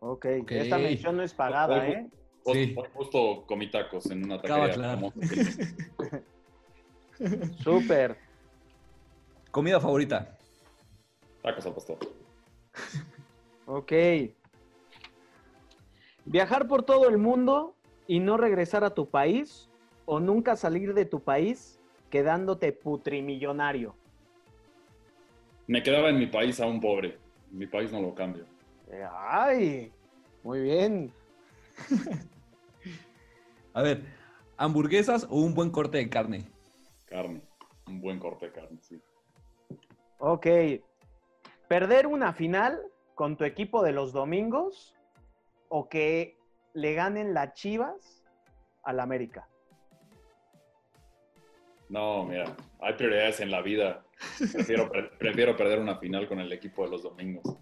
Ok. 0.00 0.26
Ok. 0.42 0.50
Esta 0.52 0.78
mención 0.78 1.16
no 1.16 1.22
es 1.22 1.34
pagada, 1.34 1.82
Hoy- 1.82 1.90
¿eh? 1.92 2.10
hoy- 2.44 2.66
Sí. 2.68 2.74
hoy 2.76 2.88
Justo 2.94 3.44
comí 3.46 3.70
tacos 3.70 4.10
en 4.10 4.24
una 4.24 4.40
taquería. 4.40 4.70
claro. 4.74 5.10
famosa. 5.12 6.22
Súper. 7.62 8.16
¿Comida 9.50 9.78
favorita? 9.80 10.36
Tacos 11.42 11.66
al 11.66 11.74
pastor. 11.74 11.98
Ok. 13.66 13.92
Viajar 16.24 16.68
por 16.68 16.84
todo 16.84 17.08
el 17.08 17.18
mundo 17.18 17.74
y 18.06 18.20
no 18.20 18.36
regresar 18.36 18.84
a 18.84 18.94
tu 18.94 19.08
país 19.08 19.68
o 20.04 20.20
nunca 20.20 20.56
salir 20.56 20.94
de 20.94 21.04
tu 21.04 21.20
país 21.20 21.80
quedándote 22.10 22.72
putrimillonario. 22.72 23.94
Me 25.66 25.82
quedaba 25.82 26.10
en 26.10 26.18
mi 26.18 26.26
país 26.26 26.60
aún 26.60 26.80
pobre. 26.80 27.18
Mi 27.50 27.66
país 27.66 27.90
no 27.92 28.00
lo 28.00 28.14
cambio. 28.14 28.44
Eh, 28.90 29.06
Ay, 29.10 29.92
muy 30.42 30.60
bien. 30.60 31.12
A 33.74 33.82
ver, 33.82 34.02
¿hamburguesas 34.56 35.26
o 35.30 35.40
un 35.40 35.54
buen 35.54 35.70
corte 35.70 35.98
de 35.98 36.08
carne? 36.08 36.44
Carne. 37.06 37.40
Un 37.86 38.00
buen 38.00 38.18
corte 38.18 38.46
de 38.46 38.52
carne, 38.52 38.78
sí. 38.82 39.00
Ok. 40.18 40.46
¿Perder 41.68 42.06
una 42.06 42.32
final 42.32 42.80
con 43.14 43.36
tu 43.36 43.44
equipo 43.44 43.82
de 43.82 43.92
los 43.92 44.12
domingos 44.12 44.94
o 45.74 45.88
que 45.88 46.36
le 46.74 46.92
ganen 46.92 47.32
las 47.32 47.54
Chivas 47.54 48.22
al 48.82 49.00
América? 49.00 49.48
No, 51.88 52.24
mira, 52.24 52.54
hay 52.80 52.92
prioridades 52.92 53.40
en 53.40 53.50
la 53.50 53.62
vida. 53.62 54.04
Prefiero, 54.52 54.90
pre- 54.90 55.08
prefiero 55.18 55.56
perder 55.56 55.78
una 55.78 55.96
final 55.96 56.28
con 56.28 56.40
el 56.40 56.52
equipo 56.52 56.84
de 56.84 56.90
los 56.90 57.02
domingos. 57.02 57.56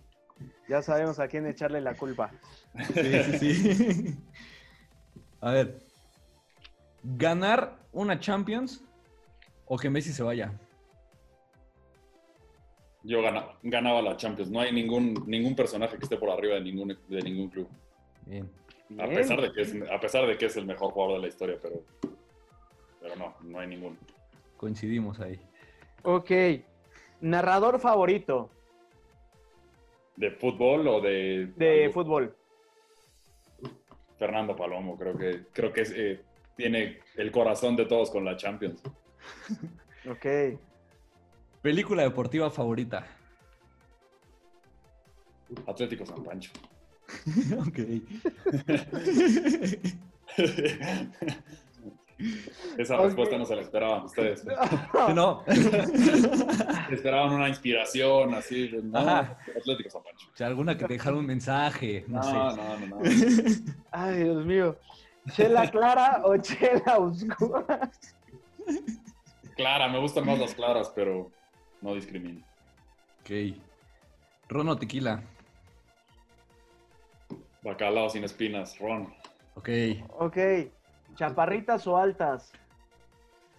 Ya 0.69 0.83
sabemos 0.83 1.21
a 1.21 1.29
quién 1.29 1.47
echarle 1.47 1.81
la 1.81 1.95
culpa. 1.95 2.33
Sí, 2.95 3.39
sí, 3.39 3.55
sí. 3.55 4.19
A 5.41 5.53
ver, 5.53 5.79
¿ganar 7.05 7.79
una 7.93 8.19
Champions 8.19 8.85
o 9.67 9.77
que 9.79 9.89
Messi 9.89 10.13
se 10.13 10.25
vaya? 10.25 10.53
Yo 13.05 13.23
gana- 13.23 13.47
ganaba 13.63 14.03
la 14.03 14.17
Champions. 14.17 14.51
No 14.51 14.59
hay 14.61 14.73
ningún, 14.73 15.15
ningún 15.29 15.55
personaje 15.55 15.97
que 15.97 16.03
esté 16.05 16.17
por 16.17 16.29
arriba 16.31 16.57
de 16.57 16.61
ningún, 16.63 16.89
de 17.09 17.23
ningún 17.23 17.49
club. 17.49 17.69
Bien. 18.31 18.49
A 18.99 19.07
pesar, 19.07 19.41
de 19.41 19.53
que 19.53 19.63
es, 19.63 19.75
a 19.91 19.99
pesar 19.99 20.27
de 20.27 20.39
que 20.39 20.47
es 20.47 20.57
el 20.57 20.65
mejor 20.67 20.93
jugador 20.93 21.17
de 21.17 21.23
la 21.23 21.29
historia, 21.29 21.59
pero, 21.61 21.83
pero 23.01 23.17
no, 23.17 23.35
no 23.43 23.59
hay 23.59 23.67
ninguno. 23.67 23.97
Coincidimos 24.57 25.19
ahí. 25.19 25.41
Ok. 26.03 26.31
Narrador 27.21 27.81
favorito 27.81 28.51
¿De 30.17 30.31
fútbol 30.31 30.87
o 30.87 31.01
de...? 31.01 31.53
de 31.57 31.85
algo? 31.85 31.95
fútbol. 31.95 32.37
Fernando 34.19 34.55
Palomo, 34.55 34.97
creo 34.97 35.17
que, 35.17 35.47
creo 35.53 35.73
que 35.73 35.81
es, 35.81 35.93
eh, 35.97 36.23
tiene 36.57 37.01
el 37.17 37.33
corazón 37.33 37.75
de 37.75 37.87
todos 37.87 38.11
con 38.11 38.25
la 38.25 38.37
Champions. 38.37 38.83
Ok. 40.09 40.25
¿Película 41.61 42.05
deportiva 42.05 42.51
favorita? 42.51 43.07
Atlético 45.67 46.07
San 46.07 46.25
Pancho. 46.25 46.51
ok. 47.59 47.79
Esa 52.77 52.99
respuesta 52.99 53.39
no 53.39 53.47
se 53.47 53.57
la 53.57 53.63
esperaban 53.63 54.05
ustedes. 54.05 54.45
No, 55.15 55.43
Esperaban 56.91 57.33
una 57.33 57.49
inspiración 57.49 58.35
así. 58.35 58.69
de, 58.69 58.83
No, 58.83 58.99
Ajá. 58.99 59.39
Atlético 59.57 59.89
San 59.91 60.03
Pancho. 60.03 60.29
o 60.33 60.37
sea, 60.37 60.47
alguna 60.49 60.77
que 60.77 60.85
te 60.85 60.93
dejara 60.95 61.17
un 61.17 61.25
mensaje, 61.27 62.05
no, 62.09 62.19
No, 62.19 62.23
sé. 62.23 62.33
no, 62.33 62.79
no, 62.79 62.87
no. 62.87 62.99
Ay, 63.91 64.25
Dios 64.25 64.45
mío. 64.45 64.77
¿Chela 65.33 65.71
clara 65.71 66.21
o 66.25 66.37
chela 66.39 66.99
oscura? 66.99 67.91
Clara, 69.57 69.89
me 69.89 69.99
gustan 69.99 70.27
más 70.27 70.39
las 70.39 70.55
claras, 70.55 70.91
pero 70.95 71.31
no 71.81 71.95
discrimino. 71.95 72.45
Ok. 73.21 73.57
¿Ron 74.49 74.69
o 74.69 74.77
tequila? 74.77 75.23
Bacalao 77.63 78.09
sin 78.09 78.25
espinas, 78.25 78.79
Ron. 78.79 79.13
Ok. 79.55 79.69
Ok. 80.19 80.37
¿Chaparritas 81.15 81.87
o 81.87 81.97
altas? 81.97 82.53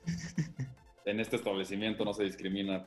En 1.03 1.19
este 1.19 1.35
establecimiento 1.35 2.05
no 2.05 2.13
se 2.13 2.23
discrimina. 2.23 2.85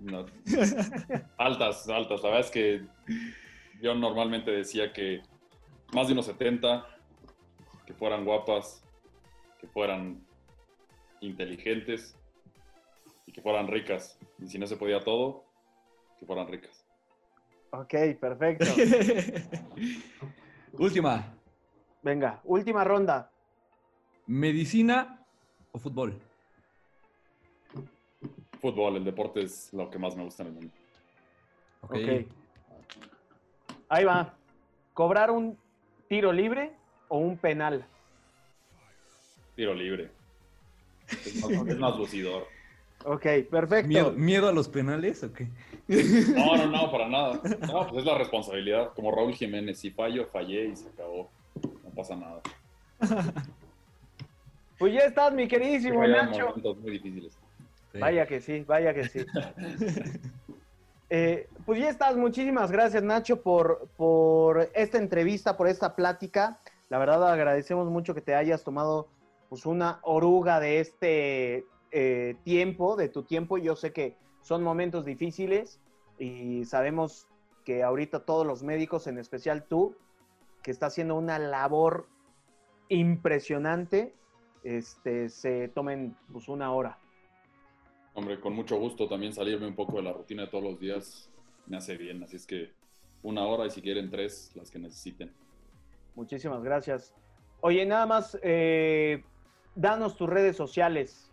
No. 0.00 0.26
Altas, 1.38 1.88
altas. 1.88 2.22
La 2.22 2.28
verdad 2.28 2.44
es 2.44 2.50
que 2.50 2.82
yo 3.80 3.94
normalmente 3.94 4.50
decía 4.50 4.92
que 4.92 5.22
más 5.94 6.08
de 6.08 6.12
unos 6.12 6.26
70, 6.26 6.86
que 7.86 7.94
fueran 7.94 8.26
guapas, 8.26 8.82
que 9.58 9.66
fueran 9.66 10.22
inteligentes 11.20 12.16
y 13.26 13.32
que 13.32 13.40
fueran 13.40 13.66
ricas. 13.66 14.18
Y 14.38 14.46
si 14.46 14.58
no 14.58 14.66
se 14.66 14.76
podía 14.76 15.00
todo, 15.00 15.44
que 16.18 16.26
fueran 16.26 16.48
ricas. 16.48 16.84
Ok, 17.70 17.94
perfecto. 18.20 18.66
Última. 20.72 21.34
Venga, 22.02 22.40
última 22.44 22.84
ronda. 22.84 23.30
¿Medicina 24.26 25.24
o 25.72 25.78
fútbol? 25.78 26.20
Fútbol, 28.60 28.96
el 28.96 29.04
deporte 29.04 29.42
es 29.42 29.72
lo 29.72 29.88
que 29.90 29.98
más 29.98 30.16
me 30.16 30.24
gusta 30.24 30.42
en 30.42 30.48
el 30.48 30.54
mundo. 30.54 30.72
Ok. 31.82 31.92
Ok. 31.92 32.26
Ahí 33.88 34.04
va. 34.04 34.34
¿Cobrar 34.92 35.30
un 35.30 35.56
tiro 36.08 36.32
libre 36.32 36.72
o 37.08 37.18
un 37.18 37.38
penal? 37.38 37.86
Tiro 39.54 39.74
libre. 39.74 40.10
Es 41.08 41.42
más, 41.42 41.50
es 41.68 41.78
más 41.78 41.96
lucidor. 41.96 42.46
Ok, 43.04 43.26
perfecto. 43.50 43.88
¿Miedo, 43.88 44.12
miedo 44.12 44.48
a 44.48 44.52
los 44.52 44.68
penales? 44.68 45.22
Ok. 45.22 45.42
No, 45.88 46.56
no, 46.56 46.66
no, 46.66 46.90
para 46.90 47.08
nada. 47.08 47.40
No, 47.66 47.86
pues 47.88 48.00
es 48.00 48.04
la 48.04 48.18
responsabilidad. 48.18 48.92
Como 48.94 49.10
Raúl 49.12 49.32
Jiménez, 49.34 49.78
si 49.78 49.90
fallo, 49.90 50.26
fallé 50.26 50.66
y 50.66 50.76
se 50.76 50.88
acabó. 50.88 51.30
No 51.62 51.90
pasa 51.94 52.16
nada. 52.16 52.40
Pues 54.78 54.92
ya 54.92 55.00
estás, 55.00 55.32
mi 55.32 55.48
queridísimo 55.48 56.06
Nacho. 56.06 56.48
momentos 56.48 56.78
muy 56.78 56.92
difíciles. 56.92 57.38
Sí. 57.92 57.98
Vaya 57.98 58.26
que 58.26 58.40
sí, 58.40 58.64
vaya 58.66 58.94
que 58.94 59.04
sí. 59.08 59.24
Eh, 61.10 61.48
pues 61.64 61.80
ya 61.80 61.88
estás, 61.88 62.18
muchísimas 62.18 62.70
gracias 62.70 63.02
Nacho 63.02 63.40
por, 63.40 63.88
por 63.96 64.68
esta 64.74 64.98
entrevista, 64.98 65.56
por 65.56 65.66
esta 65.66 65.96
plática. 65.96 66.60
La 66.90 66.98
verdad 66.98 67.32
agradecemos 67.32 67.88
mucho 67.88 68.14
que 68.14 68.20
te 68.20 68.34
hayas 68.34 68.62
tomado 68.62 69.08
pues 69.48 69.64
una 69.64 70.00
oruga 70.02 70.60
de 70.60 70.80
este 70.80 71.64
eh, 71.90 72.36
tiempo, 72.44 72.96
de 72.96 73.08
tu 73.08 73.22
tiempo. 73.22 73.58
Yo 73.58 73.76
sé 73.76 73.92
que 73.92 74.16
son 74.42 74.62
momentos 74.62 75.04
difíciles 75.04 75.80
y 76.18 76.64
sabemos 76.64 77.26
que 77.64 77.82
ahorita 77.82 78.24
todos 78.24 78.46
los 78.46 78.62
médicos, 78.62 79.06
en 79.06 79.18
especial 79.18 79.64
tú, 79.64 79.94
que 80.62 80.70
está 80.70 80.86
haciendo 80.86 81.14
una 81.16 81.38
labor 81.38 82.06
impresionante, 82.88 84.14
este, 84.64 85.28
se 85.28 85.68
tomen 85.68 86.16
pues, 86.32 86.48
una 86.48 86.72
hora. 86.72 86.98
Hombre, 88.14 88.40
con 88.40 88.54
mucho 88.54 88.76
gusto 88.78 89.08
también 89.08 89.32
salirme 89.32 89.66
un 89.66 89.76
poco 89.76 89.98
de 89.98 90.02
la 90.02 90.12
rutina 90.12 90.42
de 90.42 90.48
todos 90.48 90.64
los 90.64 90.80
días 90.80 91.30
me 91.68 91.76
hace 91.76 91.96
bien, 91.96 92.22
así 92.22 92.36
es 92.36 92.46
que 92.46 92.72
una 93.22 93.46
hora 93.46 93.66
y 93.66 93.70
si 93.70 93.82
quieren 93.82 94.10
tres, 94.10 94.52
las 94.54 94.70
que 94.70 94.78
necesiten. 94.78 95.32
Muchísimas 96.14 96.62
gracias. 96.62 97.14
Oye, 97.60 97.84
nada 97.84 98.06
más, 98.06 98.38
eh, 98.42 99.22
danos 99.74 100.16
tus 100.16 100.28
redes 100.28 100.56
sociales, 100.56 101.27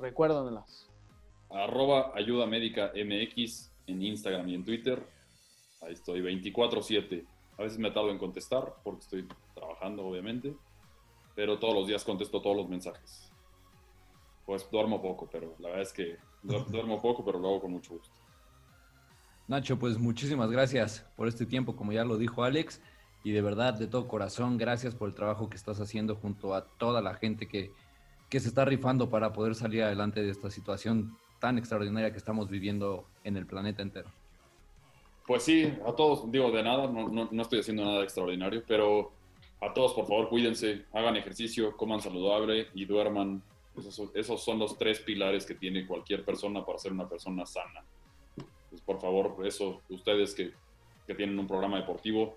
recuérdamelas. 0.00 0.88
Arroba 1.50 2.12
Ayuda 2.14 2.46
Médica 2.46 2.92
MX 2.94 3.70
en 3.86 4.02
Instagram 4.02 4.48
y 4.48 4.54
en 4.54 4.64
Twitter. 4.64 5.04
Ahí 5.82 5.92
estoy 5.92 6.20
24/7. 6.20 7.24
A 7.58 7.62
veces 7.62 7.78
me 7.78 7.90
tardo 7.90 8.10
en 8.10 8.18
contestar 8.18 8.74
porque 8.84 9.00
estoy 9.00 9.28
trabajando, 9.54 10.06
obviamente, 10.06 10.56
pero 11.34 11.58
todos 11.58 11.74
los 11.74 11.86
días 11.86 12.04
contesto 12.04 12.40
todos 12.40 12.56
los 12.56 12.68
mensajes. 12.68 13.30
Pues 14.46 14.68
duermo 14.70 15.00
poco, 15.02 15.28
pero 15.30 15.54
la 15.58 15.68
verdad 15.68 15.82
es 15.82 15.92
que 15.92 16.16
du- 16.42 16.64
duermo 16.70 17.00
poco, 17.00 17.24
pero 17.24 17.38
lo 17.38 17.48
hago 17.48 17.60
con 17.62 17.72
mucho 17.72 17.94
gusto. 17.94 18.14
Nacho, 19.48 19.78
pues 19.78 19.98
muchísimas 19.98 20.50
gracias 20.50 21.04
por 21.16 21.26
este 21.26 21.44
tiempo, 21.44 21.74
como 21.74 21.92
ya 21.92 22.04
lo 22.04 22.16
dijo 22.16 22.44
Alex, 22.44 22.80
y 23.24 23.32
de 23.32 23.42
verdad, 23.42 23.74
de 23.74 23.88
todo 23.88 24.06
corazón, 24.06 24.56
gracias 24.56 24.94
por 24.94 25.08
el 25.08 25.14
trabajo 25.14 25.50
que 25.50 25.56
estás 25.56 25.80
haciendo 25.80 26.14
junto 26.14 26.54
a 26.54 26.64
toda 26.78 27.02
la 27.02 27.14
gente 27.14 27.48
que, 27.48 27.72
que 28.30 28.38
se 28.40 28.48
está 28.48 28.64
rifando 28.64 29.10
para 29.10 29.32
poder 29.32 29.54
salir 29.54 29.82
adelante 29.82 30.22
de 30.22 30.30
esta 30.30 30.50
situación 30.50 31.16
tan 31.40 31.58
extraordinaria 31.58 32.12
que 32.12 32.18
estamos 32.18 32.48
viviendo 32.48 33.04
en 33.24 33.36
el 33.36 33.44
planeta 33.44 33.82
entero. 33.82 34.08
Pues 35.26 35.42
sí, 35.42 35.72
a 35.86 35.92
todos, 35.92 36.30
digo, 36.30 36.50
de 36.50 36.62
nada, 36.62 36.86
no, 36.86 37.08
no- 37.08 37.28
no 37.30 37.42
estoy 37.42 37.60
haciendo 37.60 37.84
nada 37.84 38.02
extraordinario, 38.04 38.62
pero 38.66 39.12
a 39.60 39.72
todos, 39.74 39.92
por 39.94 40.06
favor, 40.06 40.28
cuídense, 40.28 40.86
hagan 40.92 41.16
ejercicio, 41.16 41.76
coman 41.76 42.00
saludable 42.00 42.68
y 42.74 42.84
duerman. 42.84 43.42
Esos, 43.76 43.94
son- 43.94 44.10
esos 44.14 44.42
son 44.44 44.58
los 44.58 44.78
tres 44.78 45.00
pilares 45.00 45.44
que 45.44 45.54
tiene 45.54 45.86
cualquier 45.86 46.24
persona 46.24 46.64
para 46.64 46.78
ser 46.78 46.92
una 46.92 47.08
persona 47.08 47.44
sana. 47.46 47.82
Pues 48.70 48.80
por 48.82 49.00
favor, 49.00 49.36
eso, 49.44 49.82
ustedes 49.88 50.34
que, 50.34 50.52
que 51.06 51.14
tienen 51.14 51.38
un 51.38 51.46
programa 51.48 51.78
deportivo, 51.78 52.36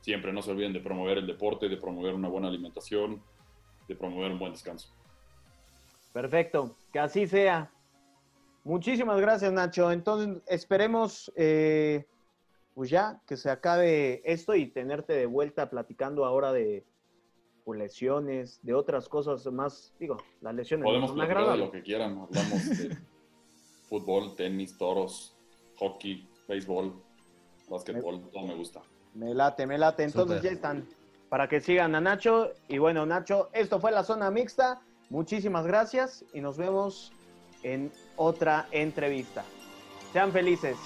siempre 0.00 0.32
no 0.32 0.40
se 0.40 0.50
olviden 0.50 0.72
de 0.72 0.80
promover 0.80 1.18
el 1.18 1.26
deporte, 1.26 1.68
de 1.68 1.76
promover 1.76 2.14
una 2.14 2.28
buena 2.28 2.48
alimentación, 2.48 3.22
de 3.88 3.94
promover 3.96 4.32
un 4.32 4.38
buen 4.38 4.52
descanso. 4.52 4.88
Perfecto, 6.16 6.74
que 6.94 6.98
así 6.98 7.26
sea. 7.26 7.70
Muchísimas 8.64 9.20
gracias, 9.20 9.52
Nacho. 9.52 9.92
Entonces, 9.92 10.42
esperemos, 10.46 11.30
eh, 11.36 12.06
pues 12.72 12.88
ya, 12.88 13.20
que 13.26 13.36
se 13.36 13.50
acabe 13.50 14.22
esto 14.24 14.54
y 14.54 14.66
tenerte 14.68 15.12
de 15.12 15.26
vuelta 15.26 15.68
platicando 15.68 16.24
ahora 16.24 16.54
de 16.54 16.86
pues, 17.66 17.78
lesiones, 17.78 18.60
de 18.62 18.72
otras 18.72 19.10
cosas 19.10 19.44
más, 19.52 19.92
digo, 20.00 20.16
las 20.40 20.54
lesiones. 20.54 20.84
no 20.84 20.88
Podemos 20.88 21.12
platicar 21.12 21.36
de 21.36 21.42
agradables. 21.42 21.66
lo 21.66 21.72
que 21.72 21.82
quieran, 21.82 22.12
hablamos 22.12 22.78
de 22.78 22.96
fútbol, 23.86 24.34
tenis, 24.36 24.78
toros, 24.78 25.36
hockey, 25.76 26.26
béisbol, 26.48 26.94
básquetbol, 27.68 28.30
todo 28.30 28.46
me 28.46 28.54
gusta. 28.54 28.80
Me 29.12 29.34
late, 29.34 29.66
me 29.66 29.76
late. 29.76 30.04
Entonces 30.04 30.40
ya 30.40 30.48
están. 30.52 30.88
Para 31.28 31.46
que 31.46 31.60
sigan 31.60 31.94
a 31.94 32.00
Nacho. 32.00 32.52
Y 32.68 32.78
bueno, 32.78 33.04
Nacho, 33.04 33.50
esto 33.52 33.78
fue 33.80 33.92
la 33.92 34.02
zona 34.02 34.30
mixta. 34.30 34.80
Muchísimas 35.10 35.66
gracias 35.66 36.24
y 36.32 36.40
nos 36.40 36.56
vemos 36.56 37.12
en 37.62 37.92
otra 38.16 38.66
entrevista. 38.72 39.44
Sean 40.12 40.32
felices. 40.32 40.76